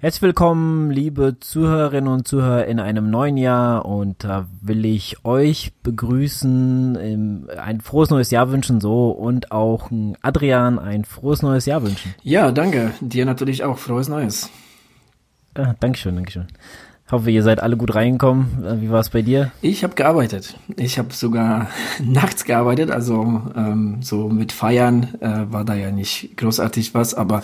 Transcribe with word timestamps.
Herzlich 0.00 0.22
willkommen, 0.22 0.92
liebe 0.92 1.40
Zuhörerinnen 1.40 2.12
und 2.12 2.28
Zuhörer 2.28 2.66
in 2.66 2.78
einem 2.78 3.10
neuen 3.10 3.36
Jahr 3.36 3.84
und 3.84 4.22
da 4.22 4.46
will 4.60 4.84
ich 4.84 5.24
euch 5.24 5.72
begrüßen, 5.82 7.48
ein 7.58 7.80
frohes 7.80 8.08
neues 8.08 8.30
Jahr 8.30 8.52
wünschen 8.52 8.80
so 8.80 9.10
und 9.10 9.50
auch 9.50 9.90
Adrian 10.22 10.78
ein 10.78 11.04
frohes 11.04 11.42
neues 11.42 11.66
Jahr 11.66 11.82
wünschen. 11.82 12.14
Ja, 12.22 12.52
danke. 12.52 12.92
Dir 13.00 13.26
natürlich 13.26 13.64
auch 13.64 13.76
frohes 13.76 14.08
neues. 14.08 14.50
Ah, 15.56 15.74
Dankeschön, 15.80 16.14
Dankeschön. 16.14 16.46
Hoffe, 17.10 17.32
ihr 17.32 17.42
seid 17.42 17.58
alle 17.58 17.76
gut 17.76 17.96
reingekommen. 17.96 18.64
Äh, 18.64 18.80
wie 18.80 18.90
war 18.90 19.00
es 19.00 19.10
bei 19.10 19.22
dir? 19.22 19.50
Ich 19.62 19.82
habe 19.82 19.96
gearbeitet. 19.96 20.56
Ich 20.76 21.00
habe 21.00 21.12
sogar 21.12 21.70
nachts 21.98 22.44
gearbeitet, 22.44 22.92
also 22.92 23.42
ähm, 23.56 23.98
so 24.02 24.28
mit 24.28 24.52
Feiern 24.52 25.14
äh, 25.18 25.50
war 25.50 25.64
da 25.64 25.74
ja 25.74 25.90
nicht 25.90 26.36
großartig 26.36 26.94
was, 26.94 27.14
aber 27.14 27.42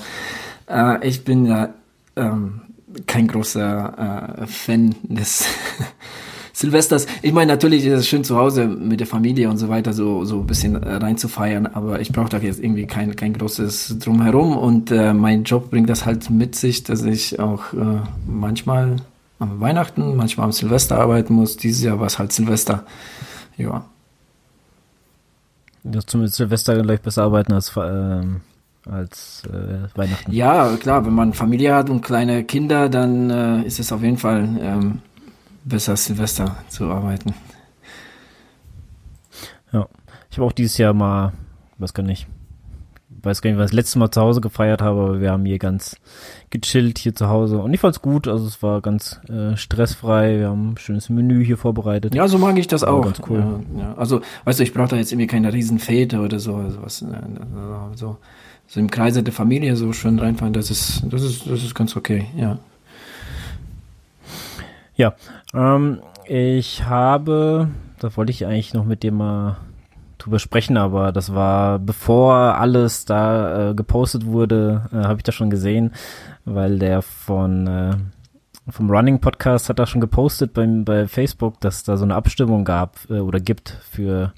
äh, 0.69 1.05
ich 1.05 1.25
bin 1.25 1.47
ja 1.47 1.71
ähm, 2.17 2.63
kein 3.07 3.27
großer 3.27 4.39
äh, 4.43 4.47
Fan 4.47 4.95
des 5.03 5.47
Silvesters. 6.53 7.07
Ich 7.23 7.33
meine, 7.33 7.53
natürlich 7.53 7.85
ist 7.85 7.99
es 7.99 8.09
schön 8.09 8.23
zu 8.23 8.37
Hause 8.37 8.69
mit 8.69 9.01
der 9.01 9.09
Familie 9.09 9.51
und 9.51 9.59
so 9.59 9.69
weiter 9.69 9.93
so 9.93 10.25
so 10.25 10.41
ein 10.41 10.47
bisschen 10.47 10.81
äh, 10.81 10.95
rein 10.95 11.19
zu 11.19 11.29
feiern, 11.29 11.67
aber 11.67 12.01
ich 12.01 12.13
brauche 12.13 12.29
da 12.29 12.39
jetzt 12.39 12.61
irgendwie 12.61 12.87
kein 12.87 13.17
kein 13.17 13.33
großes 13.33 13.99
drumherum 13.99 14.57
und 14.57 14.91
äh, 14.93 15.13
mein 15.13 15.43
Job 15.43 15.71
bringt 15.71 15.91
das 15.91 16.07
halt 16.07 16.31
mit 16.31 16.55
sich, 16.55 16.85
dass 16.85 17.03
ich 17.03 17.41
auch 17.41 17.73
äh, 17.73 18.01
manchmal 18.27 18.97
am 19.41 19.61
Weihnachten, 19.61 20.15
manchmal 20.15 20.47
am 20.47 20.53
Silvester 20.53 20.99
arbeiten 20.99 21.35
muss. 21.35 21.57
Dieses 21.57 21.83
Jahr 21.83 21.99
war 21.99 22.07
es 22.07 22.19
halt 22.19 22.33
Silvester. 22.33 22.87
Ja. 23.57 23.85
Du 25.83 26.01
zumindest 26.01 26.37
Silvester 26.37 26.81
gleich 26.81 27.01
besser 27.01 27.25
arbeiten 27.25 27.53
als 27.53 27.73
ähm 27.77 28.41
als 28.91 29.43
äh, 29.47 29.89
Weihnachten. 29.97 30.33
Ja, 30.33 30.77
klar, 30.77 31.07
wenn 31.07 31.15
man 31.15 31.33
Familie 31.33 31.75
hat 31.75 31.91
und 31.91 32.03
kleine 32.03 32.45
Kinder, 32.45 32.89
dann 32.89 33.31
äh, 33.31 33.63
ist 33.63 33.81
es 33.81 33.93
auf 33.93 34.03
jeden 34.03 34.19
Fall 34.19 34.49
ähm, 34.61 35.01
besser, 35.65 35.97
Silvester 35.97 36.57
zu 36.69 36.91
arbeiten. 36.91 37.35
Ja, 39.73 39.89
ich 40.31 40.37
habe 40.37 40.47
auch 40.47 40.53
dieses 40.53 40.79
Jahr 40.79 40.93
mal, 40.93 41.33
weiß 41.79 41.95
gar 41.95 42.03
nicht, 42.03 42.27
weiß 43.25 43.43
gar 43.43 43.51
nicht, 43.51 43.59
was 43.59 43.67
ich 43.67 43.71
das 43.71 43.77
letzte 43.77 43.99
Mal 43.99 44.11
zu 44.11 44.21
Hause 44.21 44.41
gefeiert 44.41 44.83
habe, 44.83 45.01
aber 45.01 45.21
wir 45.21 45.31
haben 45.31 45.45
hier 45.45 45.59
ganz 45.59 45.97
gechillt 46.51 46.99
hier 46.99 47.15
zu 47.15 47.29
Hause 47.29 47.59
und 47.59 47.73
ich 47.75 47.81
fand's 47.81 48.03
gut, 48.03 48.29
also 48.29 48.47
es 48.47 48.63
war 48.63 48.81
ganz 48.81 49.21
äh, 49.29 49.57
stressfrei, 49.57 50.39
wir 50.39 50.49
haben 50.49 50.73
ein 50.73 50.79
schönes 50.79 51.09
Menü 51.09 51.45
hier 51.45 51.59
vorbereitet. 51.59 52.15
Ja, 52.15 52.29
so 52.29 52.39
mag 52.39 52.59
ich 52.59 52.67
das 52.67 52.85
auch. 52.85 53.03
Ganz 53.03 53.21
cool. 53.29 53.61
Ja, 53.77 53.83
ja. 53.83 53.95
Also, 53.95 54.21
weißt 54.45 54.61
du, 54.61 54.63
ich 54.63 54.73
brauche 54.73 54.89
da 54.89 54.97
jetzt 54.97 55.13
irgendwie 55.13 55.27
keine 55.27 55.53
Riesenfete 55.53 56.21
oder 56.21 56.39
so, 56.39 56.57
also 56.57 56.83
was, 56.83 57.03
äh, 57.03 57.07
so 57.95 58.19
so 58.67 58.81
im 58.81 58.91
Kreise 58.91 59.23
der 59.23 59.33
Familie 59.33 59.77
so 59.77 59.93
schön 59.93 60.19
reinfahren, 60.19 60.53
das 60.53 60.71
ist, 60.71 61.03
das 61.11 61.23
ist, 61.23 61.47
das 61.49 61.63
ist 61.63 61.75
ganz 61.75 61.97
okay, 61.97 62.27
ja. 62.37 62.59
Ja, 64.97 65.15
ähm, 65.53 66.01
ich 66.27 66.85
habe, 66.85 67.69
da 67.99 68.17
wollte 68.17 68.31
ich 68.31 68.47
eigentlich 68.47 68.75
noch 68.75 68.85
mit 68.85 69.03
dir 69.03 69.13
mal 69.13 69.59
drüber 70.25 70.39
sprechen, 70.39 70.77
aber 70.77 71.13
das 71.13 71.35
war 71.35 71.79
bevor 71.79 72.35
alles 72.35 73.05
da 73.05 73.71
äh, 73.71 73.75
gepostet 73.75 74.27
wurde, 74.27 74.89
äh, 74.93 74.97
habe 74.97 75.19
ich 75.19 75.23
das 75.23 75.35
schon 75.35 75.51
gesehen, 75.51 75.93
weil 76.45 76.79
der 76.79 77.03
von 77.03 77.67
äh, 77.67 77.97
vom 78.71 78.91
Running 78.91 79.21
Podcast 79.21 79.69
hat 79.69 79.79
da 79.79 79.87
schon 79.87 80.01
gepostet 80.01 80.55
beim 80.55 80.85
bei 80.85 81.07
Facebook, 81.07 81.61
dass 81.61 81.85
da 81.85 81.97
so 81.97 82.05
eine 82.05 82.15
Abstimmung 82.15 82.65
gab 82.65 82.99
äh, 83.11 83.21
oder 83.21 83.41
gibt 83.41 83.79
für 83.91 84.33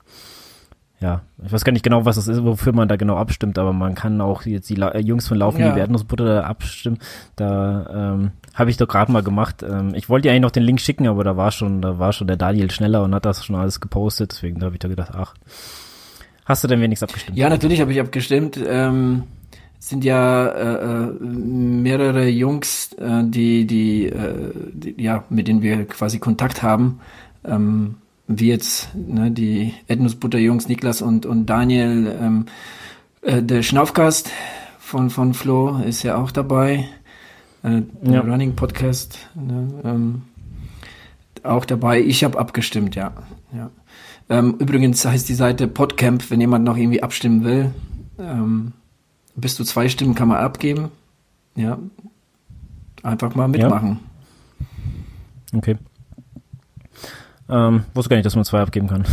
ja, 0.98 1.20
ich 1.44 1.52
weiß 1.52 1.64
gar 1.64 1.72
nicht 1.72 1.82
genau, 1.82 2.06
was 2.06 2.16
das 2.16 2.26
ist, 2.26 2.42
wofür 2.42 2.72
man 2.72 2.88
da 2.88 2.96
genau 2.96 3.16
abstimmt, 3.16 3.58
aber 3.58 3.74
man 3.74 3.94
kann 3.94 4.20
auch 4.22 4.46
jetzt 4.46 4.70
die 4.70 4.76
La 4.76 4.88
äh, 4.92 5.00
Jungs 5.00 5.28
von 5.28 5.36
Laufen 5.36 5.60
ja. 5.60 5.72
die 5.72 5.80
Erdnussbutter 5.80 6.46
abstimmen. 6.46 6.98
Da 7.36 8.14
ähm, 8.14 8.30
habe 8.54 8.70
ich 8.70 8.78
doch 8.78 8.88
gerade 8.88 9.12
mal 9.12 9.22
gemacht. 9.22 9.62
Ähm, 9.62 9.92
ich 9.94 10.08
wollte 10.08 10.28
dir 10.28 10.30
eigentlich 10.30 10.42
noch 10.42 10.50
den 10.50 10.62
Link 10.62 10.80
schicken, 10.80 11.06
aber 11.06 11.22
da 11.22 11.36
war 11.36 11.50
schon, 11.50 11.82
da 11.82 11.98
war 11.98 12.14
schon 12.14 12.26
der 12.28 12.38
Daniel 12.38 12.70
schneller 12.70 13.02
und 13.02 13.14
hat 13.14 13.26
das 13.26 13.44
schon 13.44 13.56
alles 13.56 13.80
gepostet. 13.80 14.32
Deswegen 14.32 14.62
habe 14.64 14.74
ich 14.74 14.78
da 14.78 14.88
gedacht, 14.88 15.10
ach, 15.14 15.34
hast 16.46 16.64
du 16.64 16.68
denn 16.68 16.80
wenigstens 16.80 17.10
abgestimmt? 17.10 17.36
Ja, 17.36 17.50
natürlich 17.50 17.82
habe 17.82 17.92
ich 17.92 18.00
abgestimmt. 18.00 18.58
Ähm, 18.66 19.24
sind 19.78 20.02
ja 20.02 20.46
äh, 20.46 21.08
äh, 21.08 21.12
mehrere 21.20 22.26
Jungs, 22.26 22.94
äh, 22.94 23.22
die, 23.24 23.66
die, 23.66 24.06
äh, 24.06 24.50
die, 24.72 24.94
ja, 24.96 25.24
mit 25.28 25.46
denen 25.46 25.60
wir 25.60 25.84
quasi 25.84 26.18
Kontakt 26.18 26.62
haben. 26.62 27.00
Ähm, 27.44 27.96
wie 28.28 28.48
jetzt 28.48 28.94
ne, 28.94 29.30
die 29.30 29.74
Ednus 29.86 30.14
Butter 30.16 30.38
Jungs, 30.38 30.68
Niklas 30.68 31.02
und, 31.02 31.26
und 31.26 31.46
Daniel, 31.46 32.16
ähm, 32.20 32.46
äh, 33.22 33.42
der 33.42 33.62
Schnaufgast 33.62 34.30
von, 34.78 35.10
von 35.10 35.34
Flo 35.34 35.78
ist 35.78 36.02
ja 36.02 36.16
auch 36.16 36.30
dabei. 36.30 36.88
Äh, 37.62 37.82
ja. 38.02 38.20
Running 38.20 38.54
Podcast 38.54 39.18
ne, 39.34 39.68
ähm, 39.84 40.22
auch 41.42 41.64
dabei. 41.64 42.00
Ich 42.00 42.24
habe 42.24 42.38
abgestimmt, 42.38 42.96
ja. 42.96 43.12
ja. 43.54 43.70
Ähm, 44.28 44.56
übrigens 44.58 45.04
heißt 45.04 45.28
die 45.28 45.34
Seite 45.34 45.68
Podcamp, 45.68 46.30
wenn 46.30 46.40
jemand 46.40 46.64
noch 46.64 46.76
irgendwie 46.76 47.02
abstimmen 47.02 47.44
will. 47.44 47.72
Ähm, 48.18 48.72
bis 49.36 49.54
zu 49.54 49.64
zwei 49.64 49.88
Stimmen 49.88 50.14
kann 50.14 50.28
man 50.28 50.38
abgeben. 50.38 50.90
Ja. 51.54 51.78
Einfach 53.02 53.34
mal 53.34 53.46
mitmachen. 53.48 54.00
Ja. 55.52 55.58
Okay. 55.58 55.76
Ähm, 57.48 57.84
wusste 57.94 58.10
gar 58.10 58.16
nicht, 58.16 58.26
dass 58.26 58.34
man 58.36 58.44
zwei 58.44 58.60
abgeben 58.60 58.88
kann. 58.88 59.04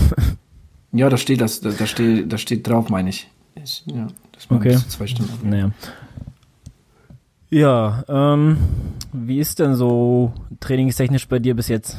ja, 0.91 1.09
da 1.09 1.17
steht 1.17 1.41
das, 1.41 1.61
da, 1.61 1.69
da 1.71 1.85
steht, 1.85 2.31
da 2.31 2.37
steht 2.37 2.67
drauf, 2.67 2.89
meine 2.89 3.09
ich. 3.09 3.29
ich 3.55 3.83
ja, 3.85 4.07
man 4.49 4.59
okay. 4.59 4.77
zwei 4.87 5.07
Stimmen 5.07 5.29
abgeben. 5.29 5.49
Naja. 5.49 5.71
Ja, 7.49 8.03
ähm, 8.07 8.57
wie 9.11 9.39
ist 9.39 9.59
denn 9.59 9.75
so 9.75 10.33
trainingstechnisch 10.59 11.27
bei 11.27 11.37
dir 11.37 11.55
bis 11.55 11.67
jetzt? 11.67 11.97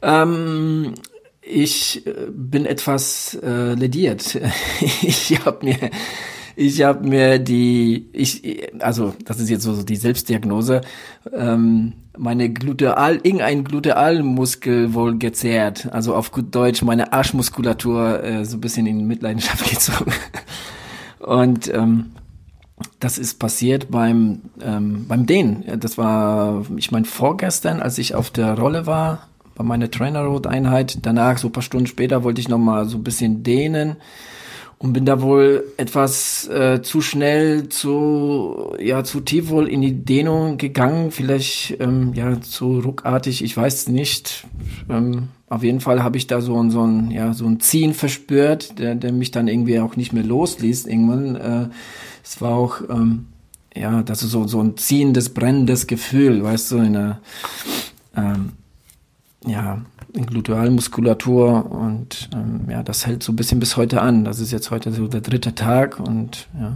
Ähm, 0.00 0.94
ich 1.42 2.06
äh, 2.06 2.14
bin 2.30 2.64
etwas 2.64 3.38
äh, 3.42 3.74
lediert. 3.74 4.40
ich 5.02 5.38
habe 5.44 5.66
mir 5.66 5.90
ich 6.56 6.82
habe 6.82 7.06
mir 7.06 7.38
die, 7.38 8.08
ich, 8.12 8.72
also 8.80 9.14
das 9.24 9.38
ist 9.40 9.50
jetzt 9.50 9.62
so 9.62 9.82
die 9.82 9.96
Selbstdiagnose, 9.96 10.80
ähm, 11.32 11.92
meine 12.16 12.48
Gluteal, 12.50 13.20
irgendein 13.22 13.62
Glutealmuskel 13.62 14.94
wohl 14.94 15.18
gezerrt. 15.18 15.88
Also 15.92 16.14
auf 16.14 16.32
gut 16.32 16.54
Deutsch 16.54 16.82
meine 16.82 17.12
Arschmuskulatur 17.12 18.24
äh, 18.24 18.44
so 18.46 18.56
ein 18.56 18.62
bisschen 18.62 18.86
in 18.86 19.06
Mitleidenschaft 19.06 19.68
gezogen. 19.70 20.12
Und 21.18 21.72
ähm, 21.74 22.12
das 23.00 23.18
ist 23.18 23.38
passiert 23.38 23.90
beim 23.90 24.40
ähm, 24.62 25.06
beim 25.08 25.26
Dehnen. 25.26 25.64
Das 25.78 25.98
war, 25.98 26.64
ich 26.76 26.90
meine, 26.90 27.04
vorgestern, 27.04 27.80
als 27.80 27.98
ich 27.98 28.14
auf 28.14 28.30
der 28.30 28.58
Rolle 28.58 28.86
war, 28.86 29.28
bei 29.54 29.64
meiner 29.64 29.90
Trainer 29.90 30.22
Road 30.22 30.46
Einheit. 30.46 30.98
Danach, 31.02 31.36
so 31.36 31.50
paar 31.50 31.62
Stunden 31.62 31.86
später, 31.86 32.24
wollte 32.24 32.40
ich 32.40 32.48
noch 32.48 32.58
mal 32.58 32.86
so 32.86 32.96
ein 32.96 33.04
bisschen 33.04 33.42
dehnen 33.42 33.96
und 34.78 34.92
bin 34.92 35.06
da 35.06 35.22
wohl 35.22 35.64
etwas 35.78 36.48
äh, 36.48 36.82
zu 36.82 37.00
schnell, 37.00 37.68
zu 37.68 38.74
ja 38.78 39.04
zu 39.04 39.20
tief 39.20 39.48
wohl 39.48 39.68
in 39.68 39.80
die 39.80 40.04
Dehnung 40.04 40.58
gegangen, 40.58 41.10
vielleicht 41.10 41.80
ähm, 41.80 42.12
ja 42.14 42.40
zu 42.40 42.80
ruckartig, 42.80 43.42
ich 43.42 43.56
weiß 43.56 43.88
nicht. 43.88 44.46
Ähm, 44.90 45.28
auf 45.48 45.62
jeden 45.62 45.80
Fall 45.80 46.02
habe 46.02 46.18
ich 46.18 46.26
da 46.26 46.40
so 46.40 46.60
ein 46.62 46.70
so 46.70 46.86
ein 46.86 47.10
ja 47.10 47.32
so 47.32 47.46
ein 47.46 47.60
Ziehen 47.60 47.94
verspürt, 47.94 48.78
der, 48.78 48.94
der 48.94 49.12
mich 49.12 49.30
dann 49.30 49.48
irgendwie 49.48 49.80
auch 49.80 49.96
nicht 49.96 50.12
mehr 50.12 50.24
losließ 50.24 50.86
irgendwann. 50.86 51.36
Äh, 51.36 51.68
es 52.22 52.40
war 52.42 52.54
auch 52.54 52.82
ähm, 52.90 53.28
ja, 53.74 54.02
das 54.02 54.22
ist 54.22 54.30
so 54.30 54.46
so 54.46 54.60
ein 54.60 54.76
ziehendes, 54.76 55.30
brennendes 55.30 55.86
Gefühl, 55.86 56.42
weißt 56.42 56.72
du, 56.72 56.76
in 56.78 56.92
der 56.92 57.20
ähm, 58.14 58.52
ja 59.46 59.82
Glutealmuskulatur 60.24 61.70
und 61.70 62.30
ähm, 62.32 62.70
ja, 62.70 62.82
das 62.82 63.06
hält 63.06 63.22
so 63.22 63.32
ein 63.32 63.36
bisschen 63.36 63.60
bis 63.60 63.76
heute 63.76 64.00
an. 64.00 64.24
Das 64.24 64.40
ist 64.40 64.52
jetzt 64.52 64.70
heute 64.70 64.92
so 64.92 65.08
der 65.08 65.20
dritte 65.20 65.54
Tag 65.54 66.00
und 66.00 66.48
ja. 66.58 66.72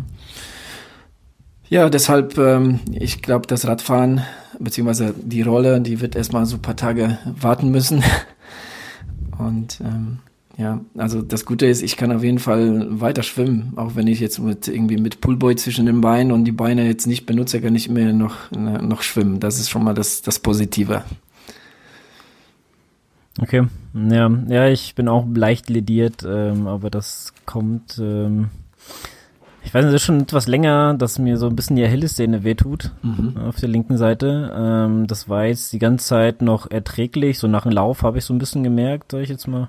Ja, 1.70 1.88
deshalb, 1.88 2.36
ähm, 2.36 2.80
ich 2.90 3.22
glaube, 3.22 3.46
das 3.46 3.64
Radfahren 3.64 4.22
beziehungsweise 4.58 5.14
die 5.16 5.42
Rolle, 5.42 5.80
die 5.80 6.00
wird 6.00 6.16
erstmal 6.16 6.44
so 6.44 6.56
ein 6.56 6.62
paar 6.62 6.76
Tage 6.76 7.18
warten 7.24 7.70
müssen. 7.70 8.02
Und 9.38 9.80
ähm, 9.80 10.18
ja, 10.58 10.80
also 10.98 11.22
das 11.22 11.46
Gute 11.46 11.66
ist, 11.66 11.82
ich 11.82 11.96
kann 11.96 12.12
auf 12.12 12.22
jeden 12.22 12.38
Fall 12.38 12.86
weiter 13.00 13.22
schwimmen, 13.22 13.72
auch 13.76 13.94
wenn 13.94 14.06
ich 14.06 14.20
jetzt 14.20 14.38
mit 14.38 14.68
irgendwie 14.68 14.98
mit 14.98 15.22
Pullboy 15.22 15.56
zwischen 15.56 15.86
den 15.86 16.02
Beinen 16.02 16.32
und 16.32 16.44
die 16.44 16.52
Beine 16.52 16.86
jetzt 16.86 17.06
nicht 17.06 17.24
benutze, 17.24 17.62
kann 17.62 17.74
ich 17.74 17.88
mehr 17.88 18.12
noch 18.12 18.50
noch 18.50 19.00
schwimmen. 19.00 19.40
Das 19.40 19.58
ist 19.58 19.70
schon 19.70 19.82
mal 19.82 19.94
das 19.94 20.20
das 20.20 20.38
Positive. 20.38 21.04
Okay, 23.38 23.66
ja, 23.94 24.30
ja, 24.48 24.68
ich 24.68 24.94
bin 24.94 25.08
auch 25.08 25.24
leicht 25.32 25.70
lediert, 25.70 26.24
ähm, 26.26 26.66
aber 26.66 26.90
das 26.90 27.32
kommt, 27.46 27.98
ähm, 27.98 28.50
ich 29.62 29.72
weiß 29.72 29.84
nicht, 29.84 29.94
das 29.94 30.02
ist 30.02 30.06
schon 30.06 30.22
etwas 30.22 30.48
länger, 30.48 30.94
dass 30.94 31.18
mir 31.20 31.36
so 31.36 31.46
ein 31.46 31.54
bisschen 31.54 31.76
die 31.76 31.84
Achillessehne 31.84 32.42
wehtut 32.42 32.90
mhm. 33.02 33.36
auf 33.36 33.56
der 33.56 33.68
linken 33.68 33.96
Seite. 33.96 34.52
Ähm, 34.54 35.06
das 35.06 35.28
war 35.28 35.44
jetzt 35.44 35.72
die 35.72 35.78
ganze 35.78 36.06
Zeit 36.06 36.42
noch 36.42 36.70
erträglich, 36.70 37.38
so 37.38 37.46
nach 37.46 37.62
dem 37.62 37.72
Lauf 37.72 38.02
habe 38.02 38.18
ich 38.18 38.24
so 38.24 38.34
ein 38.34 38.38
bisschen 38.38 38.64
gemerkt, 38.64 39.12
sag 39.12 39.20
ich 39.20 39.28
jetzt 39.28 39.46
mal. 39.46 39.68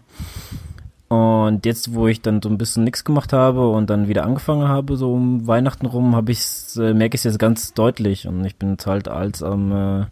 Und 1.09 1.65
jetzt, 1.65 1.93
wo 1.93 2.07
ich 2.07 2.21
dann 2.21 2.41
so 2.41 2.47
ein 2.49 2.57
bisschen 2.57 2.85
nichts 2.85 3.03
gemacht 3.03 3.33
habe 3.33 3.69
und 3.69 3.89
dann 3.89 4.07
wieder 4.07 4.23
angefangen 4.23 4.69
habe, 4.69 4.95
so 4.95 5.13
um 5.13 5.45
Weihnachten 5.45 5.85
rum, 5.85 6.15
habe 6.15 6.31
ich 6.31 6.41
äh, 6.77 6.93
merke 6.93 7.15
ich 7.15 7.19
es 7.19 7.25
jetzt 7.25 7.39
ganz 7.39 7.73
deutlich 7.73 8.27
und 8.27 8.43
ich 8.45 8.55
bin 8.55 8.71
jetzt 8.71 8.87
halt 8.87 9.07
als 9.07 9.43
am 9.43 9.71
äh, 9.71 10.05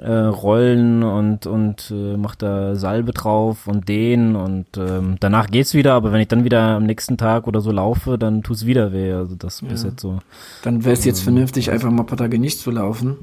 äh, 0.00 0.12
Rollen 0.12 1.02
und 1.02 1.46
und 1.46 1.90
äh, 1.90 2.16
mach 2.16 2.34
da 2.34 2.74
Salbe 2.74 3.12
drauf 3.12 3.66
und 3.66 3.88
den 3.88 4.34
und 4.34 4.66
ähm, 4.78 5.16
danach 5.20 5.48
geht's 5.48 5.74
wieder, 5.74 5.92
aber 5.94 6.10
wenn 6.12 6.20
ich 6.20 6.28
dann 6.28 6.44
wieder 6.44 6.60
am 6.76 6.84
nächsten 6.84 7.16
Tag 7.18 7.46
oder 7.46 7.60
so 7.60 7.70
laufe, 7.70 8.16
dann 8.18 8.42
tut's 8.42 8.64
wieder 8.66 8.92
weh. 8.92 9.12
Also 9.12 9.34
das 9.34 9.60
Ja. 9.60 9.68
bis 9.68 9.84
jetzt 9.84 10.00
so. 10.00 10.18
Dann 10.62 10.84
wäre 10.84 10.94
es 10.94 11.04
jetzt 11.04 11.20
vernünftig, 11.20 11.70
einfach 11.70 11.90
mal 11.90 12.02
ein 12.02 12.06
paar 12.06 12.18
Tage 12.18 12.38
nicht 12.38 12.58
zu 12.60 12.70
laufen. 12.70 13.16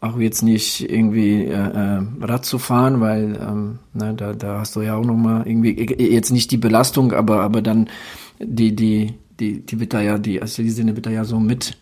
Auch 0.00 0.18
jetzt 0.18 0.42
nicht 0.42 0.90
irgendwie 0.90 1.44
äh, 1.44 1.52
äh, 1.52 2.00
Rad 2.20 2.44
zu 2.44 2.58
fahren, 2.58 3.00
weil 3.00 3.38
ähm, 3.40 3.78
ne, 3.94 4.14
da, 4.14 4.34
da 4.34 4.58
hast 4.60 4.76
du 4.76 4.82
ja 4.82 4.96
auch 4.96 5.04
noch 5.04 5.16
mal 5.16 5.46
irgendwie 5.46 5.78
äh, 5.78 6.12
jetzt 6.14 6.30
nicht 6.30 6.50
die 6.50 6.58
Belastung, 6.58 7.12
aber 7.12 7.40
aber 7.42 7.62
dann 7.62 7.88
die 8.38 8.74
die 8.76 9.14
die 9.40 9.60
die 9.64 9.80
wird 9.80 9.94
da 9.94 10.00
ja 10.00 10.18
die 10.18 10.40
also 10.42 10.62
die 10.62 10.70
Sinne 10.70 10.94
wird 10.96 11.06
da 11.06 11.10
ja 11.10 11.24
so 11.24 11.40
mit 11.40 11.76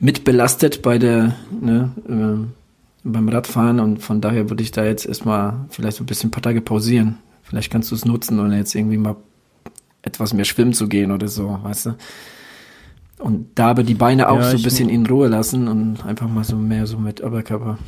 mit 0.00 0.24
belastet 0.24 0.80
bei 0.82 0.98
der 0.98 1.34
ne, 1.60 1.90
äh, 2.08 2.46
beim 3.04 3.28
Radfahren 3.28 3.80
und 3.80 3.98
von 3.98 4.20
daher 4.20 4.50
würde 4.50 4.62
ich 4.62 4.70
da 4.70 4.84
jetzt 4.84 5.06
erstmal 5.06 5.66
vielleicht 5.70 5.96
so 5.96 6.04
ein 6.04 6.06
bisschen 6.06 6.28
ein 6.28 6.30
paar 6.32 6.42
Tage 6.42 6.60
pausieren. 6.60 7.18
Vielleicht 7.42 7.70
kannst 7.70 7.90
du 7.90 7.94
es 7.94 8.04
nutzen 8.04 8.38
und 8.40 8.52
jetzt 8.52 8.74
irgendwie 8.74 8.98
mal 8.98 9.16
etwas 10.02 10.34
mehr 10.34 10.44
schwimmen 10.44 10.72
zu 10.72 10.88
gehen 10.88 11.12
oder 11.12 11.28
so, 11.28 11.58
weißt 11.62 11.86
du? 11.86 11.94
Und 13.18 13.58
da 13.58 13.68
aber 13.68 13.82
die 13.82 13.94
Beine 13.94 14.28
auch 14.28 14.36
Ja, 14.36 14.50
so 14.50 14.56
ein 14.56 14.62
bisschen 14.62 14.88
in 14.88 15.06
Ruhe 15.06 15.28
lassen 15.28 15.66
und 15.66 16.04
einfach 16.04 16.28
mal 16.28 16.44
so 16.44 16.56
mehr 16.56 16.86
so 16.86 16.98
mit 16.98 17.22
Oberkörper. 17.22 17.78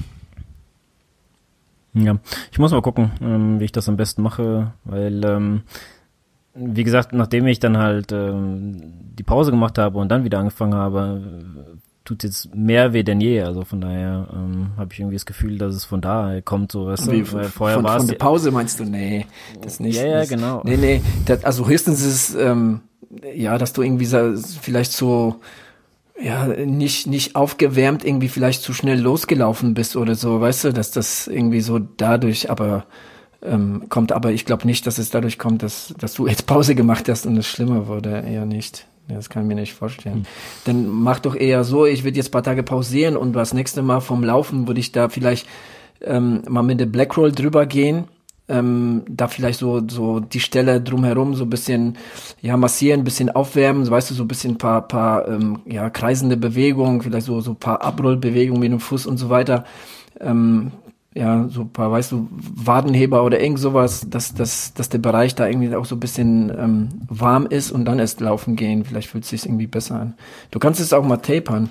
Ja, 1.92 2.16
ich 2.52 2.58
muss 2.58 2.72
mal 2.72 2.82
gucken, 2.82 3.10
ähm, 3.20 3.60
wie 3.60 3.64
ich 3.64 3.72
das 3.72 3.88
am 3.88 3.96
besten 3.96 4.22
mache, 4.22 4.72
weil, 4.84 5.24
ähm, 5.24 5.62
wie 6.54 6.84
gesagt, 6.84 7.12
nachdem 7.12 7.46
ich 7.46 7.58
dann 7.58 7.78
halt 7.78 8.12
ähm, 8.12 8.76
die 9.18 9.22
Pause 9.22 9.50
gemacht 9.50 9.78
habe 9.78 9.98
und 9.98 10.08
dann 10.08 10.24
wieder 10.24 10.38
angefangen 10.38 10.74
habe, 10.74 11.20
tut 12.10 12.24
jetzt 12.24 12.52
mehr 12.56 12.92
weh 12.92 13.04
denn 13.04 13.20
je. 13.20 13.42
Also 13.42 13.64
von 13.64 13.80
daher 13.80 14.26
ähm, 14.32 14.70
habe 14.76 14.92
ich 14.92 14.98
irgendwie 14.98 15.14
das 15.14 15.26
Gefühl, 15.26 15.58
dass 15.58 15.74
es 15.74 15.84
von 15.84 16.00
da 16.00 16.40
kommt, 16.44 16.72
so 16.72 16.86
weißt 16.86 17.10
Wie, 17.10 17.22
du, 17.22 17.32
weil 17.32 17.44
vorher 17.44 17.76
von, 17.76 17.84
war 17.84 17.98
von 17.98 18.02
es 18.02 18.08
der 18.08 18.16
Pause 18.16 18.50
meinst 18.50 18.80
du? 18.80 18.84
Nee, 18.84 19.26
das 19.60 19.78
nicht. 19.78 19.96
Ja, 19.96 20.06
ja, 20.06 20.20
das, 20.20 20.28
genau. 20.28 20.60
Nee, 20.64 20.76
nee, 20.76 21.02
das, 21.26 21.44
also 21.44 21.68
höchstens 21.68 22.00
ist 22.00 22.30
es, 22.30 22.34
ähm, 22.34 22.80
ja, 23.32 23.58
dass 23.58 23.72
du 23.72 23.82
irgendwie 23.82 24.06
so, 24.06 24.34
vielleicht 24.60 24.92
so, 24.92 25.36
ja, 26.20 26.46
nicht, 26.48 27.06
nicht 27.06 27.36
aufgewärmt 27.36 28.04
irgendwie 28.04 28.28
vielleicht 28.28 28.62
zu 28.62 28.74
schnell 28.74 29.00
losgelaufen 29.00 29.74
bist 29.74 29.94
oder 29.94 30.16
so, 30.16 30.40
weißt 30.40 30.64
du, 30.64 30.72
dass 30.72 30.90
das 30.90 31.28
irgendwie 31.28 31.60
so 31.60 31.78
dadurch 31.78 32.50
aber 32.50 32.86
ähm, 33.40 33.84
kommt, 33.88 34.10
aber 34.10 34.32
ich 34.32 34.46
glaube 34.46 34.66
nicht, 34.66 34.84
dass 34.84 34.98
es 34.98 35.10
dadurch 35.10 35.38
kommt, 35.38 35.62
dass, 35.62 35.94
dass 35.96 36.14
du 36.14 36.26
jetzt 36.26 36.46
Pause 36.46 36.74
gemacht 36.74 37.08
hast 37.08 37.24
und 37.24 37.36
es 37.36 37.46
schlimmer 37.46 37.86
wurde, 37.86 38.24
eher 38.26 38.46
nicht. 38.46 38.88
Das 39.14 39.30
kann 39.30 39.42
ich 39.42 39.48
mir 39.48 39.54
nicht 39.54 39.74
vorstellen. 39.74 40.16
Hm. 40.16 40.22
Dann 40.64 40.88
mach 40.88 41.20
doch 41.20 41.34
eher 41.34 41.64
so, 41.64 41.86
ich 41.86 42.04
würde 42.04 42.16
jetzt 42.16 42.28
ein 42.28 42.32
paar 42.32 42.42
Tage 42.42 42.62
pausieren 42.62 43.16
und 43.16 43.32
das 43.32 43.54
nächste 43.54 43.82
Mal 43.82 44.00
vom 44.00 44.24
Laufen 44.24 44.66
würde 44.66 44.80
ich 44.80 44.92
da 44.92 45.08
vielleicht 45.08 45.46
ähm, 46.02 46.42
mal 46.48 46.62
mit 46.62 46.80
der 46.80 46.86
Blackroll 46.86 47.32
drüber 47.32 47.66
gehen. 47.66 48.04
Ähm, 48.48 49.02
da 49.08 49.28
vielleicht 49.28 49.60
so 49.60 49.80
so 49.86 50.18
die 50.18 50.40
Stelle 50.40 50.80
drumherum 50.80 51.36
so 51.36 51.44
ein 51.44 51.50
bisschen 51.50 51.96
ja 52.40 52.56
massieren, 52.56 53.02
ein 53.02 53.04
bisschen 53.04 53.30
aufwärmen, 53.30 53.84
so, 53.84 53.92
weißt 53.92 54.10
du, 54.10 54.14
so 54.14 54.24
ein 54.24 54.28
bisschen 54.28 54.58
paar 54.58 54.88
paar 54.88 55.28
ähm, 55.28 55.60
ja 55.66 55.88
kreisende 55.88 56.36
Bewegungen, 56.36 57.00
vielleicht 57.00 57.26
so 57.26 57.40
so 57.40 57.54
paar 57.54 57.80
Abrollbewegungen 57.82 58.60
mit 58.60 58.72
dem 58.72 58.80
Fuß 58.80 59.06
und 59.06 59.18
so 59.18 59.30
weiter. 59.30 59.64
Ähm, 60.18 60.72
ja, 61.14 61.48
so 61.48 61.62
ein 61.62 61.70
paar, 61.72 61.90
weißt 61.90 62.12
du, 62.12 62.28
Wadenheber 62.30 63.24
oder 63.24 63.40
irgend 63.40 63.58
sowas, 63.58 64.06
dass, 64.08 64.32
dass, 64.34 64.74
dass 64.74 64.88
der 64.90 64.98
Bereich 64.98 65.34
da 65.34 65.46
irgendwie 65.48 65.74
auch 65.74 65.84
so 65.84 65.96
ein 65.96 66.00
bisschen 66.00 66.50
ähm, 66.56 66.88
warm 67.08 67.46
ist 67.46 67.72
und 67.72 67.84
dann 67.84 67.98
erst 67.98 68.20
laufen 68.20 68.54
gehen. 68.56 68.84
Vielleicht 68.84 69.08
fühlt 69.10 69.24
es 69.24 69.30
sich 69.30 69.44
irgendwie 69.46 69.66
besser 69.66 70.00
an. 70.00 70.14
Du 70.52 70.58
kannst 70.60 70.80
es 70.80 70.92
auch 70.92 71.04
mal 71.04 71.16
tapern, 71.16 71.70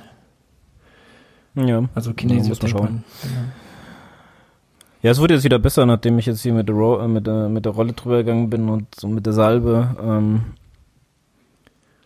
ja, 1.56 1.84
also 1.96 2.12
Ja, 2.12 2.44
man 2.44 2.60
tapern. 2.60 3.04
ja, 5.02 5.12
es 5.12 5.20
wurde 5.20 5.34
jetzt 5.36 5.44
wieder 5.44 5.60
besser, 5.60 5.86
nachdem 5.86 6.20
ich 6.20 6.26
jetzt 6.26 6.42
hier 6.42 6.54
mit 6.54 6.68
der, 6.68 6.76
Ro 6.76 7.00
äh, 7.00 7.08
mit 7.08 7.26
der, 7.28 7.50
mit 7.50 7.66
der 7.66 7.72
Rolle 7.74 7.94
drüber 7.94 8.18
gegangen 8.18 8.50
bin 8.50 8.70
und 8.70 8.94
so 8.96 9.08
mit 9.08 9.26
der 9.26 9.34
Salbe. 9.34 9.96
Ähm, 10.02 10.42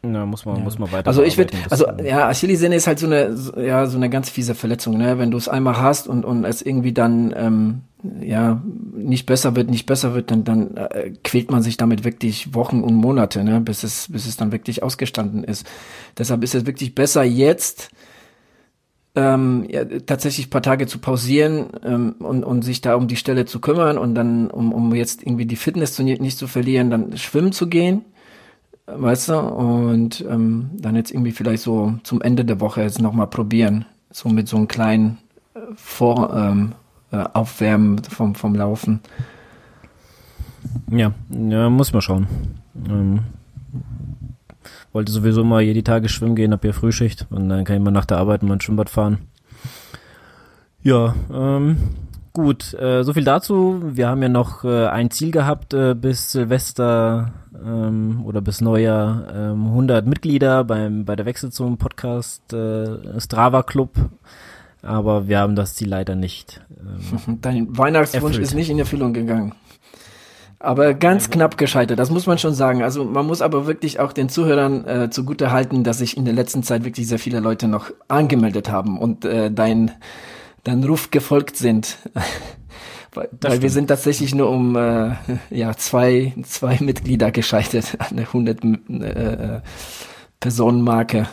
ja, 0.06 0.26
muss 0.26 0.46
man, 0.46 0.58
Ja. 0.58 0.64
muss 0.64 0.78
man 0.80 0.92
weiter. 0.92 1.08
Also 1.08 1.24
ich 1.24 1.38
würde, 1.38 1.54
also 1.70 1.86
ja, 2.04 2.28
Achillessehne 2.28 2.76
ist 2.76 2.88
halt 2.88 3.00
so 3.00 3.06
eine, 3.06 3.36
ja, 3.58 3.86
so 3.88 3.98
eine 3.98 4.10
ganz 4.10 4.30
fiese 4.30 4.54
Verletzung, 4.56 4.98
ne? 4.98 5.18
Wenn 5.18 5.32
du 5.32 5.38
es 5.38 5.48
einmal 5.48 5.78
hast 5.78 6.08
und 6.08 6.26
und 6.26 6.44
es 6.46 6.62
irgendwie 6.62 6.92
dann 6.94 7.34
ähm, 7.38 7.82
ja 8.22 8.62
nicht 8.96 9.26
besser 9.26 9.56
wird, 9.56 9.70
nicht 9.70 9.86
besser 9.86 10.14
wird, 10.14 10.30
dann 10.32 10.44
dann 10.44 10.76
äh, 10.76 11.12
quält 11.24 11.52
man 11.52 11.64
sich 11.64 11.78
damit 11.78 12.04
wirklich 12.04 12.54
Wochen 12.54 12.82
und 12.82 12.96
Monate, 12.96 13.44
ne? 13.44 13.62
Bis 13.62 13.84
es 13.84 14.08
bis 14.12 14.26
es 14.28 14.36
dann 14.36 14.52
wirklich 14.52 14.84
ausgestanden 14.84 15.44
ist. 15.44 15.66
Deshalb 16.18 16.44
ist 16.44 16.54
es 16.56 16.66
wirklich 16.66 16.96
besser 16.96 17.24
jetzt 17.24 17.90
ähm, 19.16 19.66
ja, 19.70 19.86
tatsächlich 19.86 20.48
ein 20.48 20.50
paar 20.50 20.64
Tage 20.64 20.88
zu 20.88 20.98
pausieren 20.98 21.68
ähm, 21.84 22.16
und, 22.20 22.44
und 22.44 22.64
sich 22.64 22.82
da 22.82 22.96
um 22.96 23.08
die 23.08 23.16
Stelle 23.16 23.46
zu 23.46 23.60
kümmern 23.62 23.98
und 23.98 24.16
dann, 24.16 24.50
um, 24.50 24.74
um 24.74 24.94
jetzt 24.96 25.22
irgendwie 25.22 25.46
die 25.46 25.56
Fitness 25.56 25.94
zu, 25.94 26.04
nicht 26.04 26.38
zu 26.38 26.48
verlieren, 26.48 26.90
dann 26.90 27.16
schwimmen 27.18 27.52
zu 27.52 27.68
gehen, 27.68 28.02
weißt 28.86 29.30
du, 29.30 29.40
und 29.40 30.26
ähm, 30.30 30.72
dann 30.74 30.96
jetzt 30.96 31.12
irgendwie 31.12 31.32
vielleicht 31.32 31.64
so 31.64 31.96
zum 32.04 32.22
Ende 32.22 32.46
der 32.46 32.60
Woche 32.60 32.82
jetzt 32.82 33.02
nochmal 33.02 33.28
probieren, 33.28 33.86
so 34.12 34.30
mit 34.30 34.48
so 34.48 34.58
einem 34.58 34.68
kleinen 34.68 35.18
äh, 35.56 35.60
Vor, 35.76 36.36
ähm, 36.36 36.74
äh, 37.12 37.24
Aufwärmen 37.34 38.04
vom, 38.04 38.36
vom 38.36 38.56
Laufen. 38.56 39.02
Ja, 40.92 41.14
ja, 41.30 41.70
muss 41.70 41.94
man 41.94 42.02
schauen. 42.02 42.28
Ähm, 42.90 43.20
wollte 44.92 45.12
sowieso 45.12 45.44
mal 45.44 45.66
die 45.66 45.84
Tage 45.84 46.10
schwimmen 46.10 46.36
gehen, 46.36 46.54
hab 46.54 46.64
ja 46.64 46.74
Frühschicht 46.74 47.28
und 47.30 47.50
dann 47.50 47.66
kann 47.66 47.78
ich 47.78 47.82
mal 47.82 47.92
nach 47.92 48.06
der 48.06 48.18
Arbeit 48.18 48.44
mal 48.44 48.54
ins 48.56 48.64
Schwimmbad 48.64 48.90
fahren. 48.90 49.20
Ja, 50.82 51.16
ähm, 51.34 51.78
gut, 52.34 52.74
äh, 52.74 53.04
so 53.04 53.14
viel 53.14 53.24
dazu. 53.24 53.82
Wir 53.84 54.10
haben 54.10 54.22
ja 54.22 54.30
noch 54.30 54.64
äh, 54.64 54.88
ein 54.88 55.12
Ziel 55.12 55.32
gehabt 55.32 55.74
äh, 55.74 55.96
bis 55.96 56.32
Silvester 56.32 57.32
ähm, 57.66 58.24
oder 58.26 58.42
bis 58.42 58.62
Neujahr 58.62 59.28
ähm, 59.34 59.66
100 59.68 60.06
Mitglieder 60.06 60.64
beim 60.64 61.06
bei 61.06 61.16
der 61.16 61.26
Wechsel 61.26 61.52
zum 61.52 61.78
Podcast 61.78 62.54
äh, 62.54 63.20
Strava 63.20 63.64
Club, 63.64 63.92
aber 64.82 65.28
wir 65.28 65.40
haben 65.40 65.56
das 65.56 65.76
Ziel 65.76 65.90
leider 65.90 66.16
nicht. 66.16 66.62
Ähm, 66.80 67.40
Dein 67.42 67.78
Weihnachtswunsch 67.78 68.36
Erfüllt. 68.36 68.44
ist 68.44 68.54
nicht 68.54 68.70
in 68.70 68.80
Erfüllung 68.80 69.14
gegangen. 69.14 69.54
Aber 70.64 70.94
ganz 70.94 71.30
knapp 71.30 71.58
gescheitert, 71.58 72.00
das 72.00 72.10
muss 72.10 72.26
man 72.26 72.38
schon 72.38 72.54
sagen. 72.54 72.84
Also 72.84 73.04
man 73.04 73.28
muss 73.28 73.42
aber 73.42 73.68
wirklich 73.68 74.00
auch 74.00 74.14
den 74.14 74.30
Zuhörern 74.30 74.88
äh, 74.88 75.10
zugute 75.10 75.52
halten, 75.52 75.84
dass 75.84 75.98
sich 75.98 76.16
in 76.16 76.24
der 76.24 76.34
letzten 76.34 76.64
Zeit 76.64 76.86
wirklich 76.86 77.06
sehr 77.06 77.20
viele 77.20 77.42
Leute 77.42 77.68
noch 77.68 77.92
angemeldet 78.08 78.72
haben 78.72 78.98
und 78.98 79.26
äh, 79.26 79.52
dein, 79.52 79.92
dein 80.64 80.82
Ruf 80.86 81.12
gefolgt 81.12 81.58
sind. 81.58 81.98
weil 83.14 83.30
weil 83.42 83.62
wir 83.62 83.70
sind 83.70 83.88
tatsächlich 83.88 84.34
nur 84.36 84.50
um 84.50 84.76
äh, 84.76 85.12
ja, 85.50 85.76
zwei, 85.76 86.34
zwei 86.44 86.78
Mitglieder 86.80 87.32
gescheitert 87.32 87.96
an 88.00 88.18
der 88.18 88.28
100 88.28 88.64
äh, 88.64 89.62
Personenmarke. 90.40 91.28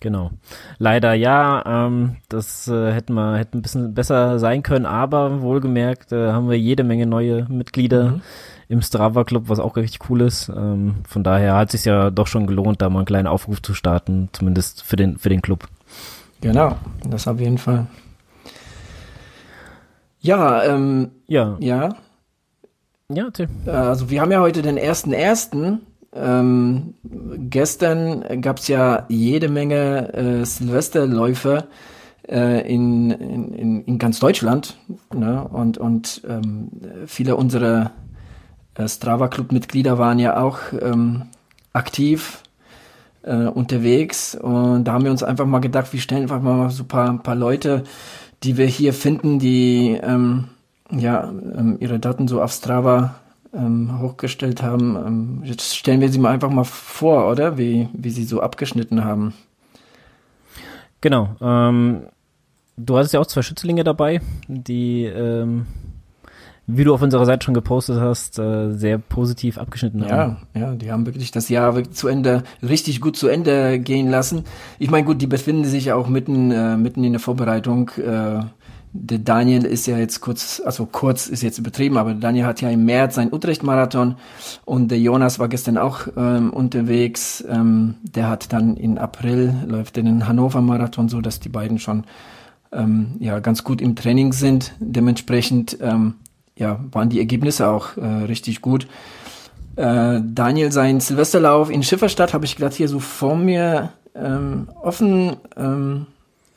Genau. 0.00 0.32
Leider 0.78 1.14
ja, 1.14 1.62
ähm, 1.86 2.16
das 2.28 2.66
äh, 2.66 2.92
hätten 2.92 3.14
wir 3.14 3.36
hätte 3.36 3.56
ein 3.56 3.62
bisschen 3.62 3.94
besser 3.94 4.40
sein 4.40 4.64
können, 4.64 4.84
aber 4.84 5.42
wohlgemerkt 5.42 6.10
äh, 6.10 6.32
haben 6.32 6.50
wir 6.50 6.58
jede 6.58 6.82
Menge 6.82 7.06
neue 7.06 7.46
Mitglieder 7.48 8.10
Mhm. 8.10 8.22
im 8.68 8.82
Strava 8.82 9.22
Club, 9.22 9.44
was 9.46 9.60
auch 9.60 9.76
richtig 9.76 10.10
cool 10.10 10.22
ist. 10.22 10.48
Ähm, 10.48 10.96
von 11.06 11.22
daher 11.22 11.54
hat 11.54 11.68
es 11.72 11.82
sich 11.82 11.84
ja 11.84 12.10
doch 12.10 12.26
schon 12.26 12.48
gelohnt, 12.48 12.82
da 12.82 12.90
mal 12.90 12.98
einen 13.00 13.06
kleinen 13.06 13.28
Aufruf 13.28 13.62
zu 13.62 13.74
starten, 13.74 14.28
zumindest 14.32 14.82
für 14.82 14.96
den 14.96 15.18
für 15.18 15.28
den 15.28 15.40
Club. 15.40 15.68
Genau, 16.40 16.74
das 17.08 17.28
auf 17.28 17.38
jeden 17.38 17.58
Fall. 17.58 17.86
Ja, 20.22 20.64
ähm, 20.64 21.10
Ja, 21.26 21.56
ja, 21.60 21.96
ja, 23.14 23.30
Tim. 23.30 23.48
Also 23.66 24.08
wir 24.08 24.20
haben 24.20 24.32
ja 24.32 24.40
heute 24.40 24.62
den 24.62 24.78
ersten 24.78 25.12
ersten. 25.12 25.82
Ähm, 26.14 26.94
gestern 27.50 28.40
gab's 28.40 28.68
ja 28.68 29.04
jede 29.08 29.48
Menge 29.48 30.12
äh, 30.14 30.44
Silvesterläufe 30.44 31.64
äh, 32.28 32.66
in, 32.72 33.10
in, 33.10 33.54
in, 33.54 33.84
in 33.84 33.98
ganz 33.98 34.18
Deutschland. 34.18 34.76
Ne? 35.14 35.46
Und, 35.46 35.76
und 35.76 36.22
ähm, 36.28 36.70
viele 37.06 37.36
unserer 37.36 37.92
äh, 38.76 38.88
Strava 38.88 39.28
Club-Mitglieder 39.28 39.98
waren 39.98 40.18
ja 40.18 40.40
auch 40.40 40.58
ähm, 40.80 41.22
aktiv 41.72 42.42
äh, 43.22 43.46
unterwegs. 43.46 44.34
Und 44.34 44.84
da 44.84 44.92
haben 44.92 45.04
wir 45.04 45.10
uns 45.10 45.22
einfach 45.22 45.46
mal 45.46 45.60
gedacht, 45.60 45.92
wir 45.92 46.00
stellen 46.00 46.22
einfach 46.22 46.40
mal 46.40 46.70
so 46.70 46.84
ein 46.84 46.88
paar, 46.88 47.10
ein 47.10 47.22
paar 47.22 47.36
Leute, 47.36 47.84
die 48.42 48.56
wir 48.56 48.66
hier 48.66 48.92
finden, 48.92 49.38
die 49.38 49.98
ähm, 50.02 50.48
ja, 50.90 51.24
ähm, 51.28 51.78
ihre 51.80 51.98
Daten 51.98 52.28
so 52.28 52.42
auf 52.42 52.52
Strava 52.52 53.14
ähm, 53.54 54.00
hochgestellt 54.00 54.62
haben. 54.62 54.96
Ähm, 54.96 55.42
jetzt 55.44 55.76
stellen 55.76 56.00
wir 56.00 56.10
sie 56.10 56.18
mal 56.18 56.30
einfach 56.30 56.50
mal 56.50 56.64
vor, 56.64 57.30
oder? 57.30 57.58
Wie, 57.58 57.88
wie 57.92 58.10
sie 58.10 58.24
so 58.24 58.40
abgeschnitten 58.40 59.04
haben. 59.04 59.34
Genau. 61.00 61.36
Ähm, 61.40 62.02
du 62.76 62.96
hattest 62.96 63.14
ja 63.14 63.20
auch 63.20 63.26
zwei 63.26 63.42
Schützlinge 63.42 63.84
dabei, 63.84 64.20
die 64.48 65.04
ähm, 65.04 65.66
wie 66.66 66.84
du 66.84 66.94
auf 66.94 67.02
unserer 67.02 67.26
Seite 67.26 67.44
schon 67.44 67.54
gepostet 67.54 68.00
hast, 68.00 68.38
äh, 68.38 68.72
sehr 68.72 68.98
positiv 68.98 69.58
abgeschnitten 69.58 70.04
haben. 70.04 70.36
Ja, 70.54 70.60
ja, 70.60 70.74
die 70.74 70.92
haben 70.92 71.06
wirklich 71.06 71.30
das 71.30 71.48
Jahr 71.48 71.82
zu 71.90 72.08
Ende, 72.08 72.44
richtig 72.62 73.00
gut 73.00 73.16
zu 73.16 73.28
Ende 73.28 73.78
gehen 73.80 74.08
lassen. 74.08 74.44
Ich 74.78 74.90
meine, 74.90 75.04
gut, 75.04 75.20
die 75.20 75.26
befinden 75.26 75.64
sich 75.64 75.92
auch 75.92 76.08
mitten, 76.08 76.50
äh, 76.50 76.76
mitten 76.76 77.02
in 77.04 77.12
der 77.12 77.20
Vorbereitung. 77.20 77.90
Äh, 77.90 78.40
der 78.94 79.18
Daniel 79.18 79.64
ist 79.64 79.86
ja 79.86 79.96
jetzt 79.96 80.20
kurz, 80.20 80.60
also 80.64 80.84
kurz 80.84 81.26
ist 81.26 81.42
jetzt 81.42 81.58
übertrieben, 81.58 81.96
aber 81.96 82.12
Daniel 82.12 82.44
hat 82.44 82.60
ja 82.60 82.68
im 82.68 82.84
März 82.84 83.14
sein 83.14 83.32
Utrecht-Marathon 83.32 84.16
und 84.66 84.90
der 84.90 85.00
Jonas 85.00 85.38
war 85.38 85.48
gestern 85.48 85.78
auch 85.78 86.08
ähm, 86.14 86.50
unterwegs. 86.52 87.42
Ähm, 87.48 87.94
der 88.02 88.28
hat 88.28 88.52
dann 88.52 88.76
in 88.76 88.98
April, 88.98 89.54
läuft 89.66 89.96
den 89.96 90.28
Hannover-Marathon, 90.28 91.08
so 91.08 91.22
dass 91.22 91.40
die 91.40 91.48
beiden 91.48 91.78
schon 91.78 92.04
ähm, 92.70 93.16
ja 93.18 93.38
ganz 93.40 93.64
gut 93.64 93.80
im 93.80 93.96
Training 93.96 94.34
sind. 94.34 94.74
Dementsprechend 94.78 95.78
ähm, 95.80 96.14
ja, 96.56 96.80
waren 96.92 97.08
die 97.08 97.18
Ergebnisse 97.18 97.68
auch 97.68 97.96
äh, 97.96 98.04
richtig 98.04 98.60
gut. 98.60 98.86
Äh, 99.76 100.20
Daniel, 100.22 100.70
sein 100.70 101.00
Silvesterlauf 101.00 101.70
in 101.70 101.82
Schifferstadt 101.82 102.34
habe 102.34 102.44
ich 102.44 102.56
gerade 102.56 102.74
hier 102.74 102.88
so 102.88 103.00
vor 103.00 103.36
mir 103.36 103.92
ähm, 104.14 104.68
offen. 104.82 105.36
Ähm, 105.56 106.06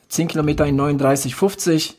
10 0.09 0.27
Kilometer 0.27 0.65
in 0.65 0.79
39,50 0.79 1.95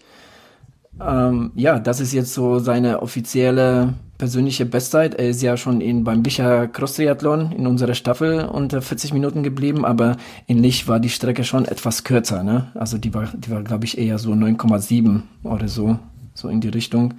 ähm, 1.04 1.52
ja, 1.54 1.78
das 1.78 2.00
ist 2.00 2.12
jetzt 2.12 2.32
so 2.32 2.58
seine 2.58 3.02
offizielle 3.02 3.94
persönliche 4.18 4.64
Bestzeit. 4.64 5.14
Er 5.14 5.28
ist 5.28 5.42
ja 5.42 5.56
schon 5.56 5.80
in, 5.80 6.04
beim 6.04 6.22
Licher 6.22 6.68
Cross 6.68 6.94
Triathlon 6.94 7.52
in 7.52 7.66
unserer 7.66 7.94
Staffel 7.94 8.46
unter 8.46 8.80
40 8.80 9.12
Minuten 9.12 9.42
geblieben, 9.42 9.84
aber 9.84 10.16
in 10.46 10.58
Lich 10.58 10.88
war 10.88 10.98
die 10.98 11.10
Strecke 11.10 11.44
schon 11.44 11.66
etwas 11.66 12.04
kürzer. 12.04 12.42
Ne? 12.42 12.68
Also 12.74 12.96
die 12.96 13.12
war, 13.12 13.28
die 13.34 13.50
war 13.50 13.62
glaube 13.62 13.84
ich, 13.84 13.98
eher 13.98 14.18
so 14.18 14.32
9,7 14.32 15.20
oder 15.42 15.68
so, 15.68 15.98
so 16.34 16.48
in 16.48 16.62
die 16.62 16.68
Richtung. 16.68 17.14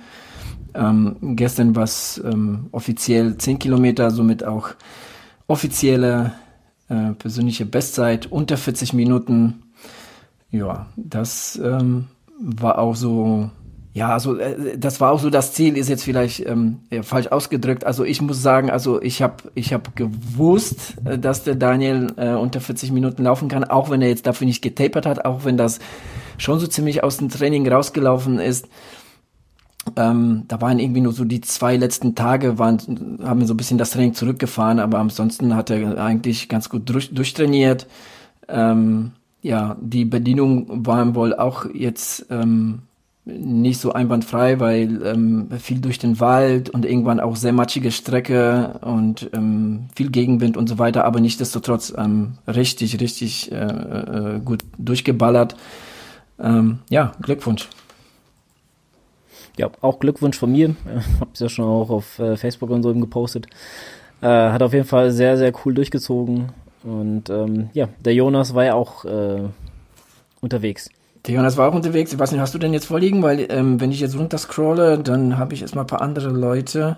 Ähm, 0.77 1.17
gestern 1.35 1.75
war 1.75 1.83
es 1.83 2.21
ähm, 2.23 2.67
offiziell 2.71 3.37
10 3.37 3.59
Kilometer, 3.59 4.11
somit 4.11 4.43
auch 4.43 4.69
offizielle 5.47 6.33
äh, 6.89 7.13
persönliche 7.13 7.65
Bestzeit 7.65 8.27
unter 8.31 8.57
40 8.57 8.93
Minuten. 8.93 9.63
Ja, 10.51 10.87
das 10.95 11.59
ähm, 11.63 12.07
war 12.39 12.77
auch 12.77 12.95
so 12.95 13.49
ja, 13.97 14.09
also 14.09 14.37
äh, 14.37 14.77
das 14.77 15.01
war 15.01 15.11
auch 15.11 15.19
so 15.19 15.31
das 15.31 15.53
Ziel, 15.53 15.75
ist 15.75 15.89
jetzt 15.89 16.03
vielleicht 16.03 16.45
ähm, 16.45 16.81
falsch 17.01 17.27
ausgedrückt. 17.27 17.83
Also 17.83 18.03
ich 18.03 18.21
muss 18.21 18.43
sagen, 18.43 18.69
also 18.69 19.01
ich 19.01 19.23
habe 19.23 19.37
ich 19.55 19.73
hab 19.73 19.95
gewusst, 19.95 20.97
äh, 21.03 21.17
dass 21.17 21.43
der 21.43 21.55
Daniel 21.55 22.13
äh, 22.15 22.33
unter 22.33 22.61
40 22.61 22.91
Minuten 22.91 23.23
laufen 23.23 23.47
kann, 23.47 23.63
auch 23.63 23.89
wenn 23.89 24.03
er 24.03 24.09
jetzt 24.09 24.27
dafür 24.27 24.45
nicht 24.45 24.61
getapert 24.61 25.07
hat, 25.07 25.25
auch 25.25 25.45
wenn 25.45 25.57
das 25.57 25.79
schon 26.37 26.59
so 26.59 26.67
ziemlich 26.67 27.03
aus 27.03 27.17
dem 27.17 27.29
Training 27.29 27.67
rausgelaufen 27.67 28.39
ist. 28.39 28.67
Ähm, 29.95 30.43
da 30.47 30.61
waren 30.61 30.79
irgendwie 30.79 31.01
nur 31.01 31.13
so 31.13 31.25
die 31.25 31.41
zwei 31.41 31.77
letzten 31.77 32.15
Tage, 32.15 32.59
waren, 32.59 33.19
haben 33.23 33.39
wir 33.39 33.47
so 33.47 33.53
ein 33.53 33.57
bisschen 33.57 33.77
das 33.77 33.91
Training 33.91 34.13
zurückgefahren, 34.13 34.79
aber 34.79 34.99
ansonsten 34.99 35.55
hat 35.55 35.69
er 35.69 35.97
eigentlich 36.03 36.49
ganz 36.49 36.69
gut 36.69 36.89
durch, 36.89 37.13
durchtrainiert. 37.13 37.87
Ähm, 38.47 39.11
ja, 39.41 39.77
die 39.81 40.05
Bedienung 40.05 40.85
waren 40.85 41.15
wohl 41.15 41.33
auch 41.33 41.65
jetzt 41.73 42.25
ähm, 42.29 42.79
nicht 43.25 43.79
so 43.79 43.91
einwandfrei, 43.91 44.59
weil 44.59 45.05
ähm, 45.05 45.49
viel 45.59 45.79
durch 45.79 45.99
den 45.99 46.19
Wald 46.19 46.69
und 46.69 46.85
irgendwann 46.85 47.19
auch 47.19 47.35
sehr 47.35 47.53
matschige 47.53 47.91
Strecke 47.91 48.79
und 48.81 49.29
ähm, 49.33 49.87
viel 49.95 50.09
Gegenwind 50.09 50.55
und 50.57 50.67
so 50.67 50.79
weiter, 50.79 51.03
aber 51.03 51.19
nichtsdestotrotz 51.19 51.93
ähm, 51.97 52.33
richtig, 52.47 52.99
richtig 53.01 53.51
äh, 53.51 53.55
äh, 53.55 54.39
gut 54.43 54.63
durchgeballert. 54.77 55.55
Ähm, 56.39 56.79
ja, 56.89 57.11
Glückwunsch. 57.21 57.67
Ja, 59.57 59.69
auch 59.81 59.99
Glückwunsch 59.99 60.37
von 60.37 60.51
mir. 60.51 60.75
Hab's 61.19 61.39
ja 61.39 61.49
schon 61.49 61.65
auch 61.65 61.89
auf 61.89 62.19
äh, 62.19 62.37
Facebook 62.37 62.69
und 62.69 62.83
so 62.83 62.93
gepostet. 62.93 63.47
Äh, 64.21 64.27
hat 64.27 64.63
auf 64.63 64.73
jeden 64.73 64.85
Fall 64.85 65.11
sehr, 65.11 65.37
sehr 65.37 65.51
cool 65.65 65.73
durchgezogen. 65.73 66.49
Und 66.83 67.29
ähm, 67.29 67.69
ja, 67.73 67.89
der 67.99 68.13
Jonas 68.13 68.53
war 68.53 68.65
ja 68.65 68.75
auch 68.75 69.05
äh, 69.05 69.41
unterwegs. 70.41 70.89
Der 71.25 71.35
Jonas 71.35 71.57
war 71.57 71.69
auch 71.69 71.75
unterwegs. 71.75 72.11
Nicht, 72.11 72.39
hast 72.39 72.53
du 72.53 72.59
denn 72.59 72.73
jetzt 72.73 72.85
vorliegen? 72.85 73.21
Weil, 73.21 73.47
ähm, 73.49 73.81
wenn 73.81 73.91
ich 73.91 73.99
jetzt 73.99 74.17
runter 74.17 74.37
scrolle, 74.37 74.99
dann 74.99 75.37
habe 75.37 75.53
ich 75.53 75.61
erstmal 75.61 75.83
ein 75.83 75.87
paar 75.87 76.01
andere 76.01 76.29
Leute. 76.29 76.97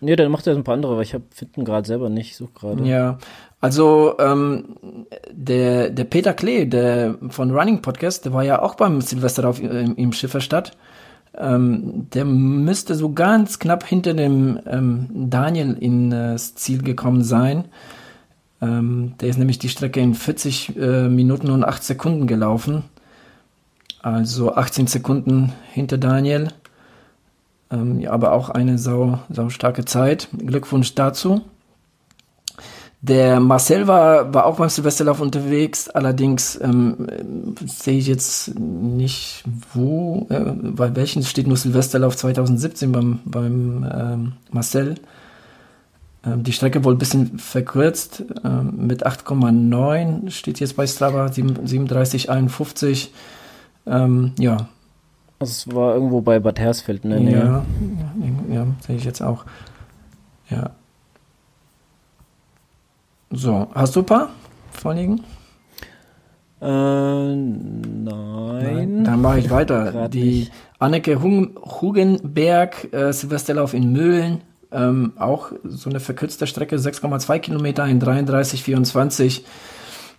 Nee, 0.00 0.16
dann 0.16 0.30
macht 0.30 0.46
er 0.46 0.54
ein 0.54 0.64
paar 0.64 0.74
andere, 0.74 0.96
weil 0.96 1.04
ich 1.04 1.16
finde 1.30 1.64
gerade 1.64 1.86
selber 1.86 2.10
nicht. 2.10 2.32
Ich 2.32 2.36
suche 2.36 2.52
gerade. 2.52 2.84
Ja, 2.84 3.18
also 3.60 4.16
ähm, 4.18 4.76
der, 5.32 5.90
der 5.90 6.04
Peter 6.04 6.34
Klee, 6.34 6.66
der 6.66 7.16
von 7.30 7.50
Running 7.50 7.80
Podcast, 7.80 8.26
der 8.26 8.34
war 8.34 8.44
ja 8.44 8.60
auch 8.60 8.74
beim 8.74 9.00
Silvesterlauf 9.00 9.60
im, 9.60 9.96
im 9.96 10.12
Schifferstadt. 10.12 10.76
Ähm, 11.38 12.08
der 12.14 12.24
müsste 12.24 12.94
so 12.94 13.12
ganz 13.12 13.58
knapp 13.58 13.84
hinter 13.84 14.14
dem 14.14 14.58
ähm, 14.66 15.08
Daniel 15.30 15.74
ins 15.74 16.54
Ziel 16.54 16.82
gekommen 16.82 17.22
sein. 17.22 17.66
Ähm, 18.62 19.14
der 19.20 19.28
ist 19.28 19.38
nämlich 19.38 19.58
die 19.58 19.68
Strecke 19.68 20.00
in 20.00 20.14
40 20.14 20.76
äh, 20.76 21.08
Minuten 21.08 21.50
und 21.50 21.64
8 21.64 21.82
Sekunden 21.82 22.26
gelaufen. 22.26 22.84
Also 24.02 24.54
18 24.54 24.86
Sekunden 24.86 25.52
hinter 25.72 25.98
Daniel. 25.98 26.48
Ähm, 27.70 28.00
ja, 28.00 28.12
aber 28.12 28.32
auch 28.32 28.50
eine 28.50 28.78
sau, 28.78 29.18
sau 29.28 29.48
starke 29.48 29.84
Zeit. 29.84 30.28
Glückwunsch 30.38 30.94
dazu. 30.94 31.42
Der 33.08 33.38
Marcel 33.38 33.86
war, 33.86 34.34
war 34.34 34.46
auch 34.46 34.56
beim 34.56 34.68
Silvesterlauf 34.68 35.20
unterwegs, 35.20 35.88
allerdings 35.88 36.58
ähm, 36.60 37.06
sehe 37.64 37.98
ich 37.98 38.08
jetzt 38.08 38.58
nicht 38.58 39.44
wo, 39.72 40.26
äh, 40.28 40.40
bei 40.40 40.96
welchen 40.96 41.22
steht 41.22 41.46
nur 41.46 41.56
Silvesterlauf 41.56 42.16
2017 42.16 42.90
beim, 42.90 43.20
beim 43.24 43.88
ähm, 43.94 44.32
Marcel. 44.50 44.96
Ähm, 46.24 46.42
die 46.42 46.52
Strecke 46.52 46.82
wohl 46.82 46.94
ein 46.94 46.98
bisschen 46.98 47.38
verkürzt, 47.38 48.24
ähm, 48.44 48.74
mit 48.88 49.06
8,9 49.06 50.30
steht 50.30 50.58
jetzt 50.58 50.74
bei 50.74 50.88
Strava, 50.88 51.26
37,51. 51.26 53.10
Ähm, 53.86 54.32
ja. 54.36 54.68
Also 55.38 55.50
es 55.52 55.72
war 55.72 55.94
irgendwo 55.94 56.22
bei 56.22 56.40
Bad 56.40 56.58
Hersfeld, 56.58 57.04
ne? 57.04 57.22
Ja, 57.30 57.38
ja, 57.38 57.64
ja 58.52 58.66
sehe 58.84 58.96
ich 58.96 59.04
jetzt 59.04 59.22
auch. 59.22 59.44
Ja. 60.50 60.70
So, 63.30 63.68
hast 63.74 63.96
du 63.96 64.00
ein 64.00 64.06
paar 64.06 64.30
vorliegen? 64.70 65.22
Äh, 66.60 66.66
nein. 66.66 68.04
nein. 68.04 69.04
Dann 69.04 69.20
mache 69.20 69.40
ich 69.40 69.50
weiter. 69.50 70.08
Die 70.08 70.40
nicht. 70.40 70.52
Anneke 70.78 71.22
Hugenberg, 71.22 72.92
äh, 72.92 73.12
Silvesterlauf 73.12 73.74
in 73.74 73.92
Möhlen, 73.92 74.40
ähm, 74.72 75.12
auch 75.18 75.52
so 75.64 75.90
eine 75.90 76.00
verkürzte 76.00 76.46
Strecke, 76.46 76.76
6,2 76.76 77.38
Kilometer 77.38 77.86
in 77.86 78.00
33,24. 78.00 79.42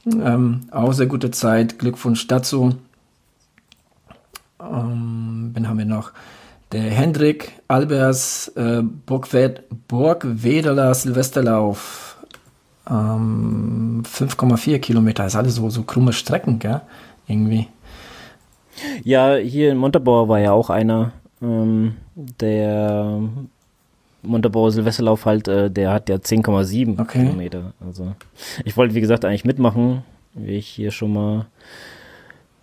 Ähm, 0.05 0.61
auch 0.71 0.93
sehr 0.93 1.07
gute 1.07 1.31
Zeit. 1.31 1.79
Glückwunsch 1.79 2.27
dazu. 2.27 2.75
Ähm, 4.59 5.51
wen 5.53 5.67
haben 5.67 5.77
wir 5.77 5.85
noch? 5.85 6.11
Der 6.71 6.81
Hendrik 6.81 7.53
Albers 7.67 8.49
äh, 8.55 8.83
Burgwederler 8.83 10.93
Silvesterlauf. 10.93 12.16
Ähm, 12.89 14.03
5,4 14.05 14.79
Kilometer. 14.79 15.23
Das 15.23 15.33
ist 15.33 15.37
alles 15.37 15.55
so, 15.55 15.69
so 15.69 15.83
krumme 15.83 16.13
Strecken, 16.13 16.59
gell? 16.59 16.81
Irgendwie. 17.27 17.67
Ja, 19.03 19.35
hier 19.35 19.71
in 19.71 19.77
Montabaur 19.77 20.29
war 20.29 20.39
ja 20.39 20.51
auch 20.51 20.69
einer, 20.69 21.11
ähm, 21.41 21.95
der 22.15 23.19
Montabaur 24.21 24.71
Silvesterlauf 24.71 25.25
halt, 25.25 25.47
äh, 25.47 25.69
der 25.69 25.91
hat 25.91 26.09
ja 26.09 26.17
10,7 26.17 26.99
okay. 26.99 27.19
Kilometer. 27.19 27.73
Also 27.85 28.13
ich 28.65 28.77
wollte, 28.77 28.95
wie 28.95 29.01
gesagt, 29.01 29.25
eigentlich 29.25 29.45
mitmachen, 29.45 30.03
wie 30.33 30.57
ich 30.57 30.67
hier 30.67 30.91
schon 30.91 31.13
mal 31.13 31.45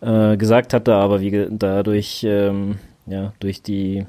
äh, 0.01 0.37
gesagt 0.37 0.73
hatte, 0.73 0.95
aber 0.95 1.21
wie 1.21 1.49
dadurch, 1.51 2.25
ähm, 2.29 2.77
ja, 3.07 3.33
durch 3.41 3.63
die 3.63 4.07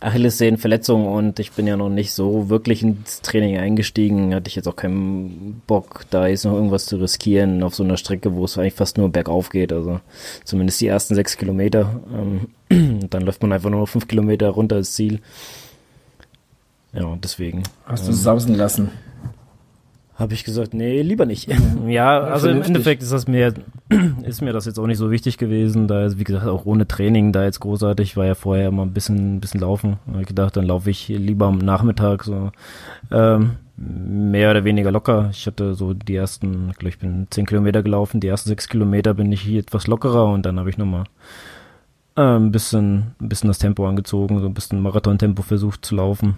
Achillessehnenverletzung 0.00 1.06
und 1.06 1.40
ich 1.40 1.52
bin 1.52 1.66
ja 1.66 1.76
noch 1.76 1.88
nicht 1.88 2.12
so 2.12 2.48
wirklich 2.48 2.82
ins 2.82 3.20
Training 3.20 3.58
eingestiegen, 3.58 4.32
hatte 4.34 4.48
ich 4.48 4.54
jetzt 4.54 4.68
auch 4.68 4.76
keinen 4.76 5.60
Bock, 5.66 6.04
da 6.10 6.28
jetzt 6.28 6.44
noch 6.44 6.54
irgendwas 6.54 6.86
zu 6.86 6.96
riskieren 6.96 7.64
auf 7.64 7.74
so 7.74 7.82
einer 7.82 7.96
Strecke, 7.96 8.34
wo 8.34 8.44
es 8.44 8.56
eigentlich 8.56 8.74
fast 8.74 8.96
nur 8.96 9.08
bergauf 9.08 9.50
geht, 9.50 9.72
also 9.72 10.00
zumindest 10.44 10.80
die 10.80 10.86
ersten 10.86 11.16
sechs 11.16 11.36
Kilometer. 11.36 12.00
Ähm, 12.70 13.00
dann 13.10 13.22
läuft 13.22 13.42
man 13.42 13.52
einfach 13.52 13.70
nur 13.70 13.80
noch 13.80 13.88
fünf 13.88 14.06
Kilometer 14.06 14.50
runter 14.50 14.78
ins 14.78 14.94
Ziel. 14.94 15.20
Ja, 16.92 17.16
deswegen. 17.22 17.64
Hast 17.84 18.06
du 18.06 18.12
ähm, 18.12 18.16
sausen 18.16 18.54
lassen? 18.54 18.90
Habe 20.18 20.34
ich 20.34 20.42
gesagt, 20.42 20.74
nee, 20.74 21.00
lieber 21.02 21.26
nicht. 21.26 21.48
Ja, 21.86 22.20
also 22.24 22.48
im 22.48 22.60
Endeffekt 22.62 23.02
ist 23.04 23.12
das 23.12 23.28
mir, 23.28 23.54
ist 24.24 24.42
mir 24.42 24.52
das 24.52 24.66
jetzt 24.66 24.78
auch 24.80 24.88
nicht 24.88 24.98
so 24.98 25.12
wichtig 25.12 25.38
gewesen, 25.38 25.86
da 25.86 26.04
ist, 26.04 26.18
wie 26.18 26.24
gesagt, 26.24 26.46
auch 26.46 26.66
ohne 26.66 26.88
Training 26.88 27.32
da 27.32 27.44
jetzt 27.44 27.60
großartig, 27.60 28.16
war 28.16 28.26
ja 28.26 28.34
vorher 28.34 28.72
mal 28.72 28.82
ein 28.82 28.92
bisschen, 28.92 29.36
ein 29.36 29.40
bisschen 29.40 29.60
laufen. 29.60 29.98
Da 30.06 30.12
habe 30.14 30.22
ich 30.22 30.28
gedacht, 30.28 30.56
dann 30.56 30.66
laufe 30.66 30.90
ich 30.90 31.06
lieber 31.06 31.46
am 31.46 31.58
Nachmittag 31.58 32.24
so, 32.24 32.50
ähm, 33.12 33.52
mehr 33.76 34.50
oder 34.50 34.64
weniger 34.64 34.90
locker. 34.90 35.28
Ich 35.30 35.46
hatte 35.46 35.74
so 35.74 35.94
die 35.94 36.16
ersten, 36.16 36.70
ich 36.70 36.78
glaube, 36.78 36.88
ich 36.90 36.98
bin 36.98 37.28
zehn 37.30 37.46
Kilometer 37.46 37.84
gelaufen, 37.84 38.18
die 38.18 38.26
ersten 38.26 38.48
sechs 38.48 38.68
Kilometer 38.68 39.14
bin 39.14 39.30
ich 39.30 39.40
hier 39.42 39.60
etwas 39.60 39.86
lockerer 39.86 40.26
und 40.26 40.44
dann 40.44 40.58
habe 40.58 40.68
ich 40.68 40.78
nochmal 40.78 41.04
Äh, 42.16 42.20
ein 42.36 42.50
bisschen, 42.50 43.14
ein 43.20 43.28
bisschen 43.28 43.48
das 43.48 43.58
Tempo 43.58 43.86
angezogen, 43.88 44.40
so 44.40 44.46
ein 44.46 44.54
bisschen 44.54 44.80
Marathon-Tempo 44.82 45.42
versucht 45.42 45.84
zu 45.86 45.94
laufen. 45.94 46.34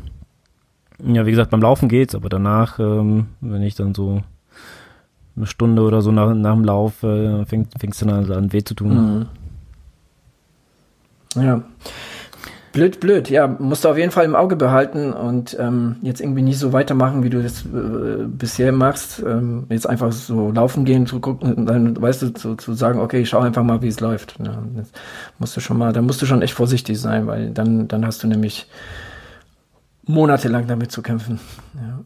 Ja, 1.07 1.26
wie 1.26 1.30
gesagt, 1.30 1.50
beim 1.50 1.62
Laufen 1.62 1.88
geht's, 1.88 2.14
aber 2.14 2.28
danach, 2.28 2.78
ähm, 2.78 3.26
wenn 3.40 3.62
ich 3.62 3.75
dann 3.75 3.95
so 3.95 4.23
eine 5.37 5.47
Stunde 5.47 5.83
oder 5.83 6.02
so 6.02 6.12
nach, 6.12 6.35
nach 6.35 6.54
dem 6.54 6.64
Lauf 6.64 7.02
äh, 7.02 7.45
fängt 7.47 7.75
es 7.83 7.99
dann 7.99 8.11
an, 8.11 8.30
an 8.30 8.52
weh 8.52 8.62
zu 8.62 8.75
tun. 8.75 9.26
Mhm. 11.35 11.42
Ja. 11.42 11.62
Blöd, 12.73 13.00
blöd. 13.00 13.28
Ja, 13.30 13.49
musst 13.49 13.85
du 13.85 13.88
auf 13.88 13.99
jeden 13.99 14.12
Fall 14.12 14.25
im 14.25 14.37
Auge 14.37 14.54
behalten 14.54 15.12
und 15.12 15.57
ähm, 15.59 15.97
jetzt 16.02 16.21
irgendwie 16.21 16.42
nicht 16.42 16.59
so 16.59 16.73
weitermachen, 16.73 17.25
wie 17.25 17.30
du 17.30 17.42
das 17.42 17.64
äh, 17.64 18.25
bisher 18.26 18.71
machst. 18.71 19.21
Ähm, 19.26 19.64
jetzt 19.71 19.88
einfach 19.88 20.12
so 20.12 20.52
laufen 20.52 20.85
gehen, 20.85 21.07
zu 21.07 21.19
gucken, 21.19 21.66
dann 21.66 22.00
weißt 22.00 22.23
du, 22.23 22.33
zu, 22.33 22.54
zu 22.54 22.75
sagen, 22.75 23.00
okay, 23.00 23.26
schau 23.26 23.40
einfach 23.40 23.64
mal, 23.64 23.83
wie 23.83 23.88
es 23.88 23.99
läuft. 23.99 24.37
Ja, 24.38 24.62
musst 25.40 25.57
du 25.57 25.61
schon 25.61 25.78
mal, 25.78 25.92
da 25.92 26.00
musst 26.00 26.23
du 26.23 26.26
schon 26.26 26.42
echt 26.42 26.54
vorsichtig 26.54 27.00
sein, 27.00 27.26
weil 27.26 27.50
dann, 27.50 27.88
dann 27.88 28.07
hast 28.07 28.23
du 28.23 28.28
nämlich 28.28 28.69
monatelang 30.07 30.66
damit 30.66 30.92
zu 30.92 31.02
kämpfen. 31.02 31.40
Ja. 31.75 32.04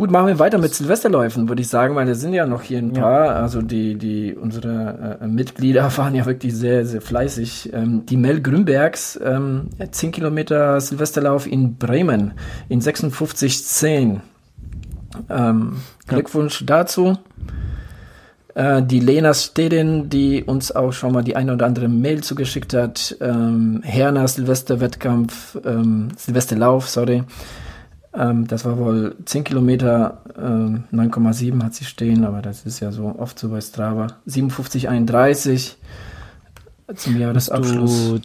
Gut, 0.00 0.10
machen 0.10 0.28
wir 0.28 0.38
weiter 0.38 0.56
mit 0.56 0.72
Silvesterläufen, 0.72 1.48
würde 1.48 1.60
ich 1.60 1.68
sagen, 1.68 1.94
weil 1.94 2.06
da 2.06 2.14
sind 2.14 2.32
ja 2.32 2.46
noch 2.46 2.62
hier 2.62 2.78
ein 2.78 2.94
paar. 2.94 3.26
Ja. 3.26 3.32
Also 3.32 3.60
die, 3.60 3.96
die, 3.96 4.34
unsere 4.34 5.18
äh, 5.20 5.26
Mitglieder 5.26 5.90
waren 5.98 6.14
ja 6.14 6.24
wirklich 6.24 6.54
sehr, 6.54 6.86
sehr 6.86 7.02
fleißig. 7.02 7.70
Ähm, 7.74 8.06
die 8.06 8.16
Mel 8.16 8.40
Grünbergs, 8.40 9.20
ähm, 9.22 9.68
10 9.90 10.12
Kilometer 10.12 10.80
Silvesterlauf 10.80 11.46
in 11.46 11.76
Bremen 11.76 12.32
in 12.70 12.80
56,10. 12.80 14.20
Ähm, 15.28 15.76
Glückwunsch 16.06 16.62
ja. 16.62 16.66
dazu. 16.66 17.18
Äh, 18.54 18.82
die 18.82 19.00
Lena 19.00 19.32
Stedin, 19.34 20.10
die 20.10 20.42
uns 20.42 20.72
auch 20.72 20.92
schon 20.92 21.12
mal 21.12 21.22
die 21.22 21.36
eine 21.36 21.54
oder 21.54 21.66
andere 21.66 21.88
Mail 21.88 22.22
zugeschickt 22.22 22.74
hat. 22.74 23.16
Ähm, 23.20 23.80
Herner 23.84 24.26
Silvesterwettkampf, 24.26 25.58
ähm, 25.64 26.08
Silvesterlauf, 26.16 26.88
sorry. 26.88 27.22
Ähm, 28.12 28.46
das 28.48 28.64
war 28.64 28.76
wohl 28.78 29.14
10 29.24 29.44
Kilometer, 29.44 30.22
ähm, 30.36 30.84
9,7 30.90 31.62
hat 31.62 31.74
sie 31.74 31.84
stehen, 31.84 32.24
aber 32.24 32.42
das 32.42 32.66
ist 32.66 32.80
ja 32.80 32.90
so 32.90 33.14
oft 33.18 33.38
so 33.38 33.50
bei 33.50 33.60
Strava. 33.60 34.08
57,31 34.26 35.76
zum 36.96 37.16
Jahresabschluss. 37.20 38.14
Du 38.14 38.20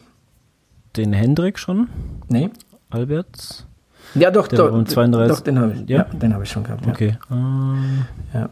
den 0.96 1.14
Hendrik 1.14 1.60
schon? 1.60 1.88
Nee. 2.30 2.50
Alberts? 2.90 3.68
Ja, 4.16 4.32
doch, 4.32 4.48
Der 4.48 4.60
doch, 4.60 4.72
um 4.72 4.86
32. 4.86 5.36
doch, 5.36 5.44
den 5.44 5.60
habe 5.60 5.74
ich, 5.74 5.90
ja? 5.90 5.98
Ja? 5.98 6.04
den 6.06 6.34
habe 6.34 6.44
ich 6.46 6.50
schon 6.50 6.64
gehabt. 6.64 6.86
Ja. 6.86 6.92
Okay. 6.92 7.18
Ähm, 7.32 8.06
Ja. 8.34 8.50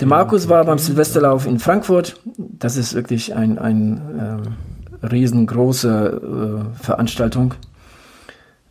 Der 0.00 0.08
Markus 0.08 0.48
war 0.48 0.64
beim 0.64 0.78
Silvesterlauf 0.78 1.46
in 1.46 1.60
Frankfurt. 1.60 2.20
Das 2.36 2.76
ist 2.76 2.94
wirklich 2.94 3.34
ein, 3.34 3.58
ein 3.58 4.00
ähm, 4.18 5.08
riesengroße 5.08 6.72
äh, 6.74 6.82
Veranstaltung. 6.82 7.54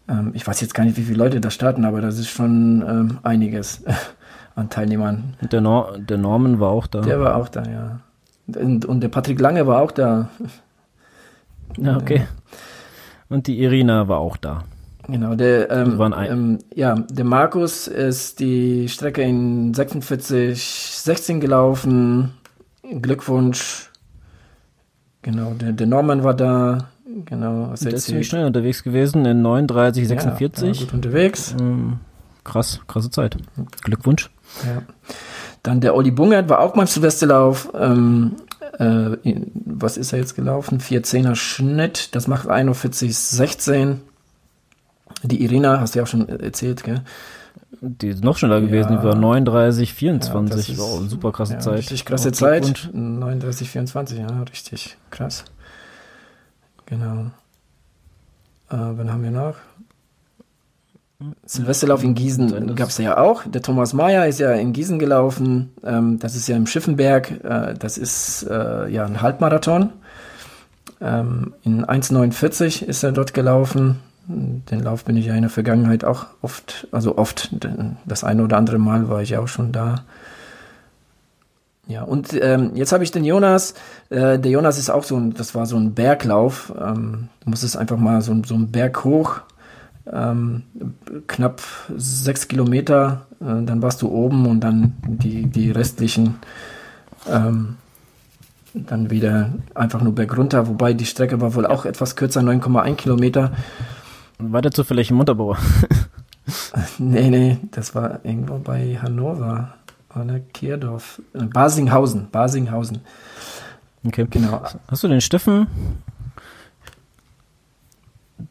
Ähm, 0.09 0.31
ich 0.33 0.45
weiß 0.45 0.59
jetzt 0.59 0.73
gar 0.73 0.83
nicht, 0.83 0.97
wie 0.97 1.03
viele 1.03 1.17
Leute 1.17 1.39
da 1.39 1.49
starten, 1.49 1.85
aber 1.85 2.01
das 2.01 2.19
ist 2.19 2.27
schon 2.27 2.83
ähm, 2.87 3.19
einiges 3.23 3.83
an 4.55 4.69
Teilnehmern. 4.69 5.35
der, 5.41 5.61
Nor 5.61 5.97
der 5.97 6.17
Norman 6.17 6.59
war 6.59 6.71
auch 6.71 6.87
da. 6.87 7.01
Der 7.01 7.21
war 7.21 7.37
auch 7.37 7.47
da, 7.47 7.63
ja. 7.63 7.99
Und, 8.59 8.85
und 8.85 8.99
der 8.99 9.07
Patrick 9.07 9.39
Lange 9.39 9.65
war 9.65 9.81
auch 9.81 9.91
da. 9.91 10.29
ja, 11.77 11.95
okay. 11.95 12.27
Und 13.29 13.47
die 13.47 13.61
Irina 13.63 14.09
war 14.09 14.19
auch 14.19 14.35
da. 14.35 14.63
Genau, 15.07 15.35
der, 15.35 15.69
ähm, 15.69 15.99
ähm, 16.01 16.59
ja, 16.73 16.95
der 16.95 17.25
Markus 17.25 17.87
ist 17.87 18.39
die 18.39 18.87
Strecke 18.87 19.21
in 19.21 19.73
46, 19.73 20.61
16 20.61 21.41
gelaufen. 21.41 22.33
Glückwunsch. 23.01 23.89
Genau, 25.21 25.53
der, 25.53 25.73
der 25.73 25.87
Norman 25.87 26.23
war 26.23 26.33
da. 26.33 26.89
Genau, 27.25 27.69
was 27.69 27.81
Der 27.81 27.93
ist 27.93 28.05
ziemlich 28.05 28.27
schnell 28.27 28.45
unterwegs 28.45 28.83
gewesen 28.83 29.25
in 29.25 29.41
39, 29.41 30.03
Ja, 30.03 30.09
46. 30.09 30.79
war 30.79 30.85
gut 30.85 30.93
unterwegs. 30.93 31.55
Ähm, 31.59 31.99
krass, 32.43 32.79
krasse 32.87 33.11
Zeit. 33.11 33.37
Glückwunsch. 33.83 34.29
Ja. 34.65 34.81
Dann 35.63 35.79
der 35.81 35.95
Olli 35.95 36.11
Bungert 36.11 36.49
war 36.49 36.59
auch 36.59 36.73
beim 36.73 36.87
Silvesterlauf. 36.87 37.71
Ähm, 37.77 38.33
äh, 38.79 39.11
was 39.53 39.97
ist 39.97 40.13
er 40.13 40.19
jetzt 40.19 40.35
gelaufen? 40.35 40.79
410er 40.79 41.35
Schnitt. 41.35 42.15
Das 42.15 42.27
macht 42.27 42.47
41,16. 42.49 43.97
Die 45.23 45.41
Irina, 45.43 45.79
hast 45.79 45.95
du 45.95 45.99
ja 45.99 46.03
auch 46.03 46.07
schon 46.07 46.27
erzählt, 46.27 46.83
gell? 46.83 47.01
Die 47.81 48.09
ist 48.09 48.23
noch 48.23 48.37
schneller 48.37 48.61
gewesen, 48.61 48.93
Ja. 48.93 48.97
die 48.99 49.03
war 49.07 49.15
39, 49.15 49.89
Ja, 49.89 49.95
24. 49.95 50.55
das 50.55 50.69
ist- 50.69 50.77
wow, 50.79 51.01
super 51.07 51.31
krasse 51.31 51.53
ja, 51.53 51.59
Zeit. 51.59 51.77
Richtig 51.79 52.05
krasse 52.05 52.29
Auch 52.29 52.33
Zeit. 52.33 52.63
Glückwunsch. 52.63 52.89
39, 52.93 53.69
24, 53.69 54.19
ja, 54.19 54.27
richtig 54.43 54.97
krass. 55.09 55.45
Genau. 56.85 57.25
Äh, 58.69 58.77
wann 58.97 59.11
haben 59.11 59.23
wir 59.23 59.31
noch? 59.31 59.55
Silvesterlauf 61.45 62.03
in 62.03 62.15
Gießen 62.15 62.75
gab 62.75 62.89
es 62.89 62.97
ja 62.97 63.17
auch. 63.17 63.43
Der 63.45 63.61
Thomas 63.61 63.93
Mayer 63.93 64.27
ist 64.27 64.39
ja 64.39 64.51
in 64.51 64.73
Gießen 64.73 64.99
gelaufen. 64.99 65.71
Ähm, 65.83 66.19
das 66.19 66.35
ist 66.35 66.47
ja 66.47 66.57
im 66.57 66.67
Schiffenberg. 66.67 67.31
Äh, 67.43 67.75
das 67.79 67.97
ist 67.97 68.43
äh, 68.49 68.89
ja 68.89 69.05
ein 69.05 69.21
Halbmarathon. 69.21 69.91
Ähm, 70.99 71.53
in 71.63 71.85
1,49 71.85 72.83
ist 72.83 73.03
er 73.03 73.13
dort 73.13 73.33
gelaufen. 73.33 73.99
Den 74.27 74.79
Lauf 74.79 75.03
bin 75.03 75.17
ich 75.17 75.25
ja 75.25 75.35
in 75.35 75.41
der 75.41 75.49
Vergangenheit 75.49 76.05
auch 76.05 76.27
oft, 76.41 76.87
also 76.91 77.17
oft, 77.17 77.53
das 78.05 78.23
eine 78.23 78.43
oder 78.43 78.57
andere 78.57 78.77
Mal 78.77 79.09
war 79.09 79.21
ich 79.21 79.35
auch 79.37 79.49
schon 79.49 79.71
da. 79.71 80.03
Ja, 81.87 82.03
und 82.03 82.29
ähm, 82.41 82.71
jetzt 82.75 82.93
habe 82.93 83.03
ich 83.03 83.11
den 83.11 83.25
Jonas. 83.25 83.73
Äh, 84.09 84.39
der 84.39 84.51
Jonas 84.51 84.77
ist 84.77 84.89
auch 84.89 85.03
so 85.03 85.17
ein, 85.17 85.33
das 85.33 85.53
war 85.53 85.65
so 85.65 85.75
ein 85.75 85.93
Berglauf. 85.93 86.73
Ähm, 86.79 87.27
du 87.41 87.49
musstest 87.49 87.75
einfach 87.75 87.97
mal 87.97 88.21
so, 88.21 88.33
so 88.45 88.55
einen 88.55 88.71
Berg 88.71 89.03
hoch, 89.03 89.41
ähm, 90.11 90.63
knapp 91.27 91.61
sechs 91.97 92.47
Kilometer, 92.47 93.25
äh, 93.41 93.65
dann 93.65 93.81
warst 93.81 94.01
du 94.01 94.09
oben 94.09 94.45
und 94.45 94.61
dann 94.61 94.93
die, 95.05 95.47
die 95.47 95.71
restlichen 95.71 96.35
ähm, 97.29 97.75
dann 98.73 99.09
wieder 99.09 99.51
einfach 99.75 100.01
nur 100.01 100.15
bergunter, 100.15 100.67
wobei 100.67 100.93
die 100.93 101.05
Strecke 101.05 101.41
war 101.41 101.53
wohl 101.53 101.65
auch 101.65 101.85
etwas 101.85 102.15
kürzer, 102.15 102.41
9,1 102.41 102.95
Kilometer. 102.95 103.51
Weiter 104.39 104.71
zufällig 104.71 105.11
im 105.11 105.19
Unterbauer. 105.19 105.57
Nee, 106.97 107.29
nee, 107.29 107.57
das 107.71 107.95
war 107.95 108.19
irgendwo 108.23 108.57
bei 108.57 108.97
Hannover 109.01 109.75
oder 110.13 110.39
Kierdorf. 110.39 111.21
Äh, 111.33 111.43
Basinghausen, 111.45 112.29
Basinghausen. 112.29 112.99
Okay. 114.05 114.27
Genau. 114.29 114.61
Hast 114.87 115.03
du 115.03 115.07
den 115.07 115.21
Steffen, 115.21 115.67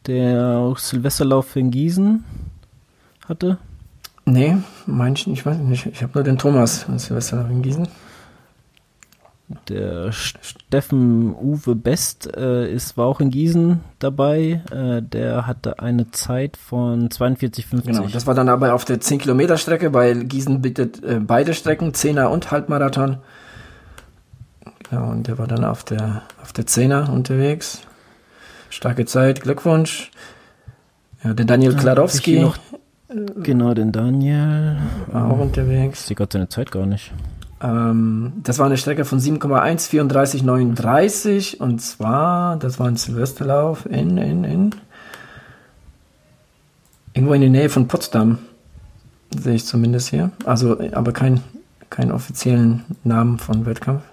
der 0.07 0.57
auch 0.57 0.77
Silvesterlauf 0.77 1.55
in 1.55 1.69
Gießen 1.69 2.23
hatte? 3.27 3.57
Nee, 4.25 4.57
mein 4.87 5.13
ich, 5.13 5.45
weiß 5.45 5.57
nicht. 5.57 5.85
Ich 5.85 6.01
habe 6.01 6.13
nur 6.15 6.23
den 6.23 6.37
Thomas 6.37 6.89
aus 6.89 7.05
Silvester 7.05 7.47
in 7.49 7.61
Gießen. 7.61 7.87
Der 9.69 10.11
Steffen 10.11 11.33
Uwe 11.35 11.75
Best 11.75 12.35
äh, 12.35 12.71
ist, 12.71 12.97
war 12.97 13.05
auch 13.07 13.19
in 13.19 13.29
Gießen 13.29 13.79
dabei. 13.99 14.61
Äh, 14.71 15.01
der 15.01 15.47
hatte 15.47 15.79
eine 15.79 16.11
Zeit 16.11 16.57
von 16.57 17.09
42,50. 17.09 17.81
Genau, 17.85 18.07
das 18.07 18.27
war 18.27 18.33
dann 18.35 18.49
aber 18.49 18.73
auf 18.73 18.85
der 18.85 18.99
10 18.99 19.19
Kilometer 19.19 19.57
Strecke, 19.57 19.93
weil 19.93 20.23
Gießen 20.25 20.61
bietet 20.61 21.03
äh, 21.03 21.19
beide 21.19 21.53
Strecken, 21.53 21.91
10er 21.91 22.25
und 22.25 22.51
Halbmarathon. 22.51 23.17
Genau, 24.89 25.09
und 25.09 25.27
der 25.27 25.37
war 25.37 25.47
dann 25.47 25.63
auf 25.63 25.83
der, 25.83 26.23
auf 26.41 26.53
der 26.53 26.65
10er 26.65 27.09
unterwegs. 27.09 27.81
Starke 28.69 29.05
Zeit, 29.05 29.41
Glückwunsch. 29.41 30.11
Ja, 31.23 31.33
der 31.33 31.45
Daniel 31.45 31.75
Klarowski 31.75 32.35
ich 32.35 32.39
hier 32.41 32.53
Genau, 33.43 33.73
den 33.75 33.91
Daniel. 33.91 34.77
war 35.07 35.29
auch 35.29 35.35
Ich 35.35 35.41
unterwegs. 35.41 36.07
sehe 36.07 36.15
gerade 36.15 36.31
seine 36.33 36.49
Zeit 36.49 36.71
gar 36.71 36.85
nicht. 36.87 37.11
Ähm, 37.63 38.33
das 38.43 38.59
war 38.59 38.65
eine 38.65 38.77
Strecke 38.77 39.05
von 39.05 39.19
7,1, 39.19 39.87
34, 39.89 40.43
39 40.43 41.61
und 41.61 41.79
zwar, 41.81 42.57
das 42.57 42.77
war 42.79 42.87
ein 42.87 42.97
Silvesterlauf 42.97 43.85
in, 43.85 44.17
in, 44.17 44.43
in 44.43 44.75
irgendwo 47.13 47.33
in 47.33 47.41
der 47.41 47.49
Nähe 47.49 47.69
von 47.69 47.87
Potsdam, 47.87 48.39
sehe 49.35 49.55
ich 49.55 49.65
zumindest 49.65 50.09
hier. 50.09 50.31
Also, 50.45 50.77
aber 50.91 51.13
kein, 51.13 51.41
keinen 51.89 52.11
offiziellen 52.11 52.83
Namen 53.03 53.39
von 53.39 53.65
Wettkampf. 53.65 54.03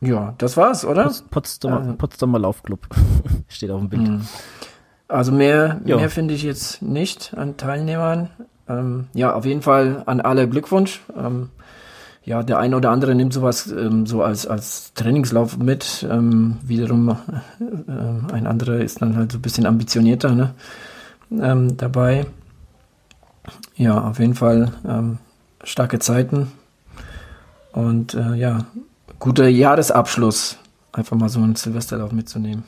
Ja, 0.00 0.34
das 0.38 0.56
war's, 0.56 0.84
oder? 0.84 1.04
Pots- 1.04 1.22
Potsdamer, 1.30 1.76
Also- 1.80 1.92
Potsdamer 1.94 2.38
Laufclub 2.38 2.86
steht 3.48 3.70
auf 3.70 3.80
dem 3.80 3.88
Bild. 3.90 4.20
Also 5.10 5.32
mehr, 5.32 5.80
Ja. 5.84 5.96
mehr 5.96 6.10
finde 6.10 6.34
ich 6.34 6.42
jetzt 6.42 6.82
nicht 6.82 7.34
an 7.36 7.56
Teilnehmern. 7.56 8.30
Ähm, 8.68 9.08
ja, 9.12 9.34
auf 9.34 9.44
jeden 9.44 9.62
Fall 9.62 10.02
an 10.06 10.20
alle 10.20 10.48
Glückwunsch. 10.48 11.00
Ähm, 11.18 11.50
ja, 12.22 12.42
der 12.42 12.58
eine 12.58 12.76
oder 12.76 12.90
andere 12.90 13.14
nimmt 13.14 13.32
sowas 13.32 13.66
ähm, 13.72 14.06
so 14.06 14.22
als, 14.22 14.46
als 14.46 14.92
Trainingslauf 14.94 15.58
mit. 15.58 16.06
Ähm, 16.08 16.58
wiederum 16.62 17.08
äh, 17.08 17.64
äh, 17.64 18.32
ein 18.32 18.46
anderer 18.46 18.76
ist 18.78 19.02
dann 19.02 19.16
halt 19.16 19.32
so 19.32 19.38
ein 19.38 19.42
bisschen 19.42 19.66
ambitionierter 19.66 20.34
ne? 20.34 20.54
ähm, 21.40 21.76
dabei. 21.76 22.26
Ja, 23.74 24.00
auf 24.02 24.18
jeden 24.20 24.34
Fall 24.34 24.70
ähm, 24.86 25.18
starke 25.64 25.98
Zeiten. 25.98 26.52
Und 27.72 28.14
äh, 28.14 28.34
ja, 28.34 28.66
guter 29.18 29.48
Jahresabschluss, 29.48 30.58
einfach 30.92 31.16
mal 31.16 31.28
so 31.28 31.40
einen 31.40 31.56
Silvesterlauf 31.56 32.12
mitzunehmen. 32.12 32.64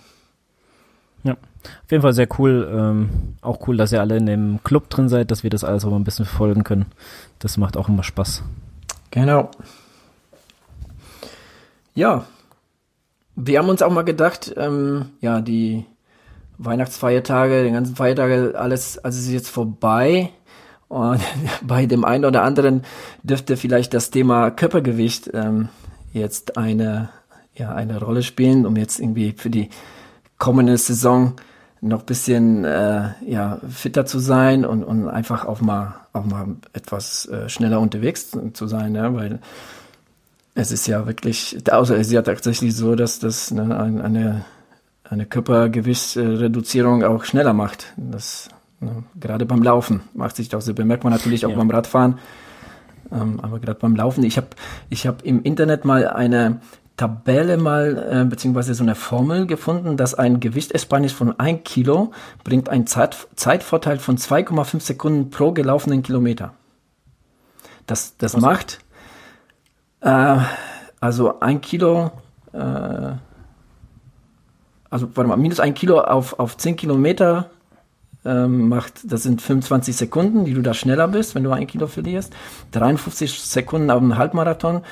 Ja, 1.24 1.32
auf 1.32 1.90
jeden 1.90 2.02
Fall 2.02 2.12
sehr 2.12 2.28
cool. 2.38 2.68
Ähm, 2.72 3.10
auch 3.40 3.66
cool, 3.66 3.76
dass 3.76 3.92
ihr 3.92 4.00
alle 4.00 4.16
in 4.16 4.26
dem 4.26 4.60
Club 4.64 4.90
drin 4.90 5.08
seid, 5.08 5.30
dass 5.30 5.42
wir 5.42 5.50
das 5.50 5.64
alles 5.64 5.84
auch 5.84 5.90
mal 5.90 5.96
ein 5.96 6.04
bisschen 6.04 6.24
verfolgen 6.24 6.64
können. 6.64 6.86
Das 7.38 7.56
macht 7.56 7.76
auch 7.76 7.88
immer 7.88 8.02
Spaß. 8.02 8.42
Genau. 9.10 9.50
Ja, 11.94 12.24
wir 13.36 13.58
haben 13.58 13.68
uns 13.68 13.82
auch 13.82 13.92
mal 13.92 14.02
gedacht, 14.02 14.54
ähm, 14.56 15.06
ja, 15.20 15.40
die 15.40 15.84
Weihnachtsfeiertage, 16.58 17.64
die 17.64 17.70
ganzen 17.70 17.96
Feiertage, 17.96 18.54
alles, 18.56 18.98
alles 18.98 19.18
ist 19.18 19.30
jetzt 19.30 19.48
vorbei. 19.48 20.30
Und 20.88 21.20
bei 21.62 21.86
dem 21.86 22.04
einen 22.04 22.24
oder 22.24 22.42
anderen 22.42 22.82
dürfte 23.22 23.56
vielleicht 23.56 23.94
das 23.94 24.10
Thema 24.10 24.50
Körpergewicht 24.50 25.30
ähm, 25.32 25.68
jetzt 26.12 26.56
eine, 26.56 27.10
ja, 27.54 27.74
eine 27.74 28.00
Rolle 28.00 28.22
spielen, 28.22 28.66
um 28.66 28.76
jetzt 28.76 29.00
irgendwie 29.00 29.32
für 29.36 29.50
die 29.50 29.70
kommende 30.42 30.76
Saison 30.76 31.34
noch 31.80 32.02
bisschen 32.02 32.64
äh, 32.64 33.10
ja, 33.24 33.60
fitter 33.70 34.06
zu 34.06 34.18
sein 34.18 34.64
und, 34.64 34.82
und 34.82 35.08
einfach 35.08 35.44
auch 35.44 35.60
mal, 35.60 35.94
auch 36.12 36.24
mal 36.24 36.56
etwas 36.72 37.26
äh, 37.26 37.48
schneller 37.48 37.78
unterwegs 37.78 38.36
zu 38.52 38.66
sein, 38.66 38.96
ja, 38.96 39.14
weil 39.14 39.38
es 40.56 40.72
ist 40.72 40.88
ja 40.88 41.06
wirklich, 41.06 41.58
außer 41.70 41.94
es 41.96 42.08
ist 42.08 42.12
ja 42.12 42.22
tatsächlich 42.22 42.74
so, 42.74 42.96
dass 42.96 43.20
das 43.20 43.52
ne, 43.52 43.78
eine, 43.78 44.44
eine 45.04 45.26
Körpergewichtsreduzierung 45.26 47.04
auch 47.04 47.22
schneller 47.22 47.52
macht. 47.52 47.92
Das, 47.96 48.48
ne, 48.80 49.04
gerade 49.20 49.46
beim 49.46 49.62
Laufen 49.62 50.00
macht 50.12 50.34
sich 50.34 50.48
das 50.48 50.72
bemerkt 50.74 51.04
man 51.04 51.12
natürlich 51.12 51.46
auch 51.46 51.50
ja. 51.50 51.56
beim 51.56 51.70
Radfahren. 51.70 52.18
Ähm, 53.12 53.38
aber 53.40 53.60
gerade 53.60 53.78
beim 53.78 53.94
Laufen, 53.94 54.24
ich 54.24 54.38
habe 54.38 54.48
ich 54.90 55.06
hab 55.06 55.22
im 55.22 55.44
Internet 55.44 55.84
mal 55.84 56.08
eine 56.08 56.60
Tabelle 56.96 57.56
mal, 57.56 58.22
äh, 58.22 58.24
beziehungsweise 58.24 58.74
so 58.74 58.82
eine 58.82 58.94
Formel 58.94 59.46
gefunden, 59.46 59.96
dass 59.96 60.14
ein 60.14 60.40
Gewichtsersparnis 60.40 61.12
von 61.12 61.38
1 61.38 61.60
Kilo 61.64 62.12
bringt 62.44 62.68
einen 62.68 62.86
Zeit, 62.86 63.28
Zeitvorteil 63.34 63.98
von 63.98 64.18
2,5 64.18 64.80
Sekunden 64.80 65.30
pro 65.30 65.52
gelaufenen 65.52 66.02
Kilometer. 66.02 66.52
Das, 67.86 68.16
das 68.18 68.36
macht 68.36 68.80
äh, 70.00 70.38
also 71.00 71.40
ein 71.40 71.60
Kilo, 71.60 72.12
äh, 72.52 72.58
also 74.90 75.08
warte 75.14 75.28
mal, 75.28 75.36
minus 75.36 75.60
ein 75.60 75.74
Kilo 75.74 76.00
auf, 76.00 76.38
auf 76.38 76.56
10 76.56 76.76
Kilometer 76.76 77.50
ähm, 78.24 78.68
macht, 78.68 79.00
das 79.04 79.24
sind 79.24 79.42
25 79.42 79.96
Sekunden, 79.96 80.44
die 80.44 80.54
du 80.54 80.62
da 80.62 80.74
schneller 80.74 81.08
bist, 81.08 81.34
wenn 81.34 81.42
du 81.42 81.50
ein 81.50 81.66
Kilo 81.66 81.86
verlierst. 81.86 82.32
53 82.72 83.40
Sekunden 83.40 83.90
auf 83.90 83.98
dem 83.98 84.16
Halbmarathon 84.16 84.82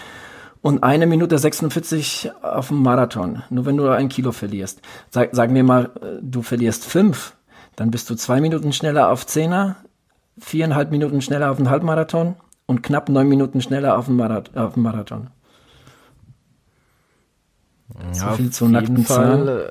und 0.62 0.82
eine 0.82 1.06
Minute 1.06 1.38
46 1.38 2.30
auf 2.42 2.68
dem 2.68 2.82
Marathon, 2.82 3.42
nur 3.50 3.66
wenn 3.66 3.76
du 3.76 3.88
ein 3.88 4.08
Kilo 4.08 4.32
verlierst. 4.32 4.80
Sag, 5.10 5.34
sagen 5.34 5.54
wir 5.54 5.64
mal, 5.64 5.90
äh, 6.00 6.18
du 6.20 6.42
verlierst 6.42 6.84
fünf, 6.84 7.36
dann 7.76 7.90
bist 7.90 8.10
du 8.10 8.14
zwei 8.14 8.40
Minuten 8.40 8.72
schneller 8.72 9.10
auf 9.10 9.26
Zehner, 9.26 9.76
viereinhalb 10.38 10.90
Minuten 10.90 11.22
schneller 11.22 11.50
auf 11.50 11.56
dem 11.56 11.70
Halbmarathon 11.70 12.36
und 12.66 12.82
knapp 12.82 13.08
neun 13.08 13.28
Minuten 13.28 13.60
schneller 13.60 13.96
auf 13.96 14.06
dem, 14.06 14.16
Marath 14.16 14.56
auf 14.56 14.74
dem 14.74 14.82
Marathon. 14.82 15.30
Ja, 18.14 18.30
so 18.30 18.36
viel 18.36 18.50
zu 18.50 18.68
nackten 18.68 19.04
Zahlen. 19.04 19.70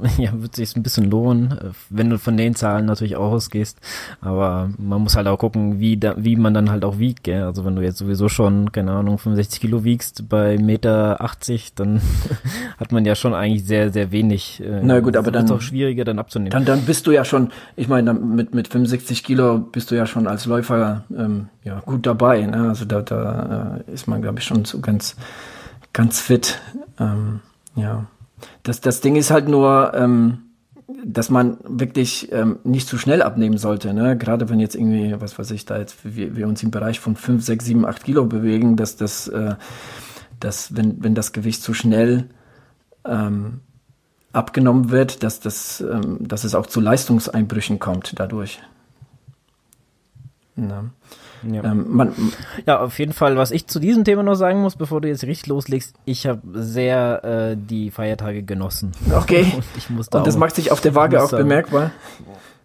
Ja, 0.18 0.30
wird 0.32 0.56
sich 0.56 0.74
ein 0.76 0.82
bisschen 0.82 1.10
lohnen, 1.10 1.52
äh, 1.52 1.70
wenn 1.90 2.10
du 2.10 2.18
von 2.18 2.36
den 2.36 2.54
Zahlen 2.54 2.86
natürlich 2.86 3.16
auch 3.16 3.32
ausgehst. 3.32 3.78
Aber 4.20 4.70
man 4.78 5.02
muss 5.02 5.16
halt 5.16 5.26
auch 5.26 5.38
gucken, 5.38 5.78
wie 5.78 5.96
da, 5.96 6.14
wie 6.16 6.36
man 6.36 6.54
dann 6.54 6.70
halt 6.70 6.84
auch 6.84 6.98
wiegt, 6.98 7.24
gell? 7.24 7.42
Also 7.42 7.64
wenn 7.64 7.76
du 7.76 7.82
jetzt 7.82 7.98
sowieso 7.98 8.28
schon, 8.28 8.72
keine 8.72 8.92
Ahnung, 8.92 9.18
65 9.18 9.60
Kilo 9.60 9.84
wiegst 9.84 10.28
bei 10.28 10.58
Meter 10.58 11.20
80, 11.20 11.74
dann 11.74 12.00
hat 12.78 12.92
man 12.92 13.04
ja 13.04 13.14
schon 13.14 13.34
eigentlich 13.34 13.64
sehr, 13.64 13.92
sehr 13.92 14.10
wenig. 14.10 14.62
Äh, 14.62 14.80
Na 14.82 15.00
gut, 15.00 15.16
aber 15.16 15.30
dann 15.30 15.44
ist 15.44 15.50
auch 15.52 15.60
schwieriger 15.60 16.04
dann 16.04 16.18
abzunehmen. 16.18 16.50
Dann, 16.50 16.64
dann 16.64 16.82
bist 16.82 17.06
du 17.06 17.12
ja 17.12 17.24
schon, 17.24 17.50
ich 17.76 17.88
meine, 17.88 18.14
mit, 18.14 18.54
mit 18.54 18.68
65 18.68 19.24
Kilo 19.24 19.58
bist 19.58 19.90
du 19.90 19.94
ja 19.94 20.06
schon 20.06 20.26
als 20.26 20.46
Läufer 20.46 21.04
ähm, 21.16 21.48
ja, 21.64 21.80
gut 21.80 22.06
dabei. 22.06 22.42
Ne? 22.42 22.68
Also 22.68 22.84
da, 22.84 23.02
da 23.02 23.80
äh, 23.86 23.92
ist 23.92 24.06
man, 24.08 24.22
glaube 24.22 24.38
ich, 24.38 24.44
schon 24.44 24.64
so 24.64 24.80
ganz, 24.80 25.16
ganz 25.92 26.20
fit. 26.20 26.60
Ähm, 26.98 27.40
ja. 27.76 28.06
Das, 28.68 28.82
das 28.82 29.00
Ding 29.00 29.16
ist 29.16 29.30
halt 29.30 29.48
nur, 29.48 29.92
ähm, 29.94 30.42
dass 31.02 31.30
man 31.30 31.56
wirklich 31.64 32.30
ähm, 32.32 32.58
nicht 32.64 32.86
zu 32.86 32.98
schnell 32.98 33.22
abnehmen 33.22 33.56
sollte. 33.56 33.94
Ne? 33.94 34.14
Gerade 34.18 34.50
wenn 34.50 34.60
jetzt 34.60 34.74
irgendwie, 34.74 35.18
was 35.18 35.38
weiß 35.38 35.52
ich, 35.52 35.64
da 35.64 35.78
jetzt 35.78 35.96
wir, 36.04 36.36
wir 36.36 36.46
uns 36.46 36.62
im 36.62 36.70
Bereich 36.70 37.00
von 37.00 37.16
5, 37.16 37.42
6, 37.42 37.64
7, 37.64 37.86
8 37.86 38.04
Kilo 38.04 38.26
bewegen, 38.26 38.76
dass 38.76 38.96
das, 38.96 39.26
äh, 39.28 39.54
dass 40.38 40.76
wenn, 40.76 41.02
wenn 41.02 41.14
das 41.14 41.32
Gewicht 41.32 41.62
zu 41.62 41.72
schnell 41.72 42.28
ähm, 43.06 43.60
abgenommen 44.34 44.90
wird, 44.90 45.22
dass, 45.22 45.40
das, 45.40 45.80
ähm, 45.80 46.28
dass 46.28 46.44
es 46.44 46.54
auch 46.54 46.66
zu 46.66 46.82
Leistungseinbrüchen 46.82 47.78
kommt 47.78 48.20
dadurch. 48.20 48.60
Ne? 50.56 50.90
Ja. 51.42 51.64
Ähm, 51.64 51.86
man, 51.88 52.12
ja, 52.66 52.80
auf 52.80 52.98
jeden 52.98 53.12
Fall, 53.12 53.36
was 53.36 53.50
ich 53.50 53.66
zu 53.66 53.78
diesem 53.78 54.04
Thema 54.04 54.22
noch 54.22 54.34
sagen 54.34 54.60
muss, 54.60 54.76
bevor 54.76 55.00
du 55.00 55.08
jetzt 55.08 55.24
richtig 55.24 55.48
loslegst, 55.48 55.94
ich 56.04 56.26
habe 56.26 56.40
sehr 56.54 57.24
äh, 57.24 57.56
die 57.56 57.90
Feiertage 57.90 58.42
genossen. 58.42 58.92
Okay. 59.14 59.52
Und, 59.56 59.64
ich 59.76 59.90
muss 59.90 60.08
da 60.08 60.18
Und 60.18 60.26
das 60.26 60.36
auch, 60.36 60.40
macht 60.40 60.56
sich 60.56 60.72
auf 60.72 60.80
der 60.80 60.94
Waage 60.94 61.22
auch 61.22 61.30
bemerkbar? 61.30 61.90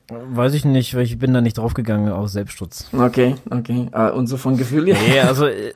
Weiß 0.10 0.54
ich 0.54 0.66
nicht, 0.66 0.96
weil 0.96 1.04
ich 1.04 1.18
bin 1.18 1.34
da 1.34 1.42
nicht 1.42 1.58
draufgegangen 1.58 2.12
aus 2.12 2.34
Selbstschutz. 2.34 2.90
Okay, 2.92 3.36
okay. 3.50 3.88
Ah, 3.92 4.10
und 4.10 4.28
so 4.28 4.38
von 4.38 4.58
Gefühl 4.58 4.88
her? 4.88 4.98
Nee, 5.08 5.20
also, 5.22 5.48
äh, 5.48 5.74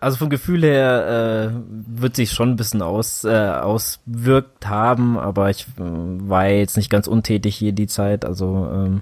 also 0.00 0.16
vom 0.18 0.30
Gefühl 0.30 0.62
her 0.62 1.50
äh, 1.50 1.56
wird 1.66 2.14
sich 2.16 2.30
schon 2.30 2.50
ein 2.50 2.56
bisschen 2.56 2.82
aus, 2.82 3.24
äh, 3.24 3.30
auswirkt 3.30 4.66
haben, 4.66 5.18
aber 5.18 5.50
ich 5.50 5.66
äh, 5.78 5.80
war 5.80 6.46
jetzt 6.46 6.76
nicht 6.76 6.90
ganz 6.90 7.06
untätig 7.06 7.56
hier 7.56 7.72
die 7.72 7.86
Zeit, 7.86 8.24
also 8.24 8.68
ähm, 8.72 9.00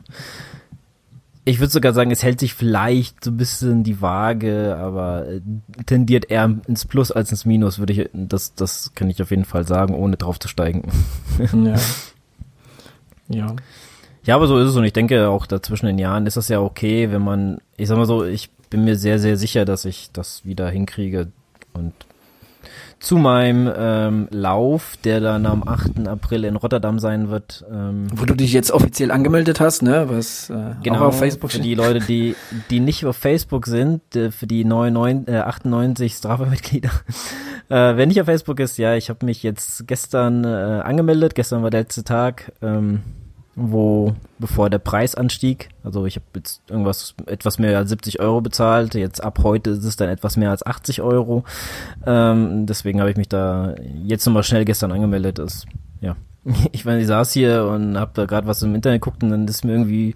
ich 1.45 1.59
würde 1.59 1.73
sogar 1.73 1.93
sagen, 1.93 2.11
es 2.11 2.23
hält 2.23 2.39
sich 2.39 2.55
vielleicht 2.55 3.25
so 3.25 3.31
ein 3.31 3.37
bisschen 3.37 3.83
die 3.83 4.01
Waage, 4.01 4.77
aber 4.79 5.27
äh, 5.29 5.41
tendiert 5.87 6.31
eher 6.31 6.59
ins 6.67 6.85
Plus 6.85 7.11
als 7.11 7.31
ins 7.31 7.45
Minus, 7.45 7.79
würde 7.79 7.93
ich, 7.93 8.11
das, 8.13 8.55
das 8.55 8.93
kann 8.95 9.11
ich 9.11 9.21
auf 9.21 9.31
jeden 9.31 9.45
Fall 9.45 9.67
sagen, 9.67 9.95
ohne 9.95 10.17
drauf 10.17 10.39
zu 10.39 10.49
steigen. 10.49 10.89
Ja. 11.53 11.75
ja. 13.29 13.57
Ja, 14.25 14.37
aber 14.37 14.47
so 14.47 14.57
ist 14.59 14.69
es 14.69 14.77
und 14.77 14.85
ich 14.85 14.93
denke 14.93 15.29
auch 15.29 15.47
dazwischen 15.47 15.87
den 15.87 15.99
Jahren 15.99 16.27
ist 16.27 16.37
das 16.37 16.49
ja 16.49 16.61
okay, 16.61 17.11
wenn 17.11 17.23
man, 17.23 17.59
ich 17.77 17.89
sag 17.89 17.97
mal 17.97 18.07
so, 18.07 18.25
ich 18.25 18.51
bin 18.71 18.85
mir 18.85 18.97
sehr, 18.97 19.19
sehr 19.19 19.37
sicher, 19.37 19.65
dass 19.65 19.85
ich 19.85 20.11
das 20.13 20.45
wieder 20.45 20.71
hinkriege 20.71 21.33
und 21.73 21.93
zu 23.03 23.17
meinem 23.17 23.71
ähm, 23.77 24.29
Lauf, 24.31 24.97
der 25.03 25.21
dann 25.21 25.45
am 25.45 25.67
8. 25.67 26.07
April 26.07 26.45
in 26.45 26.55
Rotterdam 26.55 27.01
sein 27.01 27.31
wird. 27.31 27.65
Ähm, 27.69 28.07
Wo 28.15 28.25
du 28.25 28.35
dich 28.35 28.53
jetzt 28.53 28.71
offiziell 28.71 29.11
angemeldet 29.11 29.59
hast, 29.59 29.83
ne? 29.83 30.07
Was 30.09 30.51
äh, 30.51 30.77
genau, 30.85 31.07
auf 31.07 31.19
Facebook 31.19 31.51
Für 31.51 31.59
die 31.59 31.75
Leute, 31.75 31.99
die, 31.99 32.37
die 32.71 32.79
nicht 32.79 33.05
auf 33.05 33.17
Facebook 33.17 33.67
sind, 33.67 34.03
für 34.13 34.47
die 34.47 34.65
99, 34.65 35.35
äh, 35.35 35.41
98 35.41 36.15
Strava-Mitglieder. 36.15 36.91
äh, 37.69 37.97
wer 37.97 38.07
nicht 38.07 38.21
auf 38.21 38.27
Facebook 38.27 38.61
ist, 38.61 38.79
ja, 38.79 38.95
ich 38.95 39.11
habe 39.11 39.27
mich 39.27 39.43
jetzt 39.43 39.89
gestern 39.89 40.45
äh, 40.45 40.47
angemeldet. 40.47 41.35
Gestern 41.35 41.65
war 41.65 41.71
der 41.71 41.81
letzte 41.81 42.05
Tag. 42.05 42.53
Ähm, 42.63 43.03
wo 43.55 44.15
bevor 44.39 44.71
der 44.71 44.79
Preis 44.79 45.15
anstieg, 45.15 45.69
also 45.85 46.07
ich 46.07 46.17
habe 46.17 46.25
jetzt 46.37 46.63
irgendwas 46.69 47.15
etwas 47.27 47.59
mehr 47.59 47.77
als 47.77 47.91
70 47.91 48.21
Euro 48.21 48.41
bezahlt, 48.41 48.95
jetzt 48.95 49.23
ab 49.23 49.41
heute 49.43 49.71
ist 49.71 49.85
es 49.85 49.97
dann 49.97 50.09
etwas 50.09 50.37
mehr 50.37 50.51
als 50.51 50.65
80 50.65 51.03
Euro. 51.03 51.45
Ähm, 52.07 52.67
deswegen 52.67 53.01
habe 53.01 53.11
ich 53.11 53.17
mich 53.17 53.29
da 53.29 53.75
jetzt 54.05 54.25
nochmal 54.25 54.43
schnell 54.43 54.65
gestern 54.65 54.91
angemeldet. 54.91 55.39
Das, 55.39 55.67
ja, 56.01 56.17
ich 56.73 56.85
meine, 56.85 57.01
ich 57.01 57.07
saß 57.07 57.33
hier 57.33 57.67
und 57.67 57.99
habe 57.99 58.13
da 58.15 58.25
gerade 58.25 58.47
was 58.47 58.63
im 58.63 58.75
Internet 58.75 59.03
geguckt 59.03 59.23
und 59.23 59.31
dann 59.31 59.47
ist 59.47 59.65
mir 59.65 59.73
irgendwie 59.73 60.15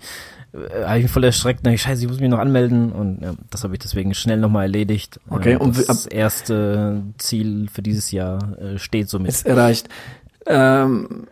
äh, 0.55 0.85
habe 0.85 0.99
ich 0.99 1.05
mich 1.05 1.13
voll 1.13 1.25
erschreckt, 1.25 1.61
na 1.65 1.77
scheiße, 1.77 2.03
ich 2.03 2.09
muss 2.09 2.21
mich 2.21 2.31
noch 2.31 2.39
anmelden 2.39 2.91
und 2.91 3.21
ja, 3.21 3.35
das 3.51 3.65
habe 3.65 3.75
ich 3.75 3.81
deswegen 3.81 4.15
schnell 4.15 4.39
nochmal 4.39 4.63
erledigt. 4.63 5.21
Okay, 5.29 5.55
äh, 5.55 5.57
und 5.57 5.77
das 5.89 6.07
erste 6.07 7.03
Ziel 7.19 7.69
für 7.71 7.83
dieses 7.83 8.13
Jahr 8.13 8.59
äh, 8.59 8.79
steht 8.79 9.11
somit. 9.11 9.29
Ist 9.29 9.47
erreicht. 9.47 9.91
Ähm 10.47 11.27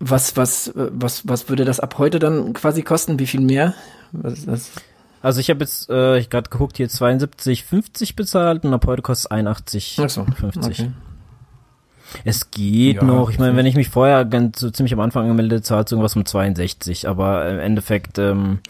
was, 0.00 0.36
was, 0.36 0.72
was, 0.74 1.26
was 1.26 1.48
würde 1.48 1.64
das 1.64 1.80
ab 1.80 1.98
heute 1.98 2.18
dann 2.18 2.52
quasi 2.52 2.82
kosten? 2.82 3.18
Wie 3.18 3.26
viel 3.26 3.40
mehr? 3.40 3.74
Was 4.12 4.34
ist 4.34 4.48
das? 4.48 4.70
Also 5.20 5.40
ich 5.40 5.50
habe 5.50 5.60
jetzt, 5.60 5.90
äh, 5.90 6.18
ich 6.18 6.30
gerade 6.30 6.48
geguckt, 6.48 6.76
hier 6.76 6.88
72,50 6.88 8.14
bezahlt 8.14 8.64
und 8.64 8.72
ab 8.72 8.86
heute 8.86 9.02
kostet 9.02 9.32
es 9.32 9.36
81,50. 9.36 10.08
So, 10.08 10.26
okay. 10.60 10.90
Es 12.24 12.50
geht 12.50 12.96
ja, 12.96 13.02
noch. 13.02 13.30
Ich 13.30 13.38
meine, 13.38 13.56
wenn 13.56 13.66
ich 13.66 13.74
mich 13.74 13.88
vorher 13.88 14.24
ganz 14.24 14.60
so 14.60 14.70
ziemlich 14.70 14.94
am 14.94 15.00
Anfang 15.00 15.24
angemeldet, 15.24 15.66
zahlt 15.66 15.88
es 15.88 15.92
irgendwas 15.92 16.16
um 16.16 16.24
62. 16.24 17.08
Aber 17.08 17.48
im 17.50 17.58
Endeffekt 17.58 18.18
ähm, 18.18 18.60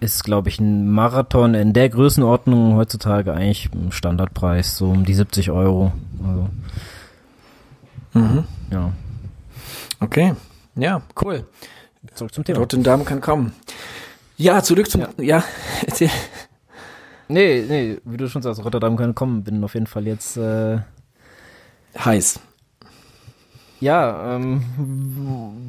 ist, 0.00 0.22
glaube 0.22 0.48
ich, 0.48 0.60
ein 0.60 0.88
Marathon 0.90 1.54
in 1.54 1.72
der 1.72 1.88
Größenordnung 1.88 2.76
heutzutage 2.76 3.32
eigentlich 3.32 3.70
ein 3.72 3.90
Standardpreis, 3.90 4.76
so 4.76 4.90
um 4.90 5.04
die 5.04 5.14
70 5.14 5.50
Euro. 5.50 5.92
Also, 6.22 6.48
mhm. 8.14 8.44
Ja. 8.70 8.92
Okay, 10.00 10.34
ja, 10.74 11.02
cool. 11.22 11.46
Zurück 12.14 12.34
zum 12.34 12.44
Thema. 12.44 12.60
Rotterdam 12.60 13.04
kann 13.04 13.20
kommen. 13.20 13.52
Ja, 14.36 14.62
zurück 14.62 14.90
zum, 14.90 15.00
ja, 15.00 15.08
ja 15.18 15.44
erzähl. 15.86 16.10
Nee, 17.28 17.64
nee, 17.68 17.98
wie 18.04 18.16
du 18.16 18.28
schon 18.28 18.42
sagst, 18.42 18.64
Rotterdam 18.64 18.96
kann 18.96 19.14
kommen, 19.14 19.42
bin 19.42 19.64
auf 19.64 19.74
jeden 19.74 19.86
Fall 19.86 20.06
jetzt 20.06 20.36
äh, 20.36 20.78
heiß. 21.98 22.40
Ja, 23.80 24.36
ähm, 24.36 24.62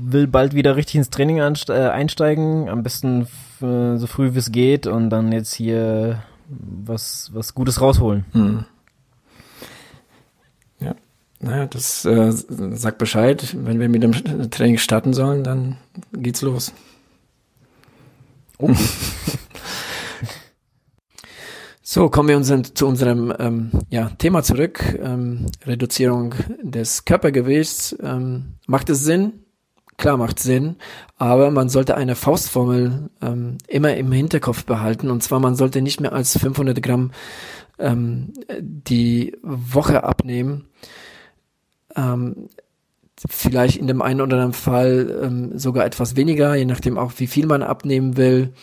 will 0.06 0.28
bald 0.28 0.54
wieder 0.54 0.76
richtig 0.76 0.96
ins 0.96 1.10
Training 1.10 1.40
äh, 1.40 1.74
einsteigen, 1.90 2.70
am 2.70 2.84
besten 2.84 3.28
äh, 3.62 3.98
so 3.98 4.08
früh 4.08 4.34
wie 4.34 4.40
es 4.40 4.52
geht 4.52 4.88
und 4.88 5.10
dann 5.10 5.32
jetzt 5.32 5.54
hier 5.54 6.24
was, 6.48 7.32
was 7.34 7.54
Gutes 7.54 7.82
rausholen. 7.82 8.26
Hm. 8.32 8.66
Ja, 11.42 11.50
naja, 11.50 11.66
das 11.68 12.06
äh, 12.06 12.32
sagt 12.32 12.98
Bescheid. 12.98 13.56
Wenn 13.58 13.80
wir 13.80 13.90
mit 13.90 14.04
dem 14.04 14.50
Training 14.52 14.78
starten 14.78 15.14
sollen, 15.14 15.44
dann 15.44 15.78
geht's 16.14 16.42
los. 16.42 16.74
Oh. 18.58 18.72
So, 21.90 22.10
kommen 22.10 22.28
wir 22.28 22.36
unseren, 22.36 22.66
zu 22.66 22.86
unserem 22.86 23.34
ähm, 23.40 23.72
ja, 23.90 24.10
Thema 24.18 24.44
zurück. 24.44 24.84
Ähm, 25.02 25.46
Reduzierung 25.66 26.36
des 26.62 27.06
Körpergewichts. 27.06 27.96
Ähm, 28.04 28.58
macht 28.68 28.90
es 28.90 29.06
Sinn? 29.06 29.46
Klar 29.98 30.18
macht 30.18 30.38
Sinn, 30.38 30.76
aber 31.16 31.50
man 31.50 31.70
sollte 31.70 31.96
eine 31.96 32.16
Faustformel 32.16 33.10
ähm, 33.22 33.58
immer 33.68 33.96
im 33.96 34.12
Hinterkopf 34.12 34.66
behalten. 34.66 35.10
Und 35.10 35.24
zwar, 35.24 35.40
man 35.40 35.56
sollte 35.56 35.82
nicht 35.82 36.02
mehr 36.02 36.12
als 36.12 36.38
500 36.38 36.84
Gramm 36.84 37.12
ähm, 37.80 38.34
die 38.60 39.38
Woche 39.42 40.04
abnehmen. 40.04 40.67
Ähm, 41.98 42.50
vielleicht 43.28 43.78
in 43.78 43.88
dem 43.88 44.02
einen 44.02 44.22
oder 44.22 44.36
anderen 44.36 44.54
Fall 44.54 45.20
ähm, 45.24 45.58
sogar 45.58 45.86
etwas 45.86 46.16
weniger, 46.16 46.56
je 46.56 46.66
nachdem 46.66 46.98
auch, 46.98 47.12
wie 47.18 47.28
viel 47.28 47.48
man 47.48 47.64
abnehmen 47.64 48.16
will 48.16 48.54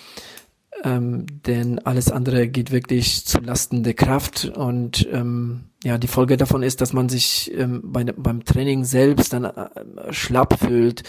ähm, 0.84 1.26
denn 1.46 1.78
alles 1.80 2.12
andere 2.12 2.46
geht 2.46 2.70
wirklich 2.70 3.24
zu 3.24 3.40
Lasten 3.40 3.82
der 3.82 3.94
Kraft 3.94 4.52
und 4.54 5.08
ähm, 5.10 5.64
ja, 5.82 5.96
die 5.96 6.08
Folge 6.08 6.36
davon 6.36 6.62
ist, 6.62 6.80
dass 6.80 6.92
man 6.92 7.08
sich 7.08 7.50
ähm, 7.56 7.80
bei, 7.84 8.04
beim 8.04 8.44
Training 8.44 8.84
selbst 8.84 9.32
dann 9.32 9.44
äh, 9.44 10.12
schlapp 10.12 10.58
fühlt, 10.58 11.02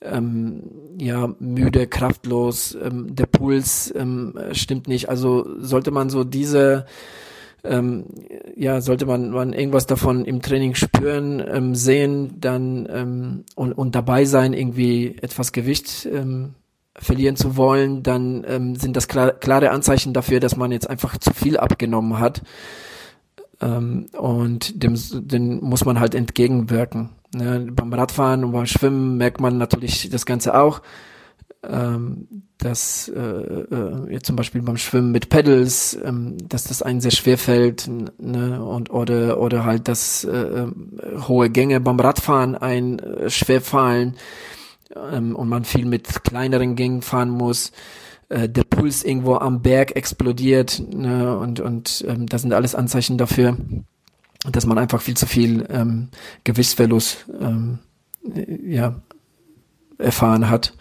ähm, 0.00 0.62
ja, 0.98 1.34
müde, 1.40 1.88
kraftlos, 1.88 2.76
ähm, 2.80 3.14
der 3.14 3.26
Puls 3.26 3.92
ähm, 3.96 4.38
stimmt 4.52 4.86
nicht. 4.86 5.08
Also 5.08 5.46
sollte 5.58 5.90
man 5.90 6.08
so 6.08 6.22
diese 6.22 6.86
ähm, 7.64 8.06
ja, 8.56 8.80
sollte 8.80 9.06
man, 9.06 9.30
man 9.30 9.52
irgendwas 9.52 9.86
davon 9.86 10.24
im 10.24 10.42
Training 10.42 10.74
spüren, 10.74 11.42
ähm, 11.46 11.74
sehen, 11.74 12.40
dann 12.40 12.88
ähm, 12.90 13.44
und, 13.54 13.72
und 13.72 13.94
dabei 13.94 14.24
sein, 14.24 14.52
irgendwie 14.52 15.16
etwas 15.20 15.52
Gewicht 15.52 16.08
ähm, 16.10 16.54
verlieren 16.96 17.36
zu 17.36 17.56
wollen, 17.56 18.02
dann 18.02 18.44
ähm, 18.46 18.76
sind 18.76 18.96
das 18.96 19.08
klar, 19.08 19.32
klare 19.32 19.70
Anzeichen 19.70 20.12
dafür, 20.12 20.40
dass 20.40 20.56
man 20.56 20.72
jetzt 20.72 20.88
einfach 20.88 21.16
zu 21.18 21.32
viel 21.32 21.56
abgenommen 21.56 22.18
hat. 22.18 22.42
Ähm, 23.60 24.06
und 24.16 24.82
dem, 24.82 24.98
dem 25.12 25.60
muss 25.60 25.84
man 25.84 26.00
halt 26.00 26.14
entgegenwirken. 26.14 27.10
Ne? 27.34 27.68
Beim 27.72 27.92
Radfahren 27.92 28.44
und 28.44 28.52
beim 28.52 28.66
Schwimmen 28.66 29.16
merkt 29.16 29.40
man 29.40 29.58
natürlich 29.58 30.10
das 30.10 30.26
Ganze 30.26 30.58
auch. 30.58 30.82
Ähm, 31.62 32.26
dass 32.56 33.08
äh, 33.08 33.20
äh, 33.20 34.18
zum 34.22 34.36
Beispiel 34.36 34.62
beim 34.62 34.78
Schwimmen 34.78 35.12
mit 35.12 35.28
Pedals, 35.28 35.98
ähm, 36.02 36.36
dass 36.48 36.64
das 36.64 36.80
einen 36.80 37.02
sehr 37.02 37.10
schwer 37.10 37.36
fällt, 37.36 37.86
ne? 37.86 38.64
und 38.64 38.90
oder 38.90 39.38
oder 39.40 39.64
halt 39.66 39.86
dass 39.86 40.24
äh, 40.24 40.30
äh 40.30 40.68
hohe 41.28 41.50
Gänge 41.50 41.80
beim 41.80 42.00
Radfahren 42.00 42.54
ein 42.54 42.98
äh, 42.98 43.28
schwer 43.28 43.60
fallen 43.60 44.16
ähm, 45.12 45.36
und 45.36 45.48
man 45.48 45.64
viel 45.64 45.84
mit 45.84 46.24
kleineren 46.24 46.76
Gängen 46.76 47.02
fahren 47.02 47.30
muss, 47.30 47.72
äh, 48.30 48.48
der 48.48 48.64
Puls 48.64 49.02
irgendwo 49.02 49.34
am 49.34 49.60
Berg 49.60 49.96
explodiert 49.96 50.82
ne, 50.94 51.36
und, 51.36 51.60
und 51.60 52.04
ähm, 52.08 52.26
das 52.26 52.42
sind 52.42 52.52
alles 52.52 52.74
Anzeichen 52.74 53.18
dafür, 53.18 53.56
dass 54.50 54.66
man 54.66 54.78
einfach 54.78 55.02
viel 55.02 55.16
zu 55.16 55.26
viel 55.26 55.66
ähm, 55.68 56.08
Gewichtsverlust 56.44 57.26
ähm, 57.40 57.80
ja, 58.64 59.02
erfahren 59.98 60.48
hat, 60.48 60.74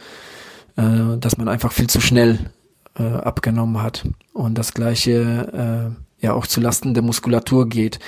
äh, 0.79 1.17
dass 1.17 1.37
man 1.37 1.49
einfach 1.49 1.71
viel 1.73 1.87
zu 1.87 1.99
schnell 1.99 2.39
äh, 2.97 3.03
abgenommen 3.03 3.81
hat. 3.81 4.07
Und 4.33 4.57
das 4.57 4.73
gleiche 4.73 5.93
äh, 5.93 6.25
ja 6.25 6.33
auch 6.33 6.47
zu 6.47 6.59
Lasten 6.61 6.93
der 6.93 7.03
Muskulatur 7.03 7.67
geht. 7.67 7.99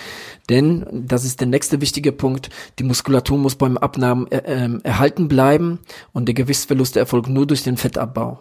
Denn, 0.49 0.85
das 0.91 1.23
ist 1.23 1.39
der 1.39 1.47
nächste 1.47 1.81
wichtige 1.81 2.11
Punkt, 2.11 2.49
die 2.79 2.83
Muskulatur 2.83 3.37
muss 3.37 3.55
beim 3.55 3.77
Abnahmen 3.77 4.27
äh, 4.31 4.37
äh, 4.65 4.79
erhalten 4.83 5.27
bleiben 5.27 5.79
und 6.13 6.27
der 6.27 6.35
Gewichtsverlust 6.35 6.97
erfolgt 6.97 7.29
nur 7.29 7.47
durch 7.47 7.63
den 7.63 7.77
Fettabbau. 7.77 8.39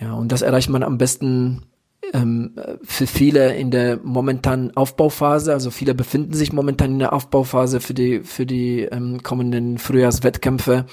Ja, 0.00 0.12
und 0.14 0.32
das 0.32 0.42
erreicht 0.42 0.70
man 0.70 0.82
am 0.82 0.98
besten 0.98 1.62
ähm, 2.12 2.54
für 2.82 3.06
viele 3.06 3.54
in 3.56 3.70
der 3.70 3.98
momentanen 4.02 4.76
Aufbauphase, 4.76 5.52
also 5.52 5.70
viele 5.70 5.94
befinden 5.94 6.34
sich 6.34 6.52
momentan 6.52 6.92
in 6.92 6.98
der 6.98 7.12
Aufbauphase 7.12 7.80
für 7.80 7.94
die 7.94 8.20
für 8.20 8.46
die 8.46 8.82
ähm, 8.82 9.22
kommenden 9.22 9.78
Frühjahrswettkämpfe. 9.78 10.86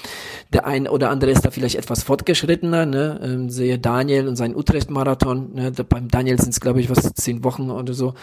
Der 0.52 0.66
ein 0.66 0.88
oder 0.88 1.10
andere 1.10 1.30
ist 1.30 1.44
da 1.44 1.50
vielleicht 1.50 1.76
etwas 1.76 2.02
fortgeschrittener, 2.02 2.86
ne? 2.86 3.20
ähm, 3.22 3.50
sehe 3.50 3.78
Daniel 3.78 4.28
und 4.28 4.36
sein 4.36 4.56
Utrecht-Marathon. 4.56 5.54
Ne? 5.54 5.72
Beim 5.88 6.08
Daniel 6.08 6.40
sind 6.40 6.50
es 6.50 6.60
glaube 6.60 6.80
ich 6.80 6.90
was 6.90 7.12
zehn 7.14 7.44
Wochen 7.44 7.70
oder 7.70 7.94
so. 7.94 8.14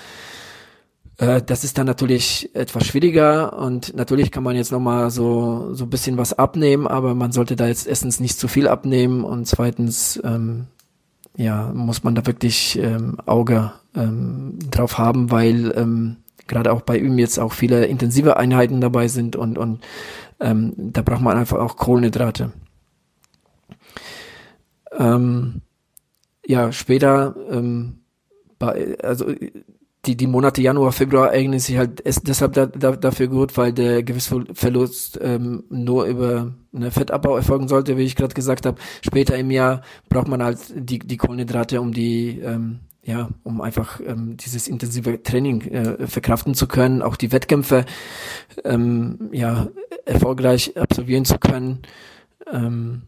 Äh, 1.19 1.41
das 1.41 1.63
ist 1.63 1.77
dann 1.77 1.85
natürlich 1.85 2.49
etwas 2.53 2.87
schwieriger 2.87 3.59
und 3.59 3.95
natürlich 3.95 4.31
kann 4.31 4.43
man 4.43 4.55
jetzt 4.55 4.71
nochmal 4.71 5.11
so, 5.11 5.73
so 5.73 5.83
ein 5.85 5.89
bisschen 5.89 6.17
was 6.17 6.37
abnehmen, 6.37 6.87
aber 6.87 7.13
man 7.13 7.31
sollte 7.31 7.55
da 7.55 7.67
jetzt 7.67 7.87
erstens 7.87 8.19
nicht 8.19 8.39
zu 8.39 8.47
viel 8.47 8.67
abnehmen 8.67 9.23
und 9.23 9.45
zweitens 9.45 10.19
ähm, 10.23 10.67
ja, 11.35 11.71
muss 11.73 12.03
man 12.03 12.15
da 12.15 12.25
wirklich 12.25 12.77
ähm, 12.77 13.17
Auge 13.25 13.71
ähm, 13.95 14.59
drauf 14.71 14.97
haben, 14.97 15.31
weil 15.31 15.73
ähm, 15.75 16.17
gerade 16.47 16.71
auch 16.71 16.81
bei 16.81 16.97
ihm 16.97 17.17
jetzt 17.17 17.39
auch 17.39 17.53
viele 17.53 17.85
intensive 17.85 18.37
Einheiten 18.37 18.81
dabei 18.81 19.07
sind 19.07 19.35
und, 19.35 19.57
und 19.57 19.79
ähm, 20.39 20.73
da 20.75 21.01
braucht 21.01 21.21
man 21.21 21.37
einfach 21.37 21.59
auch 21.59 21.77
Kohlenhydrate. 21.77 22.51
Ähm, 24.97 25.61
ja, 26.45 26.71
später, 26.71 27.35
ähm, 27.49 27.99
bei, 28.57 28.97
also 29.01 29.27
die, 30.05 30.15
die 30.15 30.27
Monate 30.27 30.61
Januar, 30.61 30.91
Februar 30.91 31.31
eignen 31.31 31.59
sich 31.59 31.77
halt 31.77 32.01
deshalb 32.05 32.53
da, 32.53 32.65
da, 32.67 32.95
dafür 32.95 33.27
gut, 33.27 33.57
weil 33.57 33.73
der 33.73 34.01
Gewissverlust 34.03 35.19
ähm, 35.21 35.63
nur 35.69 36.05
über 36.05 36.53
eine 36.73 36.91
Fettabbau 36.91 37.35
erfolgen 37.35 37.67
sollte, 37.67 37.97
wie 37.97 38.03
ich 38.03 38.15
gerade 38.15 38.33
gesagt 38.33 38.65
habe. 38.65 38.79
Später 39.01 39.37
im 39.37 39.51
Jahr 39.51 39.81
braucht 40.07 40.29
man 40.29 40.41
halt 40.41 40.59
die, 40.73 40.99
die 40.99 41.17
Kohlenhydrate, 41.17 41.81
um 41.81 41.91
die 41.91 42.39
ähm, 42.39 42.79
ja, 43.03 43.29
um 43.43 43.61
einfach 43.61 43.99
ähm, 44.05 44.37
dieses 44.37 44.67
intensive 44.67 45.23
Training 45.23 45.61
äh, 45.61 46.07
verkraften 46.07 46.53
zu 46.53 46.67
können, 46.67 47.01
auch 47.01 47.15
die 47.15 47.31
Wettkämpfe 47.31 47.85
ähm, 48.63 49.29
ja 49.31 49.67
erfolgreich 50.05 50.77
absolvieren 50.77 51.25
zu 51.25 51.39
können. 51.39 51.79
Ähm, 52.51 53.03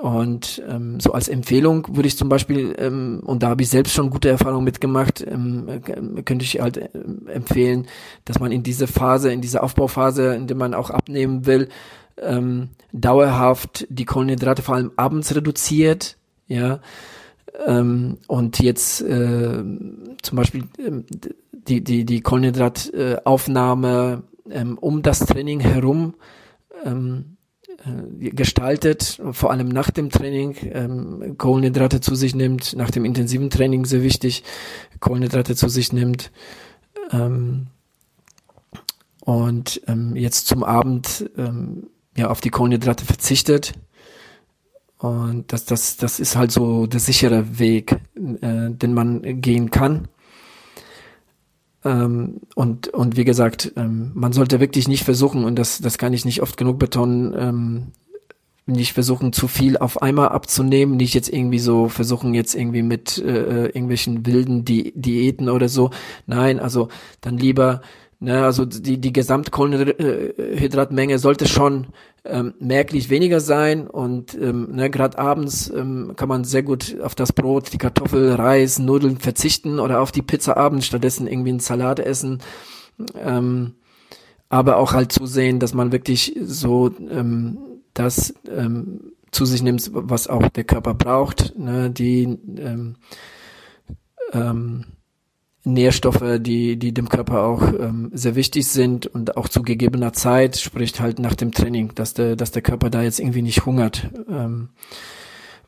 und 0.00 0.62
ähm, 0.66 0.98
so 0.98 1.12
als 1.12 1.28
Empfehlung 1.28 1.94
würde 1.94 2.08
ich 2.08 2.16
zum 2.16 2.30
Beispiel, 2.30 2.74
ähm, 2.78 3.20
und 3.24 3.42
da 3.42 3.50
habe 3.50 3.62
ich 3.62 3.68
selbst 3.68 3.92
schon 3.92 4.08
gute 4.08 4.30
Erfahrungen 4.30 4.64
mitgemacht, 4.64 5.22
ähm, 5.26 5.68
äh, 5.68 6.22
könnte 6.22 6.44
ich 6.44 6.60
halt 6.60 6.78
äh, 6.78 6.88
empfehlen, 7.26 7.86
dass 8.24 8.40
man 8.40 8.50
in 8.50 8.62
diese 8.62 8.86
Phase, 8.86 9.30
in 9.30 9.42
diese 9.42 9.62
Aufbauphase, 9.62 10.34
in 10.34 10.46
der 10.46 10.56
man 10.56 10.72
auch 10.72 10.88
abnehmen 10.88 11.44
will, 11.44 11.68
ähm, 12.16 12.70
dauerhaft 12.92 13.86
die 13.90 14.06
Kohlenhydrate 14.06 14.62
vor 14.62 14.76
allem 14.76 14.92
abends 14.96 15.34
reduziert, 15.34 16.16
ja, 16.46 16.80
ähm, 17.66 18.16
und 18.26 18.58
jetzt 18.60 19.02
äh, 19.02 19.62
zum 20.22 20.36
Beispiel 20.36 20.64
ähm, 20.78 21.04
die, 21.52 21.84
die, 21.84 22.06
die 22.06 22.22
Kohlenhydrataufnahme 22.22 24.22
ähm, 24.50 24.78
um 24.78 25.02
das 25.02 25.18
Training 25.20 25.60
herum 25.60 26.14
ähm, 26.84 27.24
äh, 27.26 27.39
gestaltet, 28.18 29.20
vor 29.32 29.50
allem 29.50 29.68
nach 29.68 29.90
dem 29.90 30.10
Training, 30.10 30.56
ähm, 30.72 31.36
Kohlenhydrate 31.38 32.00
zu 32.00 32.14
sich 32.14 32.34
nimmt, 32.34 32.76
nach 32.76 32.90
dem 32.90 33.04
intensiven 33.04 33.48
Training 33.48 33.84
sehr 33.86 34.02
wichtig, 34.02 34.44
Kohlenhydrate 35.00 35.56
zu 35.56 35.68
sich 35.68 35.92
nimmt. 35.92 36.30
Ähm, 37.10 37.68
und 39.24 39.80
ähm, 39.86 40.16
jetzt 40.16 40.46
zum 40.46 40.64
Abend 40.64 41.30
ähm, 41.36 41.88
ja 42.16 42.30
auf 42.30 42.40
die 42.40 42.50
Kohlenhydrate 42.50 43.04
verzichtet. 43.04 43.74
Und 44.98 45.52
das, 45.52 45.64
das, 45.64 45.96
das 45.96 46.20
ist 46.20 46.36
halt 46.36 46.52
so 46.52 46.86
der 46.86 47.00
sichere 47.00 47.58
Weg, 47.58 47.92
äh, 47.92 48.70
den 48.70 48.92
man 48.92 49.40
gehen 49.40 49.70
kann. 49.70 50.08
Ähm, 51.84 52.40
und, 52.54 52.88
und 52.88 53.16
wie 53.16 53.24
gesagt, 53.24 53.72
ähm, 53.76 54.12
man 54.14 54.32
sollte 54.32 54.60
wirklich 54.60 54.88
nicht 54.88 55.04
versuchen, 55.04 55.44
und 55.44 55.56
das, 55.56 55.78
das 55.78 55.98
kann 55.98 56.12
ich 56.12 56.24
nicht 56.24 56.42
oft 56.42 56.56
genug 56.56 56.78
betonen, 56.78 57.34
ähm, 57.36 57.86
nicht 58.66 58.92
versuchen, 58.92 59.32
zu 59.32 59.48
viel 59.48 59.76
auf 59.76 60.00
einmal 60.02 60.28
abzunehmen, 60.28 60.96
nicht 60.96 61.14
jetzt 61.14 61.32
irgendwie 61.32 61.58
so 61.58 61.88
versuchen, 61.88 62.34
jetzt 62.34 62.54
irgendwie 62.54 62.82
mit 62.82 63.18
äh, 63.18 63.66
irgendwelchen 63.66 64.26
wilden 64.26 64.64
Di 64.64 64.92
Diäten 64.94 65.48
oder 65.48 65.68
so. 65.68 65.90
Nein, 66.26 66.60
also 66.60 66.88
dann 67.20 67.36
lieber 67.36 67.80
Ne, 68.22 68.44
also 68.44 68.66
die, 68.66 69.00
die 69.00 69.14
Gesamtkohlenhydratmenge 69.14 71.18
sollte 71.18 71.48
schon 71.48 71.86
ähm, 72.26 72.52
merklich 72.60 73.08
weniger 73.08 73.40
sein 73.40 73.86
und 73.86 74.34
ähm, 74.34 74.72
ne, 74.72 74.90
gerade 74.90 75.18
abends 75.18 75.70
ähm, 75.70 76.12
kann 76.16 76.28
man 76.28 76.44
sehr 76.44 76.62
gut 76.62 77.00
auf 77.00 77.14
das 77.14 77.32
Brot, 77.32 77.72
die 77.72 77.78
Kartoffel, 77.78 78.34
Reis, 78.34 78.78
Nudeln 78.78 79.16
verzichten 79.16 79.80
oder 79.80 80.02
auf 80.02 80.12
die 80.12 80.20
Pizza 80.20 80.58
abends 80.58 80.84
stattdessen 80.84 81.26
irgendwie 81.26 81.48
einen 81.48 81.60
Salat 81.60 81.98
essen. 81.98 82.42
Ähm, 83.14 83.76
aber 84.50 84.76
auch 84.76 84.92
halt 84.92 85.12
zusehen, 85.12 85.58
dass 85.58 85.72
man 85.72 85.90
wirklich 85.90 86.36
so 86.42 86.90
ähm, 87.08 87.56
das 87.94 88.34
ähm, 88.46 89.14
zu 89.30 89.46
sich 89.46 89.62
nimmt, 89.62 89.88
was 89.94 90.28
auch 90.28 90.46
der 90.50 90.64
Körper 90.64 90.92
braucht, 90.92 91.58
ne, 91.58 91.88
die 91.88 92.24
ähm, 92.58 92.96
ähm, 94.34 94.84
Nährstoffe, 95.72 96.38
die, 96.40 96.76
die 96.76 96.92
dem 96.92 97.08
Körper 97.08 97.42
auch 97.42 97.62
ähm, 97.62 98.10
sehr 98.12 98.34
wichtig 98.34 98.68
sind 98.68 99.06
und 99.06 99.36
auch 99.36 99.48
zu 99.48 99.62
gegebener 99.62 100.12
Zeit, 100.12 100.56
spricht 100.56 101.00
halt 101.00 101.18
nach 101.18 101.34
dem 101.34 101.52
Training, 101.52 101.92
dass 101.94 102.14
der, 102.14 102.36
dass 102.36 102.50
der 102.50 102.62
Körper 102.62 102.90
da 102.90 103.02
jetzt 103.02 103.20
irgendwie 103.20 103.42
nicht 103.42 103.66
hungert. 103.66 104.08
Ähm, 104.28 104.68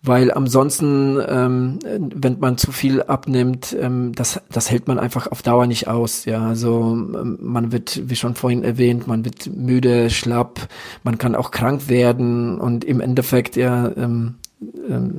weil 0.04 0.32
ansonsten, 0.32 1.20
ähm, 1.28 1.78
wenn 1.84 2.40
man 2.40 2.58
zu 2.58 2.72
viel 2.72 3.02
abnimmt, 3.02 3.76
ähm, 3.80 4.12
das, 4.16 4.40
das 4.50 4.68
hält 4.68 4.88
man 4.88 4.98
einfach 4.98 5.28
auf 5.28 5.42
Dauer 5.42 5.66
nicht 5.66 5.86
aus. 5.86 6.24
Ja, 6.24 6.44
also 6.44 6.90
ähm, 6.90 7.38
man 7.40 7.70
wird, 7.70 8.10
wie 8.10 8.16
schon 8.16 8.34
vorhin 8.34 8.64
erwähnt, 8.64 9.06
man 9.06 9.24
wird 9.24 9.46
müde, 9.46 10.10
schlapp, 10.10 10.68
man 11.04 11.18
kann 11.18 11.36
auch 11.36 11.52
krank 11.52 11.88
werden 11.88 12.58
und 12.58 12.84
im 12.84 13.00
Endeffekt 13.00 13.54
ja, 13.54 13.92
ähm, 13.96 14.34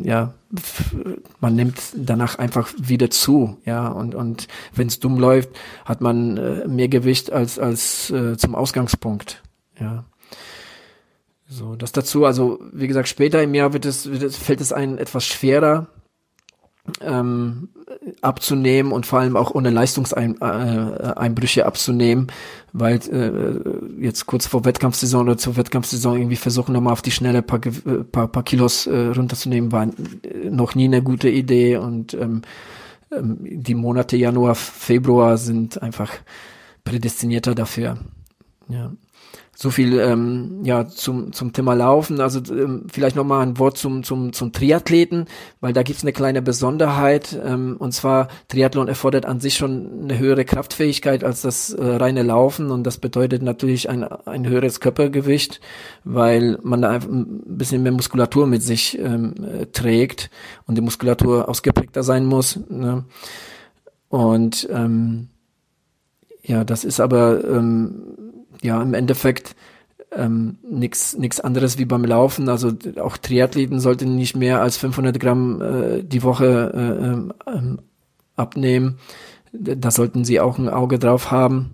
ja, 0.03 0.33
man 1.39 1.55
nimmt 1.55 1.79
danach 1.95 2.37
einfach 2.37 2.71
wieder 2.77 3.09
zu, 3.09 3.57
ja, 3.65 3.87
und, 3.87 4.15
und 4.15 4.47
wenn 4.75 4.87
es 4.87 4.99
dumm 4.99 5.17
läuft, 5.17 5.49
hat 5.85 6.01
man 6.01 6.37
äh, 6.37 6.67
mehr 6.67 6.87
Gewicht 6.87 7.31
als, 7.31 7.59
als 7.59 8.09
äh, 8.11 8.37
zum 8.37 8.55
Ausgangspunkt, 8.55 9.41
ja. 9.79 10.05
So, 11.47 11.75
das 11.75 11.91
dazu, 11.91 12.25
also 12.25 12.59
wie 12.71 12.87
gesagt, 12.87 13.07
später 13.07 13.43
im 13.43 13.53
Jahr 13.53 13.73
wird 13.73 13.85
es, 13.85 14.09
wird 14.09 14.23
es 14.23 14.37
fällt 14.37 14.61
es 14.61 14.73
einem 14.73 14.97
etwas 14.97 15.25
schwerer, 15.25 15.87
ähm, 17.01 17.69
abzunehmen 18.21 18.91
und 18.91 19.05
vor 19.05 19.19
allem 19.19 19.37
auch 19.37 19.51
ohne 19.51 19.69
Leistungseinbrüche 19.69 21.61
äh, 21.61 21.63
abzunehmen, 21.63 22.27
weil 22.73 22.97
äh, 23.09 24.03
jetzt 24.03 24.25
kurz 24.25 24.47
vor 24.47 24.65
Wettkampfsaison 24.65 25.27
oder 25.27 25.37
zur 25.37 25.55
Wettkampfsaison 25.55 26.17
irgendwie 26.17 26.35
versuchen 26.35 26.73
nochmal 26.73 26.93
auf 26.93 27.01
die 27.01 27.11
schnelle 27.11 27.41
paar, 27.41 27.65
äh, 27.65 28.03
paar, 28.03 28.27
paar 28.27 28.43
Kilos 28.43 28.85
äh, 28.87 29.07
runterzunehmen, 29.07 29.71
war 29.71 29.87
noch 30.49 30.75
nie 30.75 30.85
eine 30.85 31.01
gute 31.01 31.29
Idee 31.29 31.77
und 31.77 32.13
ähm, 32.15 32.41
ähm, 33.11 33.37
die 33.41 33.75
Monate 33.75 34.17
Januar, 34.17 34.55
Februar 34.55 35.37
sind 35.37 35.81
einfach 35.81 36.11
prädestinierter 36.83 37.55
dafür. 37.55 37.97
Ja. 38.67 38.91
So 39.55 39.69
viel 39.69 39.99
ähm, 39.99 40.61
ja 40.63 40.87
zum 40.87 41.31
zum 41.31 41.53
Thema 41.53 41.75
Laufen. 41.75 42.19
Also 42.19 42.41
ähm, 42.51 42.87
vielleicht 42.91 43.15
noch 43.15 43.23
mal 43.23 43.41
ein 43.41 43.59
Wort 43.59 43.77
zum 43.77 44.03
zum 44.03 44.33
zum 44.33 44.51
Triathleten, 44.51 45.25
weil 45.61 45.73
da 45.73 45.83
gibt's 45.83 46.03
eine 46.03 46.11
kleine 46.11 46.41
Besonderheit. 46.41 47.39
Ähm, 47.45 47.75
und 47.77 47.91
zwar 47.91 48.29
Triathlon 48.47 48.87
erfordert 48.87 49.27
an 49.27 49.39
sich 49.39 49.55
schon 49.55 50.03
eine 50.03 50.17
höhere 50.17 50.43
Kraftfähigkeit 50.43 51.23
als 51.23 51.41
das 51.41 51.71
äh, 51.71 51.85
reine 51.85 52.23
Laufen 52.23 52.71
und 52.71 52.83
das 52.83 52.97
bedeutet 52.97 53.43
natürlich 53.43 53.89
ein 53.89 54.03
ein 54.03 54.47
höheres 54.47 54.79
Körpergewicht, 54.79 55.61
weil 56.03 56.57
man 56.63 56.81
da 56.81 56.89
einfach 56.89 57.09
ein 57.09 57.41
bisschen 57.45 57.83
mehr 57.83 57.91
Muskulatur 57.91 58.47
mit 58.47 58.63
sich 58.63 58.97
ähm, 58.97 59.35
äh, 59.43 59.65
trägt 59.67 60.31
und 60.65 60.79
die 60.79 60.81
Muskulatur 60.81 61.47
ausgeprägter 61.47 62.01
sein 62.01 62.25
muss. 62.25 62.59
Ne? 62.69 63.05
Und 64.09 64.67
ähm, 64.71 65.29
ja, 66.43 66.63
das 66.63 66.83
ist 66.83 66.99
aber 66.99 67.43
ähm, 67.45 68.22
ja 68.63 68.81
im 68.81 68.93
Endeffekt 68.93 69.55
ähm, 70.15 70.57
nichts 70.69 71.17
nix 71.17 71.39
anderes 71.39 71.77
wie 71.77 71.85
beim 71.85 72.05
Laufen. 72.05 72.49
Also 72.49 72.71
auch 73.01 73.17
Triathleten 73.17 73.79
sollten 73.79 74.15
nicht 74.15 74.35
mehr 74.35 74.61
als 74.61 74.77
500 74.77 75.19
Gramm 75.19 75.61
äh, 75.61 76.03
die 76.03 76.23
Woche 76.23 76.71
äh, 76.73 77.05
ähm, 77.05 77.33
ähm, 77.47 77.79
abnehmen. 78.35 78.97
Da 79.51 79.91
sollten 79.91 80.25
sie 80.25 80.39
auch 80.39 80.57
ein 80.57 80.69
Auge 80.69 80.97
drauf 80.97 81.31
haben. 81.31 81.73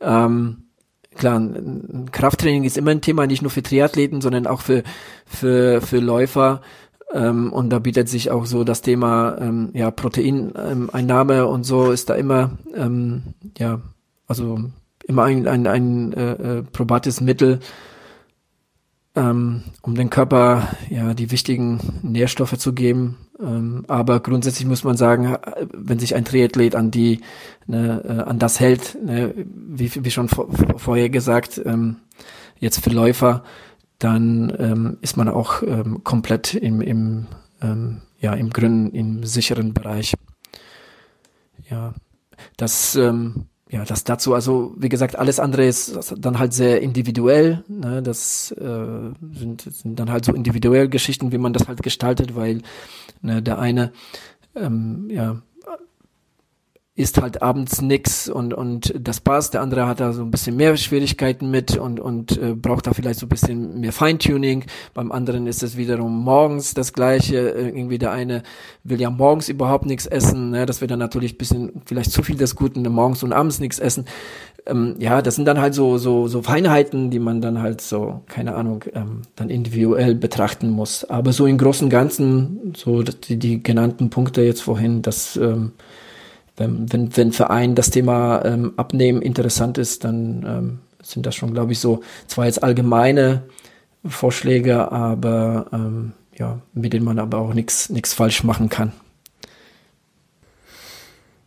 Ähm, 0.00 0.64
klar, 1.16 1.42
Krafttraining 2.12 2.64
ist 2.64 2.78
immer 2.78 2.92
ein 2.92 3.00
Thema, 3.00 3.26
nicht 3.26 3.42
nur 3.42 3.50
für 3.50 3.62
Triathleten, 3.62 4.20
sondern 4.20 4.46
auch 4.46 4.60
für, 4.60 4.84
für, 5.26 5.80
für 5.80 5.98
Läufer. 5.98 6.62
Ähm, 7.12 7.52
und 7.52 7.70
da 7.70 7.80
bietet 7.80 8.08
sich 8.08 8.30
auch 8.30 8.46
so 8.46 8.62
das 8.62 8.82
Thema 8.82 9.36
ähm, 9.40 9.70
ja, 9.74 9.90
Proteineinnahme 9.90 11.46
und 11.46 11.64
so 11.64 11.90
ist 11.90 12.08
da 12.08 12.14
immer, 12.14 12.58
ähm, 12.74 13.34
ja, 13.58 13.80
also 14.28 14.70
immer 15.10 15.24
ein, 15.24 15.46
ein, 15.46 15.66
ein 15.66 16.12
äh, 16.12 16.32
äh, 16.32 16.62
probates 16.62 17.20
Mittel, 17.20 17.60
ähm, 19.16 19.64
um 19.82 19.94
den 19.96 20.08
Körper 20.08 20.68
ja 20.88 21.14
die 21.14 21.30
wichtigen 21.30 21.80
Nährstoffe 22.02 22.56
zu 22.56 22.72
geben. 22.72 23.18
Ähm, 23.40 23.84
aber 23.88 24.20
grundsätzlich 24.20 24.66
muss 24.66 24.84
man 24.84 24.96
sagen, 24.96 25.36
wenn 25.72 25.98
sich 25.98 26.14
ein 26.14 26.24
Triathlet 26.24 26.76
an 26.76 26.90
die 26.90 27.20
ne, 27.66 28.02
äh, 28.06 28.28
an 28.28 28.38
das 28.38 28.60
hält, 28.60 28.96
ne, 29.04 29.34
wie, 29.36 29.92
wie 30.04 30.10
schon 30.10 30.28
vor, 30.28 30.48
vorher 30.76 31.10
gesagt, 31.10 31.60
ähm, 31.64 31.96
jetzt 32.58 32.82
für 32.82 32.90
Läufer, 32.90 33.42
dann 33.98 34.54
ähm, 34.58 34.98
ist 35.00 35.16
man 35.16 35.28
auch 35.28 35.62
ähm, 35.62 36.04
komplett 36.04 36.54
im, 36.54 36.80
im 36.80 37.26
ähm, 37.60 38.02
ja 38.20 38.34
im 38.34 38.50
grünen, 38.50 38.92
im 38.92 39.24
sicheren 39.24 39.74
Bereich. 39.74 40.14
Ja, 41.68 41.94
das 42.56 42.94
ähm, 42.96 43.46
ja, 43.70 43.84
das 43.84 44.02
dazu, 44.02 44.34
also 44.34 44.74
wie 44.76 44.88
gesagt, 44.88 45.16
alles 45.16 45.38
andere 45.38 45.64
ist 45.64 46.12
dann 46.18 46.40
halt 46.40 46.52
sehr 46.52 46.82
individuell. 46.82 47.62
Ne? 47.68 48.02
Das 48.02 48.50
äh, 48.52 49.10
sind, 49.32 49.62
sind 49.62 49.98
dann 49.98 50.10
halt 50.10 50.24
so 50.24 50.32
individuelle 50.32 50.88
Geschichten, 50.88 51.30
wie 51.30 51.38
man 51.38 51.52
das 51.52 51.68
halt 51.68 51.82
gestaltet, 51.82 52.34
weil 52.34 52.62
ne, 53.22 53.42
der 53.42 53.60
eine 53.60 53.92
ähm, 54.56 55.08
ja 55.08 55.40
isst 57.00 57.20
halt 57.20 57.42
abends 57.42 57.80
nix 57.80 58.28
und 58.28 58.52
und 58.52 58.94
das 58.98 59.20
passt. 59.20 59.54
Der 59.54 59.62
andere 59.62 59.86
hat 59.86 60.00
da 60.00 60.12
so 60.12 60.22
ein 60.22 60.30
bisschen 60.30 60.56
mehr 60.56 60.76
Schwierigkeiten 60.76 61.50
mit 61.50 61.76
und 61.76 61.98
und 61.98 62.36
äh, 62.36 62.54
braucht 62.54 62.86
da 62.86 62.92
vielleicht 62.92 63.18
so 63.18 63.26
ein 63.26 63.30
bisschen 63.30 63.80
mehr 63.80 63.92
Feintuning. 63.92 64.64
Beim 64.92 65.10
anderen 65.10 65.46
ist 65.46 65.62
es 65.62 65.76
wiederum 65.76 66.22
morgens 66.22 66.74
das 66.74 66.92
gleiche. 66.92 67.54
Äh, 67.54 67.68
irgendwie 67.68 67.98
der 67.98 68.12
eine 68.12 68.42
will 68.84 69.00
ja 69.00 69.10
morgens 69.10 69.48
überhaupt 69.48 69.86
nichts 69.86 70.06
essen. 70.06 70.50
Ne? 70.50 70.66
Das 70.66 70.80
wird 70.80 70.90
dann 70.90 70.98
natürlich 70.98 71.34
ein 71.34 71.38
bisschen 71.38 71.82
vielleicht 71.86 72.12
zu 72.12 72.22
viel 72.22 72.36
des 72.36 72.54
Guten, 72.54 72.82
morgens 72.82 73.22
und 73.22 73.32
abends 73.32 73.60
nichts 73.60 73.78
essen. 73.78 74.04
Ähm, 74.66 74.96
ja, 74.98 75.22
das 75.22 75.36
sind 75.36 75.46
dann 75.46 75.60
halt 75.60 75.74
so 75.74 75.96
so 75.96 76.28
so 76.28 76.42
Feinheiten, 76.42 77.10
die 77.10 77.18
man 77.18 77.40
dann 77.40 77.62
halt 77.62 77.80
so 77.80 78.20
keine 78.28 78.54
Ahnung 78.54 78.84
ähm, 78.92 79.22
dann 79.36 79.48
individuell 79.48 80.14
betrachten 80.14 80.68
muss. 80.68 81.04
Aber 81.04 81.32
so 81.32 81.46
im 81.46 81.56
Großen 81.56 81.86
und 81.86 81.90
Ganzen 81.90 82.74
so 82.76 83.02
die, 83.02 83.38
die 83.38 83.62
genannten 83.62 84.10
Punkte 84.10 84.42
jetzt 84.42 84.60
vorhin, 84.60 85.00
das 85.00 85.36
ähm, 85.36 85.72
wenn, 86.60 86.92
wenn, 86.92 87.16
wenn 87.16 87.32
für 87.32 87.50
einen 87.50 87.74
das 87.74 87.90
Thema 87.90 88.44
ähm, 88.44 88.74
Abnehmen 88.76 89.22
interessant 89.22 89.78
ist, 89.78 90.04
dann 90.04 90.44
ähm, 90.46 90.78
sind 91.02 91.24
das 91.24 91.34
schon, 91.34 91.54
glaube 91.54 91.72
ich, 91.72 91.80
so 91.80 92.02
zwar 92.26 92.44
jetzt 92.44 92.62
allgemeine 92.62 93.44
Vorschläge, 94.04 94.92
aber 94.92 95.66
ähm, 95.72 96.12
ja, 96.36 96.60
mit 96.74 96.92
denen 96.92 97.04
man 97.04 97.18
aber 97.18 97.38
auch 97.38 97.54
nichts 97.54 98.12
falsch 98.12 98.44
machen 98.44 98.68
kann. 98.68 98.92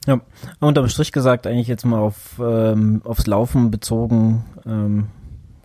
Ja, 0.07 0.19
unterm 0.59 0.89
Strich 0.89 1.11
gesagt, 1.11 1.47
eigentlich 1.47 1.67
jetzt 1.67 1.85
mal 1.85 1.99
auf 1.99 2.39
ähm, 2.39 3.01
aufs 3.05 3.27
Laufen 3.27 3.71
bezogen. 3.71 4.43
Ähm, 4.65 5.07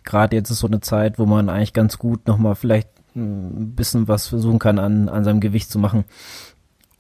Gerade 0.05 0.37
jetzt 0.37 0.51
ist 0.51 0.61
so 0.61 0.67
eine 0.67 0.81
Zeit, 0.81 1.19
wo 1.19 1.27
man 1.27 1.49
eigentlich 1.49 1.73
ganz 1.73 1.99
gut 1.99 2.27
nochmal 2.27 2.55
vielleicht 2.55 2.89
ein 3.17 3.75
bisschen 3.75 4.09
was 4.09 4.29
versuchen 4.29 4.59
kann, 4.59 4.79
an, 4.79 5.09
an 5.09 5.25
seinem 5.25 5.41
Gewicht 5.41 5.71
zu 5.71 5.79
machen, 5.79 6.05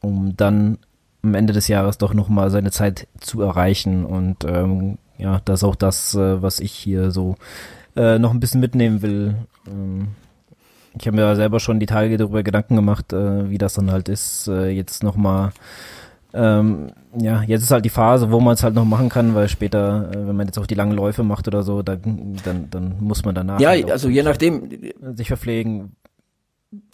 um 0.00 0.36
dann 0.36 0.78
am 1.22 1.34
Ende 1.34 1.52
des 1.52 1.68
Jahres 1.68 1.98
doch 1.98 2.14
nochmal 2.14 2.50
seine 2.50 2.70
Zeit 2.70 3.08
zu 3.20 3.42
erreichen. 3.42 4.04
Und 4.04 4.44
ähm, 4.44 4.98
ja, 5.18 5.40
das 5.44 5.60
ist 5.60 5.64
auch 5.64 5.76
das, 5.76 6.14
äh, 6.14 6.42
was 6.42 6.60
ich 6.60 6.72
hier 6.72 7.10
so 7.10 7.36
äh, 7.96 8.18
noch 8.18 8.32
ein 8.32 8.40
bisschen 8.40 8.60
mitnehmen 8.60 9.02
will. 9.02 9.34
Ähm, 9.66 10.08
ich 10.98 11.06
habe 11.06 11.16
mir 11.16 11.22
ja 11.22 11.36
selber 11.36 11.60
schon 11.60 11.80
die 11.80 11.86
Tage 11.86 12.16
darüber 12.16 12.42
Gedanken 12.42 12.76
gemacht, 12.76 13.12
äh, 13.12 13.50
wie 13.50 13.58
das 13.58 13.74
dann 13.74 13.90
halt 13.90 14.08
ist, 14.08 14.48
äh, 14.48 14.68
jetzt 14.70 15.02
nochmal 15.02 15.52
ähm, 16.34 16.90
ja, 17.18 17.42
jetzt 17.42 17.62
ist 17.62 17.70
halt 17.70 17.84
die 17.84 17.90
Phase, 17.90 18.30
wo 18.30 18.38
man 18.38 18.54
es 18.54 18.62
halt 18.62 18.74
noch 18.74 18.84
machen 18.84 19.08
kann, 19.08 19.34
weil 19.34 19.48
später, 19.48 20.10
äh, 20.12 20.28
wenn 20.28 20.36
man 20.36 20.46
jetzt 20.46 20.58
auch 20.58 20.66
die 20.66 20.74
langen 20.74 20.92
Läufe 20.92 21.22
macht 21.22 21.48
oder 21.48 21.62
so, 21.62 21.82
dann, 21.82 22.36
dann, 22.44 22.68
dann 22.70 22.96
muss 23.00 23.24
man 23.24 23.34
danach 23.34 23.58
ja, 23.60 23.70
halt 23.70 23.90
also 23.90 24.08
je 24.08 24.22
nachdem 24.22 24.68
sich 25.14 25.28
verpflegen, 25.28 25.96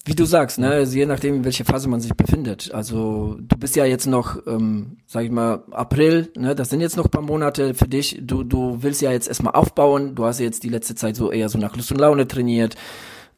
wie 0.05 0.15
du 0.15 0.25
sagst, 0.25 0.59
ne, 0.59 0.71
also 0.71 0.97
je 0.97 1.07
nachdem, 1.07 1.37
in 1.37 1.45
welcher 1.45 1.65
Phase 1.65 1.89
man 1.89 2.01
sich 2.01 2.15
befindet. 2.15 2.73
Also 2.73 3.37
du 3.41 3.57
bist 3.57 3.75
ja 3.75 3.85
jetzt 3.85 4.07
noch, 4.07 4.47
ähm, 4.47 4.99
sag 5.07 5.25
ich 5.25 5.31
mal, 5.31 5.65
April, 5.71 6.31
ne, 6.37 6.55
das 6.55 6.71
sind 6.71 6.81
jetzt 6.81 6.97
noch 6.97 7.11
paar 7.11 7.23
Monate 7.23 7.75
für 7.75 7.89
dich. 7.89 8.21
Du, 8.23 8.45
du 8.45 8.83
willst 8.83 9.03
ja 9.03 9.11
jetzt 9.11 9.27
erstmal 9.27 9.55
aufbauen. 9.55 10.15
Du 10.15 10.27
hast 10.27 10.39
jetzt 10.39 10.63
die 10.63 10.69
letzte 10.69 10.95
Zeit 10.95 11.17
so 11.17 11.33
eher 11.33 11.49
so 11.49 11.59
nach 11.59 11.75
Lust 11.75 11.91
und 11.91 11.99
Laune 11.99 12.29
trainiert. 12.29 12.77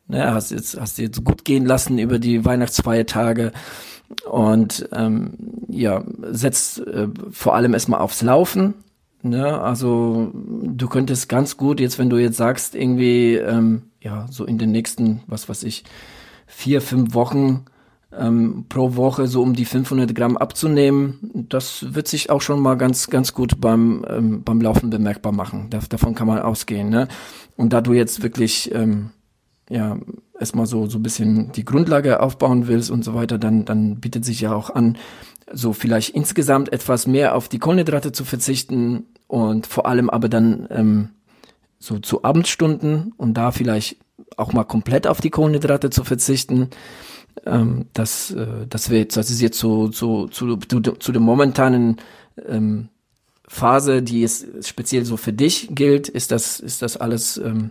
Ne, 0.09 0.33
hast 0.33 0.51
jetzt, 0.51 0.79
hast 0.79 0.99
jetzt 0.99 1.25
gut 1.25 1.45
gehen 1.45 1.65
lassen 1.65 1.99
über 1.99 2.19
die 2.19 2.45
Weihnachtsfeiertage 2.45 3.53
und 4.31 4.89
ähm, 4.93 5.35
ja, 5.69 6.05
setzt 6.31 6.81
äh, 6.87 7.09
vor 7.31 7.55
allem 7.55 7.75
erstmal 7.75 8.01
aufs 8.01 8.23
Laufen. 8.23 8.75
Ne? 9.23 9.61
Also 9.61 10.31
du 10.35 10.89
könntest 10.89 11.29
ganz 11.29 11.57
gut 11.57 11.81
jetzt, 11.81 11.99
wenn 11.99 12.11
du 12.11 12.19
jetzt 12.19 12.37
sagst, 12.37 12.75
irgendwie, 12.75 13.35
ähm, 13.35 13.83
ja, 14.01 14.27
so 14.31 14.45
in 14.45 14.59
den 14.59 14.71
nächsten, 14.71 15.23
was 15.27 15.49
weiß 15.49 15.65
ich, 15.65 15.85
vier, 16.47 16.81
fünf 16.81 17.15
Wochen 17.15 17.67
ähm, 18.13 18.65
pro 18.69 18.97
Woche 18.97 19.27
so 19.27 19.43
um 19.43 19.55
die 19.55 19.65
500 19.65 20.15
Gramm 20.15 20.37
abzunehmen, 20.37 21.47
das 21.49 21.95
wird 21.95 22.09
sich 22.09 22.31
auch 22.31 22.41
schon 22.41 22.61
mal 22.61 22.77
ganz, 22.77 23.09
ganz 23.09 23.33
gut 23.33 23.61
beim, 23.61 24.05
ähm, 24.09 24.43
beim 24.43 24.61
Laufen 24.61 24.91
bemerkbar 24.91 25.33
machen. 25.33 25.67
Da, 25.71 25.81
davon 25.89 26.15
kann 26.15 26.27
man 26.27 26.39
ausgehen. 26.39 26.89
Ne? 26.89 27.09
Und 27.57 27.73
da 27.73 27.81
du 27.81 27.93
jetzt 27.93 28.23
wirklich 28.23 28.73
ähm, 28.75 29.11
ja 29.69 29.99
erstmal 30.39 30.67
so 30.67 30.87
so 30.87 30.99
ein 30.99 31.03
bisschen 31.03 31.53
die 31.53 31.65
Grundlage 31.65 32.21
aufbauen 32.21 32.69
willst 32.69 32.91
und 32.91 33.05
so 33.05 33.15
weiter, 33.15 33.39
dann 33.39 33.65
dann 33.65 33.97
bietet 33.97 34.25
sich 34.25 34.41
ja 34.41 34.55
auch 34.55 34.71
an, 34.71 34.97
so 35.53 35.73
vielleicht 35.73 36.11
insgesamt 36.11 36.73
etwas 36.73 37.07
mehr 37.07 37.35
auf 37.35 37.49
die 37.49 37.59
Kohlenhydrate 37.59 38.13
zu 38.13 38.25
verzichten 38.25 39.05
und 39.27 39.67
vor 39.67 39.87
allem 39.87 40.11
aber 40.11 40.29
dann 40.29 40.67
ähm, 40.71 41.09
so 41.79 41.99
zu 41.99 42.25
Abendstunden 42.25 43.13
und 43.17 43.35
da 43.35 43.51
vielleicht 43.51 43.97
auch 44.37 44.53
mal 44.53 44.65
komplett 44.65 45.07
auf 45.07 45.21
die 45.21 45.31
Kohlenhydrate 45.31 45.91
zu 45.91 46.05
verzichten. 46.05 46.71
Ähm, 47.45 47.87
das, 47.93 48.31
äh, 48.33 48.67
das 48.69 48.91
wäre 48.91 49.07
das 49.07 49.31
ist 49.31 49.41
jetzt 49.41 49.59
so, 49.59 49.91
so 49.93 50.27
zu, 50.29 50.57
zu, 50.57 50.81
zu 50.81 51.13
der 51.13 51.21
momentanen 51.21 51.97
ähm, 52.47 52.89
Phase, 53.49 54.03
die 54.03 54.23
es 54.23 54.47
speziell 54.63 55.05
so 55.05 55.17
für 55.17 55.33
dich 55.33 55.69
gilt, 55.71 56.09
ist 56.09 56.33
das, 56.33 56.61
ist 56.61 56.83
das 56.83 56.97
alles, 56.97 57.37
ähm, 57.37 57.71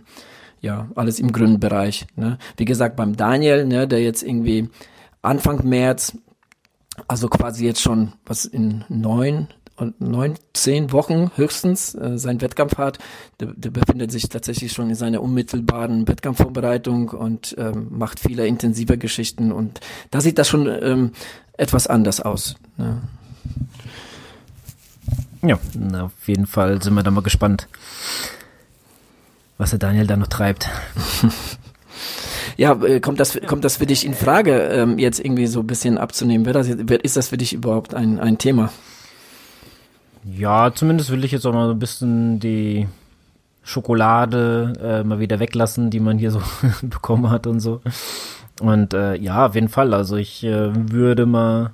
ja, 0.60 0.88
alles 0.94 1.18
im 1.20 1.32
grünen 1.32 1.60
Bereich. 1.60 2.06
Ne? 2.16 2.38
Wie 2.56 2.64
gesagt, 2.64 2.96
beim 2.96 3.16
Daniel, 3.16 3.66
ne, 3.66 3.86
der 3.86 4.02
jetzt 4.02 4.22
irgendwie 4.22 4.70
Anfang 5.22 5.68
März, 5.68 6.16
also 7.08 7.28
quasi 7.28 7.66
jetzt 7.66 7.82
schon 7.82 8.14
was 8.24 8.46
in 8.46 8.84
neun, 8.88 9.48
und 9.76 10.00
neun, 10.00 10.34
zehn 10.52 10.92
Wochen 10.92 11.30
höchstens 11.36 11.94
äh, 11.94 12.18
seinen 12.18 12.40
Wettkampf 12.40 12.78
hat. 12.78 12.98
Der, 13.40 13.48
der 13.54 13.70
befindet 13.70 14.10
sich 14.10 14.28
tatsächlich 14.28 14.72
schon 14.72 14.88
in 14.88 14.94
seiner 14.94 15.22
unmittelbaren 15.22 16.08
Wettkampfvorbereitung 16.08 17.10
und 17.10 17.54
ähm, 17.58 17.88
macht 17.90 18.20
viele 18.20 18.46
intensive 18.46 18.98
Geschichten 18.98 19.52
und 19.52 19.80
da 20.10 20.20
sieht 20.20 20.38
das 20.38 20.48
schon 20.48 20.66
ähm, 20.66 21.12
etwas 21.56 21.86
anders 21.86 22.20
aus. 22.20 22.56
Ne? 22.76 23.02
Ja, 25.42 25.58
na, 25.74 26.04
auf 26.04 26.26
jeden 26.26 26.46
Fall 26.46 26.82
sind 26.82 26.94
wir 26.94 27.02
da 27.02 27.10
mal 27.10 27.22
gespannt, 27.22 27.68
was 29.58 29.70
der 29.70 29.78
Daniel 29.78 30.06
da 30.06 30.16
noch 30.16 30.26
treibt. 30.26 30.68
ja, 32.56 32.72
äh, 32.82 33.00
kommt 33.00 33.20
das, 33.20 33.38
kommt 33.46 33.64
das 33.64 33.76
für 33.76 33.86
dich 33.86 34.04
in 34.04 34.14
Frage, 34.14 34.58
ähm, 34.58 34.98
jetzt 34.98 35.20
irgendwie 35.20 35.46
so 35.46 35.60
ein 35.60 35.66
bisschen 35.66 35.98
abzunehmen? 35.98 36.46
Wird 36.46 36.56
das, 36.56 36.68
ist 36.68 37.16
das 37.16 37.28
für 37.28 37.36
dich 37.36 37.52
überhaupt 37.52 37.94
ein, 37.94 38.18
ein 38.18 38.38
Thema? 38.38 38.72
Ja, 40.28 40.72
zumindest 40.74 41.10
will 41.10 41.24
ich 41.24 41.32
jetzt 41.32 41.46
auch 41.46 41.52
mal 41.52 41.66
so 41.66 41.72
ein 41.72 41.78
bisschen 41.78 42.40
die 42.40 42.88
Schokolade 43.62 44.72
äh, 44.82 45.04
mal 45.04 45.20
wieder 45.20 45.38
weglassen, 45.38 45.90
die 45.90 46.00
man 46.00 46.18
hier 46.18 46.30
so 46.30 46.40
bekommen 46.82 47.30
hat 47.30 47.46
und 47.46 47.60
so. 47.60 47.80
Und 48.60 48.94
äh, 48.94 49.16
ja, 49.16 49.46
auf 49.46 49.54
jeden 49.54 49.68
Fall. 49.68 49.94
Also 49.94 50.16
ich 50.16 50.42
äh, 50.44 50.70
würde 50.72 51.26
mal, 51.26 51.72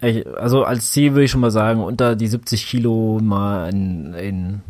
ich, 0.00 0.26
also 0.36 0.64
als 0.64 0.90
Ziel 0.92 1.12
würde 1.12 1.24
ich 1.24 1.30
schon 1.30 1.40
mal 1.40 1.50
sagen, 1.50 1.82
unter 1.82 2.16
die 2.16 2.26
70 2.26 2.66
Kilo 2.66 3.20
mal 3.22 3.70
in, 3.70 4.14
in 4.14 4.60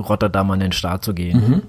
Rotterdam 0.00 0.50
an 0.50 0.60
den 0.60 0.72
Start 0.72 1.04
zu 1.04 1.14
gehen. 1.14 1.40
Mhm. 1.40 1.62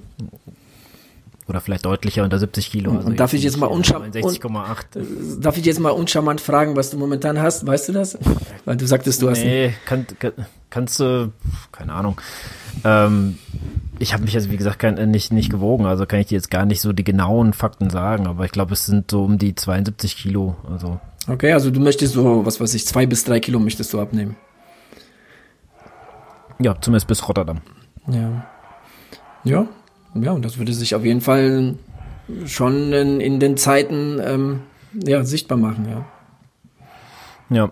Oder 1.51 1.59
vielleicht 1.59 1.83
deutlicher 1.83 2.23
unter 2.23 2.39
70 2.39 2.71
Kilo. 2.71 2.93
Also 2.93 3.09
darf 3.09 3.33
ich 3.33 3.43
jetzt 3.43 3.57
mal 3.57 3.65
uncharmant, 3.65 4.15
darf 4.15 5.57
ich 5.57 5.65
jetzt 5.65 5.81
mal 5.81 5.89
uncharmant 5.89 6.39
fragen, 6.39 6.77
was 6.77 6.91
du 6.91 6.97
momentan 6.97 7.41
hast? 7.41 7.67
Weißt 7.67 7.89
du 7.89 7.91
das? 7.91 8.17
Weil 8.63 8.77
du 8.77 8.87
sagtest, 8.87 9.21
du 9.21 9.29
hast. 9.29 9.43
Nee, 9.43 9.73
kann, 9.85 10.07
kann, 10.17 10.31
kannst 10.69 11.01
du, 11.01 11.33
keine 11.73 11.91
Ahnung. 11.91 12.21
Ähm, 12.85 13.37
ich 13.99 14.13
habe 14.13 14.23
mich 14.23 14.33
also 14.33 14.49
wie 14.49 14.55
gesagt 14.55 14.79
kein, 14.79 14.95
nicht 15.11 15.33
nicht 15.33 15.51
gewogen, 15.51 15.85
also 15.85 16.05
kann 16.05 16.21
ich 16.21 16.27
dir 16.27 16.35
jetzt 16.35 16.49
gar 16.49 16.65
nicht 16.65 16.79
so 16.79 16.93
die 16.93 17.03
genauen 17.03 17.51
Fakten 17.51 17.89
sagen, 17.89 18.27
aber 18.27 18.45
ich 18.45 18.53
glaube, 18.53 18.71
es 18.71 18.85
sind 18.85 19.11
so 19.11 19.25
um 19.25 19.37
die 19.37 19.53
72 19.53 20.15
Kilo. 20.15 20.55
Also. 20.71 21.01
Okay, 21.27 21.51
also 21.51 21.69
du 21.69 21.81
möchtest 21.81 22.13
so, 22.13 22.45
was 22.45 22.61
weiß 22.61 22.73
ich, 22.75 22.87
zwei 22.87 23.05
bis 23.05 23.25
drei 23.25 23.41
Kilo 23.41 23.59
möchtest 23.59 23.91
du 23.91 23.99
abnehmen. 23.99 24.37
Ja, 26.59 26.79
zumindest 26.79 27.07
bis 27.07 27.27
Rotterdam. 27.27 27.59
Ja. 28.07 28.45
Ja, 29.43 29.67
ja, 30.15 30.31
und 30.31 30.43
das 30.43 30.57
würde 30.57 30.73
sich 30.73 30.95
auf 30.95 31.05
jeden 31.05 31.21
Fall 31.21 31.75
schon 32.45 32.93
in, 32.93 33.19
in 33.19 33.39
den 33.39 33.57
Zeiten 33.57 34.19
ähm, 34.23 34.61
ja, 34.93 35.23
sichtbar 35.23 35.57
machen, 35.57 35.87
ja. 35.89 36.05
Ja. 37.49 37.71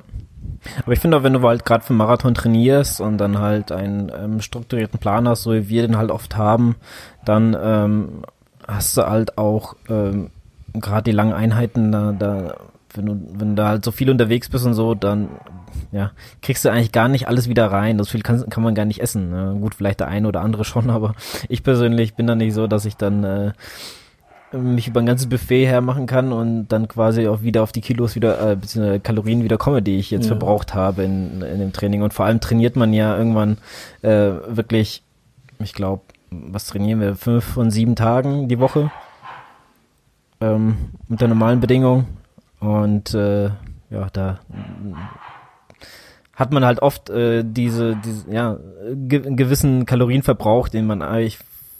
Aber 0.84 0.94
ich 0.94 1.00
finde 1.00 1.18
auch, 1.18 1.24
wenn 1.24 1.34
du 1.34 1.42
halt 1.42 1.66
gerade 1.66 1.86
für 1.86 1.94
Marathon 1.94 2.34
trainierst 2.34 3.00
und 3.00 3.18
dann 3.18 3.40
halt 3.40 3.72
einen 3.72 4.12
ähm, 4.14 4.42
strukturierten 4.42 5.00
Plan 5.00 5.28
hast, 5.28 5.44
so 5.44 5.54
wie 5.54 5.70
wir 5.70 5.84
den 5.84 5.98
halt 5.98 6.12
oft 6.12 6.36
haben, 6.36 6.76
dann 7.24 7.56
ähm, 7.62 8.24
hast 8.68 8.98
du 8.98 9.04
halt 9.04 9.38
auch 9.38 9.76
ähm, 9.90 10.32
gerade 10.74 11.04
die 11.04 11.16
langen 11.16 11.34
Einheiten, 11.34 11.92
da, 11.92 12.12
da 12.12 12.56
wenn 12.94 13.06
du, 13.06 13.22
wenn 13.34 13.56
du 13.56 13.66
halt 13.66 13.86
so 13.86 13.92
viel 13.92 14.10
unterwegs 14.10 14.50
bist 14.50 14.66
und 14.66 14.74
so, 14.74 14.96
dann 14.96 15.30
ja, 15.92 16.12
kriegst 16.42 16.66
du 16.66 16.70
eigentlich 16.70 16.92
gar 16.92 17.08
nicht 17.08 17.28
alles 17.28 17.50
wieder 17.50 17.72
rein. 17.72 17.98
Das 17.98 18.10
viel 18.10 18.22
kann, 18.22 18.50
kann 18.50 18.64
man 18.64 18.76
gar 18.76 18.86
nicht 18.86 19.02
essen. 19.02 19.30
Ne? 19.30 19.58
Gut, 19.60 19.76
vielleicht 19.76 20.00
der 20.00 20.08
eine 20.08 20.28
oder 20.28 20.42
andere 20.42 20.66
schon, 20.66 20.90
aber 20.90 21.14
ich 21.48 21.64
persönlich 21.64 22.16
bin 22.16 22.28
da 22.28 22.36
nicht 22.36 22.54
so, 22.54 22.68
dass 22.68 22.86
ich 22.86 22.98
dann 22.98 23.24
äh, 23.24 23.52
mich 24.52 24.88
über 24.88 25.00
ein 25.00 25.06
ganzes 25.06 25.30
Buffet 25.30 25.66
hermachen 25.66 26.08
kann 26.08 26.32
und 26.32 26.68
dann 26.70 26.88
quasi 26.88 27.28
auch 27.28 27.42
wieder 27.44 27.62
auf 27.62 27.72
die 27.72 27.82
Kilos 27.82 28.16
wieder, 28.16 28.52
äh, 28.52 28.56
beziehungsweise 28.56 29.00
Kalorien 29.00 29.44
wieder 29.44 29.58
komme, 29.58 29.82
die 29.82 29.98
ich 29.98 30.10
jetzt 30.10 30.26
ja. 30.26 30.30
verbraucht 30.30 30.74
habe 30.74 31.04
in, 31.04 31.42
in 31.42 31.60
dem 31.60 31.74
Training. 31.74 32.02
Und 32.02 32.14
vor 32.14 32.26
allem 32.26 32.40
trainiert 32.40 32.76
man 32.76 32.94
ja 32.94 33.16
irgendwann 33.16 33.58
äh, 34.02 34.32
wirklich, 34.48 35.04
ich 35.60 35.74
glaube, 35.74 36.02
was 36.32 36.68
trainieren 36.68 37.00
wir? 37.00 37.16
Fünf 37.16 37.44
von 37.44 37.72
sieben 37.72 37.96
Tagen 37.96 38.48
die 38.48 38.60
Woche. 38.60 38.92
Ähm, 40.42 40.78
unter 41.10 41.28
normalen 41.28 41.60
Bedingungen. 41.60 42.18
Und 42.60 43.14
äh, 43.14 43.45
ja, 43.89 44.07
da 44.12 44.39
hat 46.39 46.53
man 46.53 46.64
halt 46.64 46.82
oft 46.82 47.10
äh, 47.10 47.43
diese, 47.45 47.97
diese 48.03 48.32
ja, 48.32 48.57
ge 48.95 49.36
gewissen 49.36 49.86
Kalorienverbrauch, 49.86 50.70
den 50.70 50.88
man 50.88 51.01
eigentlich 51.01 51.39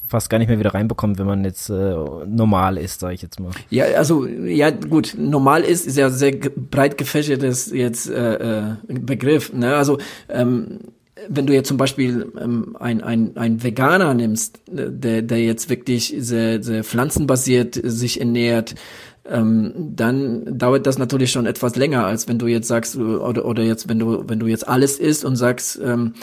fast 0.10 0.30
gar 0.30 0.40
nicht 0.40 0.48
mehr 0.48 0.60
wieder 0.60 0.74
reinbekommt, 0.74 1.20
wenn 1.20 1.28
man 1.28 1.46
jetzt 1.46 1.70
äh, 1.70 1.96
normal 2.28 2.78
ist, 2.78 3.00
sage 3.00 3.14
ich 3.14 3.22
jetzt 3.22 3.40
mal. 3.40 3.52
Ja, 3.70 3.86
also 3.96 4.26
ja 4.26 4.72
gut, 4.72 5.16
normal 5.18 5.62
ist 5.62 5.86
ist 5.86 5.98
ja 5.98 6.10
sehr 6.10 6.32
breit 6.32 6.98
gefächertes 6.98 7.72
jetzt 7.72 8.10
äh, 8.10 8.34
äh, 8.34 8.76
Begriff. 8.88 9.54
Ne? 9.54 9.76
Also 9.76 10.00
ähm, 10.28 10.80
wenn 11.28 11.46
du 11.46 11.54
jetzt 11.54 11.68
zum 11.68 11.78
Beispiel 11.78 12.32
ähm, 12.40 12.76
ein, 12.80 13.02
ein, 13.02 13.36
ein 13.36 13.64
Veganer 13.64 14.14
nimmst, 14.14 14.60
äh, 14.70 14.90
der, 14.90 15.22
der 15.22 15.40
jetzt 15.40 15.70
wirklich 15.70 16.16
sehr, 16.18 16.64
sehr 16.64 16.84
pflanzenbasiert 16.84 17.80
sich 17.82 18.20
ernährt, 18.20 18.76
ähm, 19.26 19.74
dann 19.96 20.58
dauert 20.58 20.88
das 20.88 20.98
natürlich 20.98 21.32
schon 21.32 21.46
etwas 21.46 21.76
länger, 21.76 22.06
als 22.06 22.28
wenn 22.28 22.40
du 22.40 22.48
jetzt 22.48 22.68
sagst, 22.68 22.98
oder, 22.98 23.46
oder 23.46 23.64
jetzt, 23.64 23.90
wenn 23.90 24.00
du, 24.00 24.24
wenn 24.28 24.40
du 24.40 24.48
jetzt 24.48 24.68
alles 24.68 25.00
isst 25.00 25.26
und 25.26 25.36
sagst, 25.36 25.80
ähm, 25.84 26.14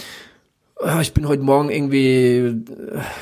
ah, 0.80 1.00
ich 1.00 1.14
bin 1.14 1.28
heute 1.28 1.42
Morgen 1.42 1.70
irgendwie, 1.70 2.36
äh, 2.36 2.62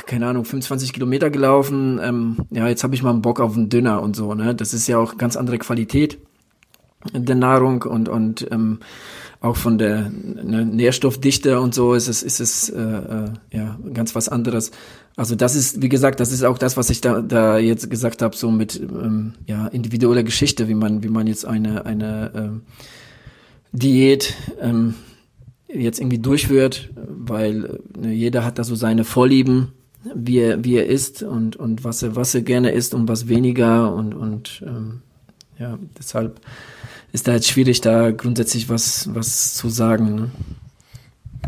keine 0.07 0.27
Ahnung, 0.27 0.45
25 0.45 0.93
Kilometer 0.93 1.31
gelaufen, 1.31 2.01
ähm, 2.03 2.37
ja, 2.51 2.69
jetzt 2.69 2.85
habe 2.85 2.95
ich 2.95 3.03
mal 3.03 3.11
einen 3.11 3.23
Bock 3.23 3.41
auf 3.41 3.57
einen 3.57 3.69
Döner 3.69 4.03
und 4.03 4.17
so, 4.17 4.35
ne? 4.35 4.55
Das 4.55 4.75
ist 4.75 4.87
ja 4.87 4.99
auch 4.99 5.19
ganz 5.19 5.37
andere 5.37 5.59
Qualität 5.59 6.19
der 7.13 7.37
Nahrung 7.37 7.83
und, 7.83 8.09
und 8.09 8.51
ähm, 8.51 8.81
auch 9.45 9.57
von 9.57 9.77
der 9.77 10.11
ne, 10.11 10.65
Nährstoffdichte 10.65 11.61
und 11.61 11.75
so 11.75 11.93
ist 11.93 12.09
es, 12.09 12.23
ist 12.23 12.41
es 12.41 12.71
äh, 12.71 12.81
äh, 12.81 13.29
ja 13.53 13.79
ganz 13.93 14.15
was 14.15 14.31
anderes. 14.31 14.71
Also 15.17 15.35
das 15.35 15.55
ist, 15.55 15.83
wie 15.83 15.91
gesagt, 15.91 16.19
das 16.19 16.33
ist 16.33 16.45
auch 16.45 16.57
das, 16.57 16.79
was 16.79 16.89
ich 16.89 17.03
da, 17.03 17.21
da 17.21 17.59
jetzt 17.59 17.91
gesagt 17.91 18.23
habe, 18.23 18.35
so 18.35 18.51
mit 18.51 18.81
ähm, 18.81 19.35
ja 19.47 19.67
individueller 19.69 20.23
Geschichte, 20.23 20.67
wie 20.67 20.75
man, 20.75 21.03
wie 21.03 21.09
man 21.09 21.27
jetzt 21.27 21.45
eine 21.45 21.85
eine 21.85 22.33
ähm, 22.35 22.63
Diät 23.73 24.35
ähm, 24.61 24.95
jetzt 25.69 26.01
irgendwie 26.01 26.19
durchführt, 26.19 26.91
weil 26.97 27.81
ne, 27.99 28.13
jeder 28.13 28.45
hat 28.47 28.59
da 28.59 28.65
so 28.65 28.75
seine 28.75 29.05
Vorlieben, 29.05 29.73
wie 30.15 30.39
er 30.39 30.65
wie 30.65 30.77
er 30.77 30.87
isst 30.87 31.23
und 31.23 31.57
und 31.57 31.85
was 31.85 32.03
er 32.03 32.17
was 32.17 32.35
er 32.35 32.41
gerne 32.41 32.71
isst 32.71 32.95
und 32.95 33.09
was 33.09 33.29
weniger 33.29 33.95
und 33.95 34.15
und 34.15 34.65
ähm, 34.67 35.03
ja 35.59 35.79
deshalb 35.99 36.41
ist 37.15 37.29
da 37.29 37.33
jetzt 37.33 37.47
schwierig, 37.47 37.81
da 37.81 38.11
grundsätzlich 38.11 38.69
was, 38.69 39.09
was 39.15 39.55
zu 39.55 39.69
sagen. 39.69 40.15
Ne? 40.17 40.31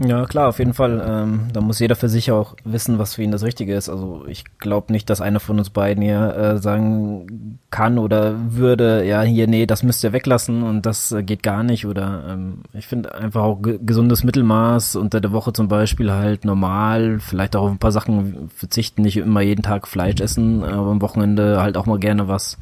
Ja, 0.06 0.24
klar, 0.26 0.48
auf 0.48 0.60
jeden 0.60 0.74
Fall. 0.74 1.04
Ähm, 1.04 1.48
da 1.52 1.60
muss 1.60 1.80
jeder 1.80 1.96
für 1.96 2.08
sich 2.08 2.30
auch 2.30 2.54
wissen, 2.62 3.00
was 3.00 3.16
für 3.16 3.24
ihn 3.24 3.32
das 3.32 3.42
Richtige 3.42 3.74
ist. 3.74 3.88
Also 3.88 4.24
ich 4.28 4.44
glaube 4.58 4.92
nicht, 4.92 5.10
dass 5.10 5.20
einer 5.20 5.40
von 5.40 5.58
uns 5.58 5.70
beiden 5.70 6.04
hier 6.04 6.36
äh, 6.36 6.58
sagen 6.58 7.58
kann 7.70 7.98
oder 7.98 8.36
würde, 8.48 9.04
ja, 9.04 9.22
hier, 9.22 9.48
nee, 9.48 9.66
das 9.66 9.82
müsst 9.82 10.04
ihr 10.04 10.12
weglassen 10.12 10.62
und 10.62 10.86
das 10.86 11.10
äh, 11.10 11.24
geht 11.24 11.42
gar 11.42 11.64
nicht. 11.64 11.84
Oder 11.84 12.22
ähm, 12.28 12.58
ich 12.72 12.86
finde 12.86 13.16
einfach 13.16 13.42
auch 13.42 13.58
gesundes 13.60 14.22
Mittelmaß 14.22 14.94
unter 14.94 15.20
der 15.20 15.32
Woche 15.32 15.52
zum 15.52 15.66
Beispiel 15.66 16.12
halt 16.12 16.44
normal, 16.44 17.18
vielleicht 17.18 17.56
auch 17.56 17.62
auf 17.62 17.72
ein 17.72 17.78
paar 17.78 17.90
Sachen 17.90 18.50
verzichten, 18.54 19.02
nicht 19.02 19.16
immer 19.16 19.40
jeden 19.40 19.62
Tag 19.62 19.88
Fleisch 19.88 20.20
essen, 20.20 20.62
aber 20.62 20.92
am 20.92 21.02
Wochenende 21.02 21.60
halt 21.60 21.76
auch 21.76 21.86
mal 21.86 21.98
gerne 21.98 22.28
was. 22.28 22.56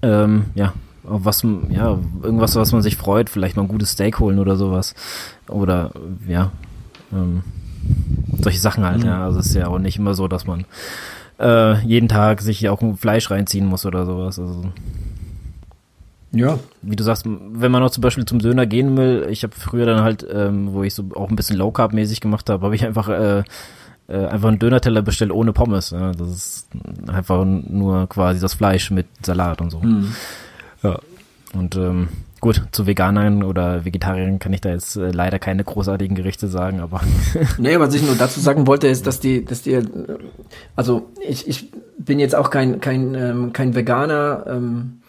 Ähm, 0.00 0.46
ja, 0.54 0.72
was, 1.06 1.42
ja, 1.70 1.98
irgendwas, 2.22 2.56
was 2.56 2.72
man 2.72 2.82
sich 2.82 2.96
freut, 2.96 3.30
vielleicht 3.30 3.56
mal 3.56 3.62
ein 3.62 3.68
gutes 3.68 3.92
Steak 3.92 4.18
holen 4.18 4.38
oder 4.38 4.56
sowas. 4.56 4.94
Oder, 5.48 5.92
ja, 6.26 6.52
ähm, 7.12 7.42
solche 8.40 8.58
Sachen 8.58 8.84
halt, 8.84 9.00
mhm. 9.00 9.06
ja. 9.06 9.24
Also 9.24 9.40
es 9.40 9.46
ist 9.46 9.54
ja 9.54 9.68
auch 9.68 9.78
nicht 9.78 9.98
immer 9.98 10.14
so, 10.14 10.28
dass 10.28 10.46
man 10.46 10.64
äh, 11.38 11.80
jeden 11.86 12.08
Tag 12.08 12.40
sich 12.40 12.68
auch 12.68 12.80
ein 12.82 12.96
Fleisch 12.96 13.30
reinziehen 13.30 13.66
muss 13.66 13.86
oder 13.86 14.06
sowas. 14.06 14.38
Also 14.38 14.64
ja. 16.32 16.58
Wie 16.82 16.96
du 16.96 17.04
sagst, 17.04 17.24
wenn 17.26 17.72
man 17.72 17.82
auch 17.82 17.90
zum 17.90 18.02
Beispiel 18.02 18.24
zum 18.24 18.40
Döner 18.40 18.66
gehen 18.66 18.96
will, 18.96 19.26
ich 19.30 19.42
habe 19.42 19.54
früher 19.56 19.86
dann 19.86 20.02
halt, 20.02 20.26
ähm, 20.30 20.72
wo 20.72 20.82
ich 20.82 20.94
so 20.94 21.04
auch 21.14 21.30
ein 21.30 21.36
bisschen 21.36 21.56
Low 21.56 21.70
Carb 21.70 21.92
mäßig 21.92 22.20
gemacht 22.20 22.50
habe, 22.50 22.64
habe 22.64 22.74
ich 22.74 22.84
einfach 22.84 23.08
äh, 23.08 23.42
äh, 24.08 24.26
einfach 24.26 24.48
einen 24.48 24.58
Dönerteller 24.58 25.02
bestellt 25.02 25.32
ohne 25.32 25.52
Pommes. 25.52 25.90
Ja. 25.90 26.12
Das 26.12 26.28
ist 26.28 26.68
einfach 27.06 27.44
nur 27.44 28.08
quasi 28.08 28.40
das 28.40 28.54
Fleisch 28.54 28.90
mit 28.90 29.06
Salat 29.24 29.60
und 29.60 29.70
so. 29.70 29.80
Mhm. 29.80 30.12
Ja. 30.86 31.00
Und 31.54 31.76
ähm, 31.76 32.08
gut, 32.40 32.62
zu 32.72 32.86
Veganern 32.86 33.42
oder 33.42 33.84
Vegetariern 33.84 34.38
kann 34.38 34.52
ich 34.52 34.60
da 34.60 34.70
jetzt 34.70 34.96
äh, 34.96 35.10
leider 35.10 35.38
keine 35.38 35.64
großartigen 35.64 36.16
Gerichte 36.16 36.48
sagen, 36.48 36.80
aber. 36.80 37.00
nee, 37.58 37.78
was 37.78 37.94
ich 37.94 38.02
nur 38.02 38.14
dazu 38.14 38.40
sagen 38.40 38.66
wollte, 38.66 38.88
ist, 38.88 39.06
dass 39.06 39.20
die, 39.20 39.44
dass 39.44 39.62
die, 39.62 39.80
also 40.74 41.08
ich, 41.26 41.48
ich 41.48 41.70
bin 41.98 42.18
jetzt 42.18 42.34
auch 42.34 42.50
kein, 42.50 42.80
kein, 42.80 43.14
ähm, 43.14 43.52
kein 43.52 43.74
Veganer, 43.74 44.44
ähm, 44.48 45.00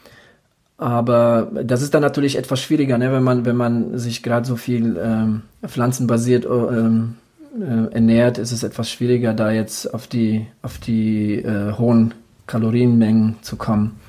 aber 0.78 1.52
das 1.64 1.82
ist 1.82 1.94
dann 1.94 2.04
natürlich 2.04 2.38
etwas 2.38 2.62
schwieriger, 2.62 2.98
ne, 2.98 3.12
wenn 3.12 3.24
man, 3.24 3.46
wenn 3.46 3.56
man 3.56 3.98
sich 3.98 4.22
gerade 4.22 4.46
so 4.46 4.56
viel 4.56 4.98
ähm, 5.04 5.42
pflanzenbasiert 5.66 6.46
ähm, 6.46 7.16
äh, 7.60 7.94
ernährt, 7.94 8.38
ist 8.38 8.52
es 8.52 8.64
etwas 8.64 8.92
schwieriger, 8.92 9.34
da 9.34 9.52
jetzt 9.52 9.92
auf 9.94 10.08
die, 10.08 10.46
auf 10.62 10.78
die 10.78 11.36
äh, 11.36 11.74
hohen 11.74 12.14
Kalorienmengen 12.46 13.38
zu 13.42 13.56
kommen, 13.56 14.00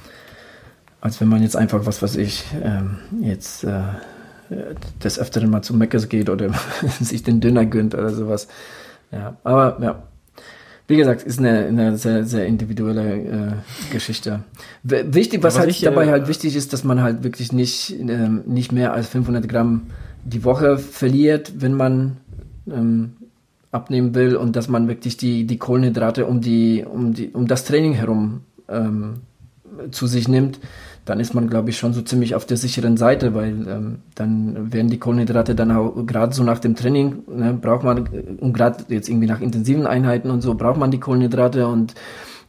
als 1.01 1.21
wenn 1.21 1.29
man 1.29 1.43
jetzt 1.43 1.57
einfach, 1.57 1.87
was 1.87 2.03
weiß 2.03 2.17
ich, 2.17 2.45
ähm, 2.63 2.97
jetzt 3.21 3.65
äh, 3.65 3.83
des 5.03 5.19
Öfteren 5.19 5.51
mal 5.51 5.63
zu 5.63 5.75
Meckes 5.75 6.09
geht 6.09 6.31
oder 6.31 6.51
sich 7.01 7.23
den 7.23 7.41
Döner 7.41 7.67
gönnt 7.67 7.95
oder 7.95 8.11
sowas. 8.11 8.49
Ja, 9.13 9.37
aber 9.45 9.79
ja, 9.81 10.03
wie 10.87 10.97
gesagt, 10.97 11.23
ist 11.23 11.39
eine, 11.39 11.67
eine 11.67 11.99
sehr, 11.99 12.25
sehr 12.25 12.47
individuelle 12.47 13.17
äh, 13.17 13.93
Geschichte. 13.93 14.41
Wichtig, 14.83 15.43
was, 15.43 15.55
was 15.55 15.61
halt 15.61 15.71
ich, 15.71 15.81
dabei 15.83 16.07
äh, 16.07 16.11
halt 16.11 16.29
wichtig 16.29 16.57
ist, 16.57 16.73
dass 16.73 16.83
man 16.83 17.03
halt 17.03 17.23
wirklich 17.25 17.53
nicht, 17.53 17.95
ähm, 17.99 18.43
nicht 18.47 18.73
mehr 18.73 18.93
als 18.93 19.09
500 19.09 19.49
Gramm 19.49 19.89
die 20.25 20.45
Woche 20.45 20.79
verliert, 20.79 21.53
wenn 21.59 21.75
man 21.75 22.17
ähm, 22.67 23.13
abnehmen 23.71 24.15
will 24.15 24.35
und 24.35 24.57
dass 24.57 24.69
man 24.69 24.89
wirklich 24.89 25.19
die, 25.19 25.47
die 25.47 25.59
Kohlenhydrate 25.59 26.27
um 26.27 26.41
die, 26.41 26.85
um 26.91 27.13
die, 27.13 27.29
um 27.29 27.47
das 27.47 27.65
Training 27.65 27.93
herum 27.93 28.41
ähm, 28.69 29.21
zu 29.91 30.07
sich 30.07 30.27
nimmt 30.27 30.59
dann 31.09 31.21
ist 31.21 31.35
man, 31.35 31.49
glaube 31.49 31.71
ich, 31.71 31.79
schon 31.79 31.95
so 31.95 32.03
ziemlich 32.03 32.35
auf 32.35 32.45
der 32.45 32.59
sicheren 32.59 32.99
Seite, 32.99 33.35
weil 33.35 33.67
ähm, 33.67 33.99
dann 34.15 34.73
werden 34.73 34.91
die 34.91 34.99
Kohlenhydrate 34.99 35.55
dann 35.55 35.71
auch 35.71 35.95
gerade 36.07 36.35
so 36.35 36.45
nach 36.45 36.59
dem 36.59 36.77
Training, 36.77 37.23
ne, 37.35 37.55
braucht 37.55 37.83
man, 37.83 38.07
und 38.39 38.53
gerade 38.53 38.85
jetzt 38.89 39.09
irgendwie 39.09 39.27
nach 39.27 39.41
intensiven 39.41 39.87
Einheiten 39.87 40.31
und 40.31 40.43
so, 40.43 40.55
braucht 40.55 40.79
man 40.79 40.91
die 40.91 41.01
Kohlenhydrate 41.01 41.67
und 41.67 41.95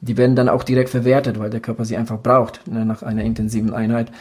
die 0.02 0.18
werden 0.18 0.36
dann 0.36 0.50
auch 0.50 0.64
direkt 0.64 0.90
verwertet, 0.90 1.40
weil 1.40 1.50
der 1.50 1.62
Körper 1.62 1.86
sie 1.86 1.96
einfach 1.96 2.20
braucht, 2.20 2.68
ne, 2.68 2.86
nach 2.86 3.02
einer 3.02 3.24
intensiven 3.24 3.74
Einheit. 3.74 4.12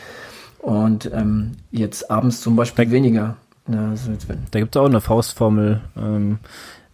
Und 0.60 1.10
ähm, 1.12 1.52
jetzt 1.72 2.08
abends 2.08 2.40
zum 2.40 2.54
Beispiel 2.54 2.86
da, 2.86 2.90
weniger. 2.92 3.36
Ne, 3.66 3.88
also 3.90 4.12
da 4.52 4.60
gibt 4.60 4.76
es 4.76 4.80
auch 4.80 4.86
eine 4.86 5.00
Faustformel, 5.00 5.80
ähm, 5.96 6.38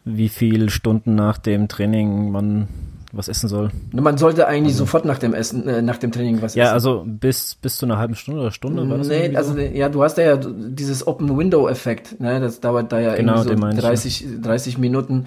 wie 0.07 0.31
viele 0.31 0.71
Stunden 0.71 1.15
nach 1.15 1.37
dem 1.37 1.69
Training 1.69 2.31
man 2.31 2.69
was 3.17 3.29
essen 3.29 3.49
soll. 3.49 3.71
Man 3.93 4.19
sollte 4.19 4.47
eigentlich 4.47 4.75
also. 4.75 4.85
sofort 4.85 5.05
nach 5.05 5.19
dem 5.19 5.35
Essen, 5.35 5.67
äh, 5.69 5.83
nach 5.83 5.99
dem 5.99 6.13
Training 6.13 6.43
was 6.43 6.55
ja, 6.55 6.65
essen. 6.65 6.71
Ja, 6.71 6.73
also 6.73 7.05
bis, 7.07 7.55
bis 7.55 7.77
zu 7.77 7.87
einer 7.87 7.99
halben 7.99 8.15
Stunde 8.15 8.41
oder 8.41 8.51
Stunde 8.51 8.89
war 8.89 8.99
das 8.99 9.09
Nee, 9.09 9.35
also 9.37 9.55
so? 9.55 9.59
ja, 9.59 9.89
du 9.89 10.03
hast 10.03 10.19
ja 10.19 10.37
dieses 10.37 11.07
Open 11.07 11.37
Window 11.37 11.69
Effekt, 11.69 12.21
ne? 12.21 12.41
Das 12.41 12.61
dauert 12.61 12.93
da 12.93 13.01
ja 13.01 13.15
genau, 13.15 13.45
irgendwie 13.45 13.77
so 13.77 13.81
30, 13.83 14.21
ja. 14.21 14.27
30 14.43 14.79
Minuten. 14.79 15.27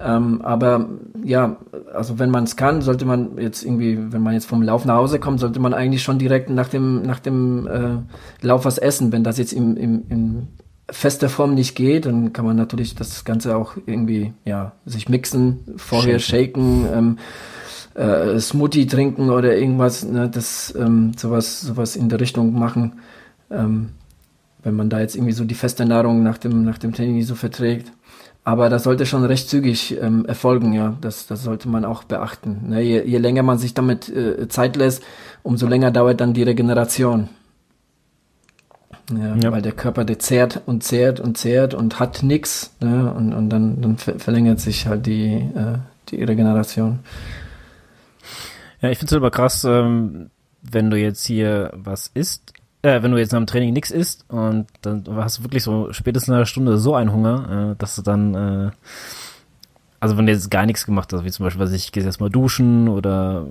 Ähm, 0.00 0.42
aber 0.42 0.88
ja, 1.22 1.56
also 1.94 2.18
wenn 2.18 2.30
man 2.30 2.44
es 2.44 2.56
kann, 2.56 2.82
sollte 2.82 3.04
man 3.04 3.38
jetzt 3.38 3.64
irgendwie, 3.64 4.12
wenn 4.12 4.22
man 4.22 4.34
jetzt 4.34 4.46
vom 4.46 4.62
Lauf 4.62 4.84
nach 4.84 4.96
Hause 4.96 5.20
kommt, 5.20 5.40
sollte 5.40 5.60
man 5.60 5.72
eigentlich 5.72 6.02
schon 6.02 6.18
direkt 6.18 6.50
nach 6.50 6.68
dem, 6.68 7.02
nach 7.02 7.20
dem 7.20 7.66
äh, 7.66 8.46
Lauf 8.46 8.64
was 8.64 8.78
essen. 8.78 9.12
Wenn 9.12 9.22
das 9.22 9.38
jetzt 9.38 9.52
im, 9.52 9.76
im, 9.76 10.02
im 10.08 10.48
fester 10.90 11.28
Form 11.28 11.54
nicht 11.54 11.74
geht, 11.74 12.06
dann 12.06 12.32
kann 12.32 12.44
man 12.44 12.56
natürlich 12.56 12.94
das 12.94 13.24
Ganze 13.24 13.56
auch 13.56 13.76
irgendwie, 13.86 14.32
ja, 14.44 14.72
sich 14.84 15.08
mixen, 15.08 15.60
vorher 15.76 16.18
shaken, 16.18 16.86
ähm, 16.92 17.18
äh, 17.94 18.38
Smoothie 18.38 18.86
trinken 18.86 19.30
oder 19.30 19.56
irgendwas, 19.56 20.04
ne, 20.04 20.28
das, 20.28 20.74
ähm, 20.76 21.12
sowas, 21.16 21.60
sowas 21.60 21.96
in 21.96 22.08
der 22.08 22.20
Richtung 22.20 22.58
machen. 22.58 23.00
Ähm, 23.50 23.90
wenn 24.62 24.74
man 24.74 24.88
da 24.88 25.00
jetzt 25.00 25.14
irgendwie 25.14 25.32
so 25.32 25.44
die 25.44 25.54
feste 25.54 25.84
Nahrung 25.84 26.22
nach 26.22 26.38
dem, 26.38 26.64
nach 26.64 26.78
dem 26.78 26.92
Training 26.92 27.22
so 27.22 27.34
verträgt. 27.34 27.92
Aber 28.44 28.68
das 28.68 28.82
sollte 28.82 29.06
schon 29.06 29.24
recht 29.24 29.48
zügig 29.48 29.96
ähm, 30.00 30.26
erfolgen, 30.26 30.74
ja. 30.74 30.96
Das, 31.00 31.26
das 31.26 31.42
sollte 31.42 31.68
man 31.68 31.84
auch 31.84 32.04
beachten. 32.04 32.68
Ne? 32.68 32.82
Je, 32.82 33.02
je 33.02 33.18
länger 33.18 33.42
man 33.42 33.58
sich 33.58 33.72
damit 33.72 34.08
äh, 34.08 34.48
Zeit 34.48 34.76
lässt, 34.76 35.02
umso 35.42 35.66
länger 35.66 35.90
dauert 35.90 36.20
dann 36.20 36.34
die 36.34 36.42
Regeneration. 36.42 37.28
Ja, 39.10 39.36
ja. 39.36 39.52
Weil 39.52 39.62
der 39.62 39.72
Körper, 39.72 40.04
der 40.04 40.18
zehrt 40.18 40.62
und 40.66 40.82
zehrt 40.82 41.20
und 41.20 41.36
zehrt 41.36 41.74
und 41.74 42.00
hat 42.00 42.22
nichts. 42.22 42.74
Ne? 42.80 43.12
Und, 43.12 43.32
und 43.34 43.50
dann, 43.50 43.80
dann 43.82 43.98
verlängert 43.98 44.60
sich 44.60 44.86
halt 44.86 45.06
die, 45.06 45.34
äh, 45.34 45.78
die 46.08 46.22
Regeneration. 46.22 47.00
Ja, 48.80 48.90
ich 48.90 48.98
finde 48.98 49.14
es 49.14 49.16
aber 49.16 49.30
krass, 49.30 49.64
ähm, 49.64 50.30
wenn 50.62 50.90
du 50.90 50.98
jetzt 50.98 51.24
hier 51.24 51.70
was 51.74 52.08
isst, 52.14 52.52
äh, 52.82 53.02
wenn 53.02 53.12
du 53.12 53.18
jetzt 53.18 53.32
nach 53.32 53.40
dem 53.40 53.46
Training 53.46 53.72
nichts 53.72 53.90
isst 53.90 54.24
und 54.28 54.66
dann 54.82 55.04
hast 55.16 55.38
du 55.38 55.44
wirklich 55.44 55.62
so 55.62 55.92
spätestens 55.92 56.34
eine 56.34 56.46
Stunde 56.46 56.78
so 56.78 56.94
einen 56.94 57.12
Hunger, 57.12 57.72
äh, 57.72 57.76
dass 57.78 57.96
du 57.96 58.02
dann 58.02 58.34
äh, 58.34 58.70
also 60.00 60.16
wenn 60.16 60.26
du 60.26 60.32
jetzt 60.32 60.50
gar 60.50 60.66
nichts 60.66 60.84
gemacht 60.84 61.12
hast, 61.12 61.24
wie 61.24 61.30
zum 61.30 61.44
Beispiel, 61.44 61.64
was 61.64 61.72
ich, 61.72 61.90
gehst 61.90 62.06
erstmal 62.06 62.30
duschen 62.30 62.88
oder 62.88 63.46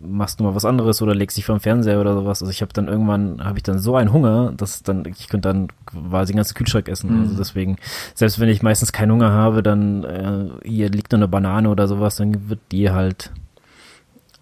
machst 0.00 0.40
du 0.40 0.44
mal 0.44 0.54
was 0.54 0.64
anderes 0.64 1.02
oder 1.02 1.14
legst 1.14 1.36
dich 1.36 1.44
vor 1.44 1.56
dem 1.56 1.60
Fernseher 1.60 2.00
oder 2.00 2.14
sowas. 2.14 2.40
Also 2.40 2.50
ich 2.50 2.62
habe 2.62 2.72
dann 2.72 2.88
irgendwann, 2.88 3.44
habe 3.44 3.58
ich 3.58 3.62
dann 3.62 3.78
so 3.78 3.94
einen 3.94 4.12
Hunger, 4.12 4.52
dass 4.56 4.82
dann, 4.82 5.04
ich 5.04 5.28
könnte 5.28 5.48
dann 5.48 5.68
quasi 5.84 6.32
den 6.32 6.38
ganzen 6.38 6.54
Kühlschrank 6.54 6.88
essen. 6.88 7.14
Mhm. 7.14 7.22
Also 7.22 7.36
deswegen, 7.36 7.76
selbst 8.14 8.40
wenn 8.40 8.48
ich 8.48 8.62
meistens 8.62 8.92
keinen 8.92 9.12
Hunger 9.12 9.32
habe, 9.32 9.62
dann 9.62 10.04
äh, 10.04 10.68
hier 10.68 10.88
liegt 10.88 11.12
noch 11.12 11.18
eine 11.18 11.28
Banane 11.28 11.68
oder 11.68 11.86
sowas, 11.86 12.16
dann 12.16 12.48
wird 12.48 12.60
die 12.72 12.90
halt, 12.90 13.30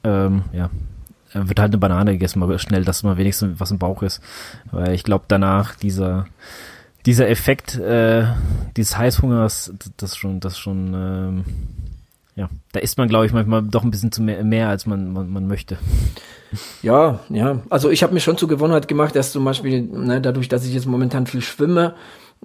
ähm, 0.05 0.45
ja, 0.53 0.71
wird 1.33 1.59
halt 1.59 1.73
eine 1.73 1.79
Banane 1.79 2.13
gegessen, 2.13 2.39
mal 2.39 2.59
schnell, 2.59 2.85
dass 2.85 3.03
mal 3.03 3.17
wenigstens 3.17 3.59
was 3.59 3.71
im 3.71 3.79
Bauch 3.79 4.03
ist. 4.03 4.21
Weil 4.71 4.93
ich 4.93 5.03
glaube 5.03 5.25
danach 5.29 5.75
dieser 5.75 6.27
dieser 7.07 7.29
Effekt 7.29 7.77
äh, 7.77 8.25
dieses 8.77 8.99
Heißhungers, 8.99 9.73
das 9.97 10.17
schon, 10.17 10.41
das 10.41 10.59
schon, 10.59 10.93
ähm, 10.95 11.45
ja, 12.35 12.51
da 12.73 12.81
isst 12.81 12.99
man, 12.99 13.09
glaube 13.09 13.27
ich, 13.27 13.33
manchmal 13.33 13.63
doch 13.63 13.85
ein 13.85 13.91
bisschen 13.91 14.13
zu 14.13 14.23
mehr, 14.23 14.45
mehr 14.45 14.69
als 14.69 14.87
man, 14.87 15.13
man, 15.13 15.31
man 15.31 15.47
möchte. 15.47 15.79
Ja, 16.83 17.21
ja. 17.29 17.61
Also 17.71 17.91
ich 17.91 18.03
habe 18.03 18.13
mir 18.13 18.21
schon 18.21 18.37
zur 18.37 18.49
Gewohnheit 18.49 18.89
gemacht, 18.89 19.17
dass 19.17 19.33
zum 19.33 19.45
Beispiel, 19.45 19.83
ne, 19.83 20.21
dadurch, 20.21 20.49
dass 20.49 20.67
ich 20.67 20.75
jetzt 20.75 20.87
momentan 20.87 21.27
viel 21.27 21.41
schwimme 21.41 21.95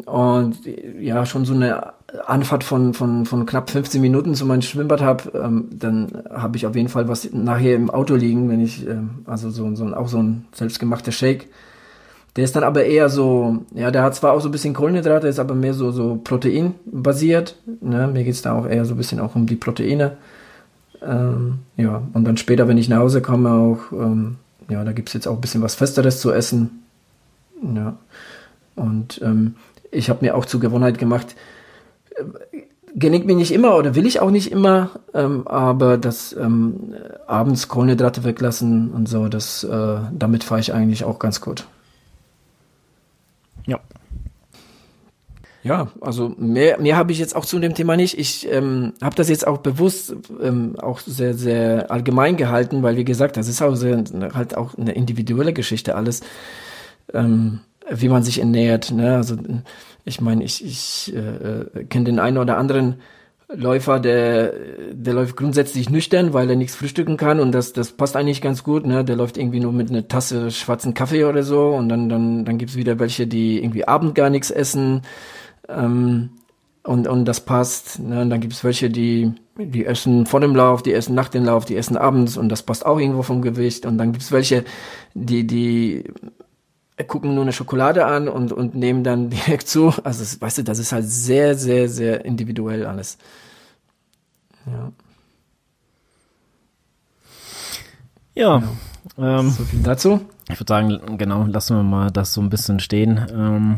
und 0.05 0.57
ja 0.99 1.25
schon 1.25 1.43
so 1.43 1.53
eine 1.53 1.93
Anfahrt 2.25 2.63
von, 2.63 2.93
von, 2.93 3.25
von 3.25 3.45
knapp 3.45 3.69
15 3.69 3.99
Minuten 3.99 4.35
zu 4.35 4.45
meinem 4.45 4.61
Schwimmbad 4.61 5.01
habe, 5.01 5.31
ähm, 5.37 5.69
dann 5.71 6.23
habe 6.29 6.55
ich 6.55 6.65
auf 6.65 6.75
jeden 6.75 6.87
Fall 6.87 7.07
was 7.07 7.31
nachher 7.33 7.75
im 7.75 7.89
Auto 7.89 8.15
liegen, 8.15 8.49
wenn 8.49 8.63
ich, 8.63 8.87
ähm, 8.87 9.25
also 9.25 9.49
so, 9.49 9.75
so 9.75 9.85
auch 9.93 10.07
so 10.07 10.19
ein 10.19 10.45
selbstgemachter 10.53 11.11
Shake 11.11 11.47
der 12.35 12.45
ist 12.45 12.55
dann 12.55 12.63
aber 12.63 12.85
eher 12.85 13.09
so, 13.09 13.57
ja, 13.73 13.91
der 13.91 14.03
hat 14.03 14.15
zwar 14.15 14.31
auch 14.33 14.39
so 14.39 14.47
ein 14.47 14.53
bisschen 14.53 14.73
Kohlenhydrate, 14.73 15.27
ist 15.27 15.39
aber 15.39 15.53
mehr 15.53 15.73
so, 15.73 15.91
so 15.91 16.19
proteinbasiert. 16.23 17.57
Ne? 17.81 18.07
Mir 18.07 18.23
geht's 18.23 18.41
da 18.41 18.53
auch 18.53 18.65
eher 18.65 18.85
so 18.85 18.93
ein 18.93 18.97
bisschen 18.97 19.19
auch 19.19 19.35
um 19.35 19.47
die 19.47 19.55
Proteine. 19.55 20.17
Ähm, 21.01 21.59
ja, 21.75 22.01
und 22.13 22.23
dann 22.23 22.37
später, 22.37 22.67
wenn 22.67 22.77
ich 22.77 22.87
nach 22.87 22.99
Hause 22.99 23.21
komme, 23.21 23.51
auch, 23.51 23.91
ähm, 23.91 24.37
ja, 24.69 24.83
da 24.83 24.93
gibt's 24.93 25.13
jetzt 25.13 25.27
auch 25.27 25.35
ein 25.35 25.41
bisschen 25.41 25.61
was 25.61 25.75
Festeres 25.75 26.21
zu 26.21 26.31
essen. 26.31 26.83
Ja. 27.75 27.97
Und 28.75 29.19
ähm, 29.23 29.55
ich 29.91 30.09
habe 30.09 30.23
mir 30.23 30.35
auch 30.35 30.45
zur 30.45 30.61
Gewohnheit 30.61 30.97
gemacht, 30.97 31.35
äh, 32.15 32.23
gelingt 32.95 33.25
mir 33.25 33.35
nicht 33.35 33.51
immer 33.51 33.75
oder 33.75 33.95
will 33.95 34.05
ich 34.05 34.21
auch 34.21 34.31
nicht 34.31 34.51
immer, 34.51 34.91
ähm, 35.13 35.47
aber 35.47 35.97
das 35.97 36.33
ähm, 36.33 36.93
abends 37.27 37.67
Kohlenhydrate 37.67 38.23
weglassen 38.23 38.91
und 38.91 39.07
so, 39.07 39.27
das 39.27 39.63
äh, 39.63 39.97
damit 40.11 40.43
fahre 40.43 40.61
ich 40.61 40.73
eigentlich 40.73 41.03
auch 41.03 41.19
ganz 41.19 41.41
gut. 41.41 41.65
Ja. 43.67 43.79
Ja, 45.63 45.91
also 46.01 46.33
mehr, 46.37 46.79
mehr 46.79 46.95
habe 46.97 47.11
ich 47.11 47.19
jetzt 47.19 47.35
auch 47.35 47.45
zu 47.45 47.59
dem 47.59 47.75
Thema 47.75 47.95
nicht. 47.95 48.17
Ich 48.17 48.51
ähm, 48.51 48.93
habe 48.99 49.15
das 49.15 49.29
jetzt 49.29 49.45
auch 49.45 49.59
bewusst 49.59 50.15
ähm, 50.41 50.75
auch 50.79 50.99
sehr, 50.99 51.35
sehr 51.35 51.91
allgemein 51.91 52.35
gehalten, 52.35 52.81
weil 52.81 52.97
wie 52.97 53.05
gesagt, 53.05 53.37
das 53.37 53.47
ist 53.47 53.61
auch 53.61 53.75
sehr, 53.75 54.03
halt 54.33 54.57
auch 54.57 54.75
eine 54.75 54.93
individuelle 54.93 55.53
Geschichte 55.53 55.95
alles, 55.95 56.21
ähm, 57.13 57.59
wie 57.91 58.09
man 58.09 58.23
sich 58.23 58.39
ernährt. 58.39 58.91
Ne? 58.91 59.15
Also 59.15 59.37
ich 60.03 60.19
meine, 60.19 60.43
ich, 60.43 60.65
ich 60.65 61.13
äh, 61.15 61.83
kenne 61.85 62.05
den 62.05 62.19
einen 62.19 62.39
oder 62.39 62.57
anderen 62.57 62.95
Läufer, 63.53 63.99
der, 63.99 64.53
der 64.93 65.13
läuft 65.13 65.35
grundsätzlich 65.35 65.89
nüchtern, 65.89 66.33
weil 66.33 66.49
er 66.49 66.55
nichts 66.55 66.75
frühstücken 66.75 67.17
kann 67.17 67.39
und 67.39 67.51
das, 67.51 67.73
das 67.73 67.91
passt 67.91 68.15
eigentlich 68.15 68.41
ganz 68.41 68.63
gut, 68.63 68.85
ne? 68.85 69.03
Der 69.03 69.15
läuft 69.15 69.37
irgendwie 69.37 69.59
nur 69.59 69.73
mit 69.73 69.89
einer 69.89 70.07
Tasse 70.07 70.51
schwarzen 70.51 70.93
Kaffee 70.93 71.25
oder 71.25 71.43
so 71.43 71.69
und 71.69 71.89
dann, 71.89 72.09
dann, 72.09 72.45
dann 72.45 72.57
gibt's 72.57 72.75
wieder 72.75 72.99
welche, 72.99 73.27
die 73.27 73.61
irgendwie 73.61 73.87
Abend 73.87 74.15
gar 74.15 74.29
nichts 74.29 74.51
essen. 74.51 75.01
Ähm, 75.67 76.31
und, 76.83 77.07
und 77.07 77.25
das 77.25 77.41
passt. 77.41 77.99
Ne? 77.99 78.21
Und 78.21 78.29
dann 78.29 78.41
gibt 78.41 78.53
es 78.53 78.63
welche, 78.63 78.89
die, 78.89 79.33
die 79.57 79.85
essen 79.85 80.25
vor 80.25 80.39
dem 80.39 80.55
Lauf, 80.55 80.81
die 80.81 80.93
essen 80.93 81.15
nach 81.15 81.29
dem 81.29 81.45
Lauf, 81.45 81.65
die 81.65 81.75
essen 81.75 81.97
abends 81.97 82.37
und 82.37 82.49
das 82.49 82.63
passt 82.63 82.85
auch 82.85 82.99
irgendwo 82.99 83.21
vom 83.21 83.41
Gewicht. 83.41 83.85
Und 83.85 83.97
dann 83.97 84.11
gibt 84.11 84.23
es 84.23 84.31
welche, 84.31 84.65
die, 85.13 85.45
die 85.45 86.05
gucken 87.03 87.33
nur 87.33 87.43
eine 87.43 87.53
Schokolade 87.53 88.05
an 88.05 88.27
und, 88.27 88.51
und 88.51 88.75
nehmen 88.75 89.03
dann 89.03 89.29
direkt 89.31 89.67
zu. 89.67 89.93
Also, 90.03 90.41
weißt 90.41 90.59
du, 90.59 90.63
das 90.63 90.79
ist 90.79 90.91
halt 90.91 91.05
sehr, 91.05 91.55
sehr, 91.55 91.89
sehr 91.89 92.25
individuell 92.25 92.85
alles. 92.85 93.17
Ja. 94.65 94.91
Ja. 98.35 98.59
ja. 98.59 98.63
Ähm, 99.17 99.49
so 99.49 99.63
viel 99.63 99.81
dazu. 99.81 100.21
Ich 100.49 100.59
würde 100.59 100.67
sagen, 100.67 101.17
genau, 101.17 101.45
lassen 101.45 101.77
wir 101.77 101.83
mal 101.83 102.11
das 102.11 102.33
so 102.33 102.41
ein 102.41 102.49
bisschen 102.49 102.79
stehen. 102.79 103.25
Ähm, 103.31 103.77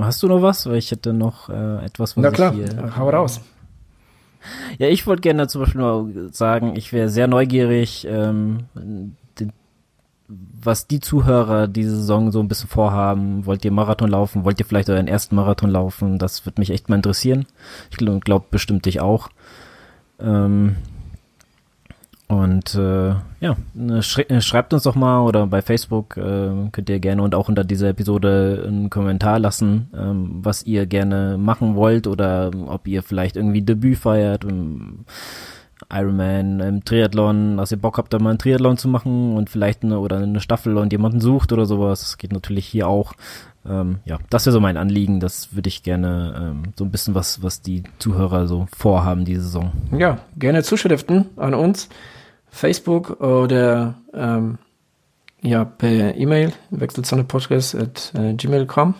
hast 0.00 0.22
du 0.22 0.28
noch 0.28 0.42
was? 0.42 0.66
Weil 0.66 0.76
ich 0.76 0.90
hätte 0.90 1.12
noch 1.12 1.48
äh, 1.48 1.84
etwas, 1.84 2.16
was 2.16 2.22
Na 2.22 2.30
klar, 2.30 2.52
ich 2.52 2.70
hier, 2.70 2.96
hau 2.96 3.08
raus. 3.10 3.40
Ja, 4.78 4.88
ich 4.88 5.06
wollte 5.06 5.22
gerne 5.22 5.48
zum 5.48 5.62
Beispiel 5.62 5.80
mal 5.80 6.28
sagen, 6.32 6.76
ich 6.76 6.92
wäre 6.92 7.08
sehr 7.08 7.26
neugierig, 7.26 8.06
ähm, 8.08 8.66
was 10.28 10.86
die 10.86 11.00
Zuhörer 11.00 11.68
diese 11.68 11.96
Saison 11.96 12.32
so 12.32 12.40
ein 12.40 12.48
bisschen 12.48 12.68
vorhaben. 12.68 13.46
Wollt 13.46 13.64
ihr 13.64 13.72
Marathon 13.72 14.10
laufen? 14.10 14.44
Wollt 14.44 14.58
ihr 14.58 14.66
vielleicht 14.66 14.90
euren 14.90 15.08
ersten 15.08 15.36
Marathon 15.36 15.70
laufen? 15.70 16.18
Das 16.18 16.44
würde 16.44 16.60
mich 16.60 16.70
echt 16.70 16.88
mal 16.88 16.96
interessieren. 16.96 17.46
Ich 17.90 17.96
glaube 17.96 18.20
glaub 18.20 18.50
bestimmt 18.50 18.86
dich 18.86 19.00
auch. 19.00 19.28
Ähm, 20.18 20.76
und 22.28 22.74
äh, 22.74 23.10
ja, 23.38 23.56
ne, 23.74 23.98
äh, 23.98 24.40
schreibt 24.40 24.74
uns 24.74 24.82
doch 24.82 24.96
mal 24.96 25.20
oder 25.20 25.46
bei 25.46 25.62
Facebook 25.62 26.16
äh, 26.16 26.70
könnt 26.72 26.88
ihr 26.88 26.98
gerne 26.98 27.22
und 27.22 27.36
auch 27.36 27.48
unter 27.48 27.62
dieser 27.62 27.90
Episode 27.90 28.64
einen 28.66 28.90
Kommentar 28.90 29.38
lassen, 29.38 29.90
ähm, 29.96 30.40
was 30.42 30.64
ihr 30.64 30.86
gerne 30.86 31.38
machen 31.38 31.76
wollt 31.76 32.08
oder 32.08 32.50
ob 32.66 32.88
ihr 32.88 33.04
vielleicht 33.04 33.36
irgendwie 33.36 33.62
Debüt 33.62 33.98
feiert 33.98 34.42
im 34.42 35.04
Ironman, 35.90 36.60
im 36.60 36.84
Triathlon, 36.84 37.58
dass 37.58 37.70
ihr 37.70 37.78
Bock 37.78 37.98
habt, 37.98 38.12
da 38.12 38.18
mal 38.18 38.30
ein 38.30 38.38
Triathlon 38.38 38.78
zu 38.78 38.88
machen 38.88 39.36
und 39.36 39.50
vielleicht 39.50 39.84
eine 39.84 39.98
oder 39.98 40.18
eine 40.18 40.40
Staffel 40.40 40.76
und 40.78 40.92
jemanden 40.92 41.20
sucht 41.20 41.52
oder 41.52 41.66
sowas. 41.66 42.00
Das 42.00 42.18
geht 42.18 42.32
natürlich 42.32 42.66
hier 42.66 42.88
auch. 42.88 43.12
Ähm, 43.68 43.98
ja, 44.04 44.18
das 44.30 44.46
wäre 44.46 44.52
so 44.52 44.60
mein 44.60 44.76
Anliegen. 44.76 45.18
Das 45.20 45.54
würde 45.54 45.68
ich 45.68 45.82
gerne 45.82 46.34
ähm, 46.38 46.72
so 46.76 46.84
ein 46.84 46.90
bisschen 46.90 47.14
was, 47.14 47.42
was 47.42 47.62
die 47.62 47.84
Zuhörer 47.98 48.46
so 48.46 48.68
vorhaben 48.74 49.24
diese 49.24 49.42
Saison. 49.42 49.72
Ja, 49.96 50.18
gerne 50.36 50.62
Zuschriften 50.62 51.30
an 51.36 51.54
uns. 51.54 51.88
Facebook 52.48 53.20
oder 53.20 53.94
ähm, 54.14 54.58
ja, 55.42 55.64
per 55.64 56.16
E-Mail, 56.16 56.52
wechselzonepodcast.gmail.com. 56.70 58.94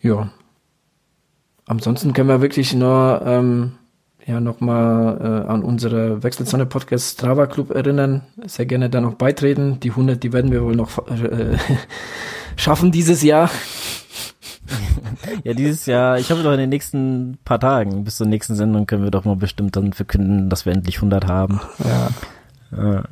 Ja. 0.00 0.30
Ansonsten 1.66 2.12
können 2.12 2.28
wir 2.28 2.40
wirklich 2.40 2.72
nur 2.72 3.22
ähm, 3.24 3.72
ja 4.26 4.40
nochmal 4.40 5.18
äh, 5.20 5.50
an 5.50 5.62
unsere 5.62 6.22
Wechselzone 6.22 6.66
Podcast 6.66 7.18
Strava 7.18 7.46
Club 7.46 7.70
erinnern. 7.70 8.22
Sehr 8.44 8.66
gerne 8.66 8.90
da 8.90 9.00
noch 9.00 9.14
beitreten. 9.14 9.78
Die 9.80 9.90
100, 9.90 10.22
die 10.22 10.32
werden 10.32 10.50
wir 10.50 10.64
wohl 10.64 10.74
noch 10.74 10.98
äh, 11.08 11.56
schaffen 12.56 12.90
dieses 12.90 13.22
Jahr. 13.22 13.50
ja, 15.44 15.54
dieses 15.54 15.86
Jahr, 15.86 16.18
ich 16.18 16.30
hoffe 16.30 16.42
doch 16.42 16.52
in 16.52 16.58
den 16.58 16.70
nächsten 16.70 17.38
paar 17.44 17.60
Tagen, 17.60 18.02
bis 18.02 18.16
zur 18.16 18.26
nächsten 18.26 18.56
Sendung 18.56 18.86
können 18.86 19.04
wir 19.04 19.12
doch 19.12 19.24
mal 19.24 19.36
bestimmt 19.36 19.76
dann 19.76 19.92
verkünden, 19.92 20.50
dass 20.50 20.66
wir 20.66 20.72
endlich 20.72 20.96
100 20.96 21.26
haben. 21.28 21.60
Ja. 21.84 22.98
Äh, 22.98 23.02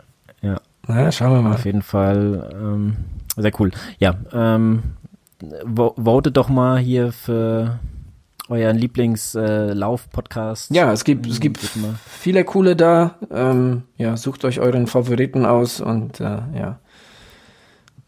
ja. 0.43 0.61
Na, 0.89 1.13
schauen 1.13 1.33
wir 1.33 1.43
mal. 1.43 1.55
Auf 1.55 1.65
jeden 1.65 1.83
Fall, 1.83 2.51
ähm, 2.53 2.97
sehr 3.37 3.53
cool. 3.61 3.71
Ja, 3.99 4.17
ähm, 4.33 4.83
votet 5.75 6.37
doch 6.37 6.49
mal 6.49 6.79
hier 6.79 7.13
für 7.13 7.79
euren 8.49 8.77
Lieblingslauf-Podcast. 8.77 10.71
Äh, 10.71 10.75
ja, 10.75 10.93
es 10.93 11.05
gibt, 11.05 11.27
es 11.27 11.41
gibt 11.41 11.59
viele 12.07 12.45
coole 12.45 12.77
da. 12.77 13.17
Ähm, 13.31 13.85
ja, 13.97 14.17
sucht 14.17 14.45
euch 14.45 14.61
euren 14.61 14.87
Favoriten 14.87 15.47
aus 15.47 15.81
und 15.81 16.21
äh, 16.21 16.43
ja, 16.55 16.79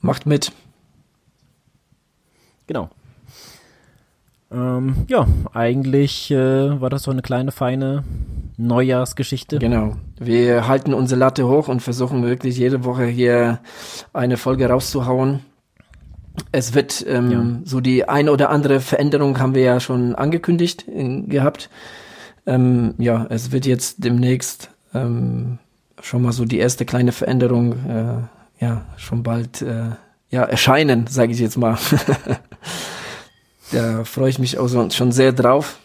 macht 0.00 0.26
mit. 0.26 0.52
Genau. 2.66 2.90
Ähm, 4.50 5.06
ja, 5.08 5.26
eigentlich 5.52 6.30
äh, 6.30 6.80
war 6.80 6.90
das 6.90 7.02
so 7.04 7.10
eine 7.10 7.22
kleine, 7.22 7.50
feine 7.50 8.04
Neujahrsgeschichte. 8.56 9.58
Genau. 9.58 9.96
Wir 10.18 10.68
halten 10.68 10.94
unsere 10.94 11.18
Latte 11.18 11.46
hoch 11.48 11.68
und 11.68 11.80
versuchen 11.80 12.24
wirklich 12.24 12.56
jede 12.56 12.84
Woche 12.84 13.06
hier 13.06 13.60
eine 14.12 14.36
Folge 14.36 14.68
rauszuhauen. 14.68 15.40
Es 16.52 16.74
wird 16.74 17.04
ähm, 17.08 17.30
ja. 17.30 17.44
so 17.64 17.80
die 17.80 18.08
eine 18.08 18.32
oder 18.32 18.50
andere 18.50 18.80
Veränderung 18.80 19.38
haben 19.38 19.54
wir 19.54 19.62
ja 19.62 19.80
schon 19.80 20.14
angekündigt 20.14 20.82
in, 20.82 21.28
gehabt. 21.28 21.70
Ähm, 22.46 22.94
ja, 22.98 23.26
es 23.30 23.52
wird 23.52 23.66
jetzt 23.66 24.04
demnächst 24.04 24.70
ähm, 24.94 25.58
schon 26.00 26.22
mal 26.22 26.32
so 26.32 26.44
die 26.44 26.58
erste 26.58 26.84
kleine 26.84 27.12
Veränderung 27.12 27.72
äh, 27.88 28.64
ja 28.64 28.86
schon 28.96 29.22
bald 29.22 29.62
äh, 29.62 29.90
ja 30.30 30.44
erscheinen, 30.44 31.06
sage 31.06 31.32
ich 31.32 31.40
jetzt 31.40 31.56
mal. 31.56 31.78
Da 33.72 34.04
freue 34.04 34.30
ich 34.30 34.38
mich 34.38 34.58
auch 34.58 34.68
schon 34.68 35.12
sehr 35.12 35.32
drauf. 35.32 35.78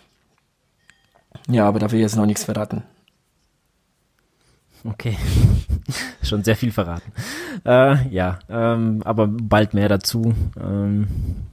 Ja, 1.47 1.67
aber 1.67 1.79
da 1.79 1.91
will 1.91 1.99
ich 1.99 2.03
jetzt 2.03 2.15
noch 2.15 2.25
nichts 2.25 2.43
verraten. 2.43 2.83
Okay. 4.83 5.15
Schon 6.23 6.43
sehr 6.43 6.55
viel 6.55 6.71
verraten. 6.71 7.11
Äh, 7.65 8.07
ja, 8.09 8.39
ähm, 8.49 9.01
aber 9.05 9.27
bald 9.27 9.73
mehr 9.73 9.89
dazu, 9.89 10.33
ähm, 10.59 11.07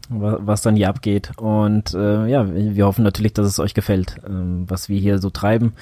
was, 0.08 0.36
was, 0.40 0.62
dann 0.62 0.76
hier 0.76 0.88
abgeht. 0.88 1.32
Und 1.36 1.94
äh, 1.94 2.26
ja, 2.26 2.46
wir 2.48 2.86
hoffen 2.86 3.04
natürlich, 3.04 3.34
dass 3.34 3.46
es 3.46 3.58
euch 3.58 3.74
gefällt, 3.74 4.16
ähm, 4.26 4.64
was 4.68 4.88
wir 4.88 4.98
hier 4.98 5.18
so 5.18 5.30
treiben. 5.30 5.72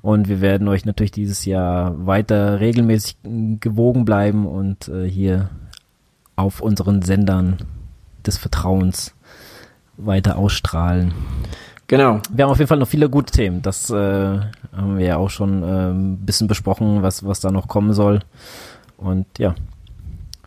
Und 0.00 0.28
wir 0.28 0.40
werden 0.40 0.68
euch 0.68 0.84
natürlich 0.84 1.12
dieses 1.12 1.44
Jahr 1.44 2.06
weiter 2.06 2.60
regelmäßig 2.60 3.16
gewogen 3.60 4.04
bleiben 4.04 4.46
und 4.46 4.88
äh, 4.88 5.08
hier 5.08 5.50
auf 6.36 6.60
unseren 6.60 7.02
Sendern 7.02 7.58
des 8.24 8.38
Vertrauens 8.38 9.14
weiter 9.96 10.36
ausstrahlen. 10.36 11.12
Genau. 11.86 12.20
Wir 12.30 12.44
haben 12.44 12.50
auf 12.50 12.58
jeden 12.58 12.68
Fall 12.68 12.78
noch 12.78 12.88
viele 12.88 13.10
gute 13.10 13.32
Themen. 13.32 13.62
Das 13.62 13.90
äh, 13.90 13.94
haben 13.94 14.98
wir 14.98 15.04
ja 15.04 15.16
auch 15.16 15.30
schon 15.30 15.62
äh, 15.62 15.90
ein 15.90 16.18
bisschen 16.18 16.48
besprochen, 16.48 17.02
was, 17.02 17.24
was 17.24 17.40
da 17.40 17.50
noch 17.50 17.68
kommen 17.68 17.92
soll. 17.92 18.20
Und 18.96 19.26
ja, 19.38 19.54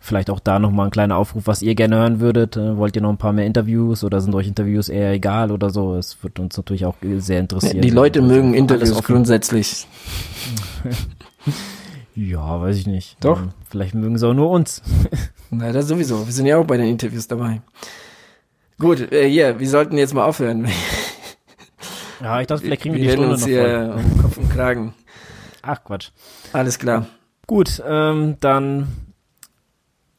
vielleicht 0.00 0.30
auch 0.30 0.40
da 0.40 0.58
nochmal 0.58 0.86
ein 0.86 0.90
kleiner 0.90 1.16
Aufruf, 1.16 1.46
was 1.46 1.62
ihr 1.62 1.74
gerne 1.74 1.96
hören 1.96 2.20
würdet. 2.20 2.56
Äh, 2.56 2.76
wollt 2.76 2.96
ihr 2.96 3.02
noch 3.02 3.10
ein 3.10 3.18
paar 3.18 3.32
mehr 3.32 3.46
Interviews 3.46 4.02
oder 4.02 4.20
sind 4.20 4.34
euch 4.34 4.48
Interviews 4.48 4.88
eher 4.88 5.12
egal 5.12 5.52
oder 5.52 5.70
so? 5.70 5.94
Es 5.94 6.22
wird 6.22 6.40
uns 6.40 6.56
natürlich 6.56 6.86
auch 6.86 6.96
sehr 7.18 7.40
interessieren. 7.40 7.82
Die 7.82 7.90
Leute 7.90 8.20
also, 8.20 8.32
mögen 8.32 8.54
Interviews 8.54 9.02
grundsätzlich. 9.04 9.86
ja, 12.16 12.60
weiß 12.60 12.76
ich 12.76 12.86
nicht. 12.86 13.16
Doch. 13.20 13.42
Ähm, 13.42 13.50
vielleicht 13.68 13.94
mögen 13.94 14.18
sie 14.18 14.26
auch 14.26 14.34
nur 14.34 14.50
uns. 14.50 14.82
Na, 15.50 15.70
das 15.70 15.86
sowieso. 15.86 16.26
Wir 16.26 16.32
sind 16.32 16.46
ja 16.46 16.58
auch 16.58 16.66
bei 16.66 16.76
den 16.76 16.88
Interviews 16.88 17.28
dabei. 17.28 17.60
Gut, 18.78 19.12
äh, 19.12 19.28
hier, 19.28 19.58
wir 19.60 19.68
sollten 19.68 19.96
jetzt 19.98 20.14
mal 20.14 20.24
aufhören. 20.24 20.66
Ja, 22.20 22.40
ich 22.40 22.46
dachte, 22.46 22.64
vielleicht 22.64 22.82
kriegen 22.82 22.94
wir, 22.94 23.02
wir 23.02 23.08
die 23.08 23.12
Stunde 23.12 23.30
uns 23.32 23.40
noch 23.42 23.48
hier 23.48 23.92
voll. 23.94 24.04
Um 24.04 24.22
Kopf 24.22 24.36
und 24.38 24.50
Kragen. 24.50 24.94
Ach, 25.62 25.84
Quatsch. 25.84 26.10
Alles 26.52 26.78
klar. 26.78 27.06
Gut, 27.46 27.82
ähm, 27.86 28.36
dann 28.40 28.88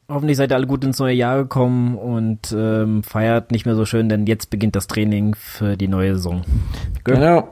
hoffentlich 0.08 0.36
seid 0.36 0.50
ihr 0.50 0.56
alle 0.56 0.66
gut 0.66 0.84
ins 0.84 0.98
neue 0.98 1.14
Jahr 1.14 1.38
gekommen 1.38 1.96
und 1.96 2.52
ähm, 2.52 3.02
feiert 3.02 3.52
nicht 3.52 3.66
mehr 3.66 3.76
so 3.76 3.84
schön, 3.84 4.08
denn 4.08 4.26
jetzt 4.26 4.50
beginnt 4.50 4.76
das 4.76 4.86
Training 4.86 5.34
für 5.34 5.76
die 5.76 5.88
neue 5.88 6.14
Saison. 6.14 6.42
Gut. 7.04 7.14
Genau. 7.14 7.48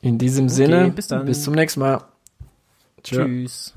In 0.00 0.18
diesem 0.18 0.46
okay, 0.46 0.54
Sinne, 0.54 0.90
bis, 0.90 1.08
dann. 1.08 1.26
bis 1.26 1.42
zum 1.42 1.54
nächsten 1.54 1.80
Mal. 1.80 2.02
Tschüss. 3.02 3.74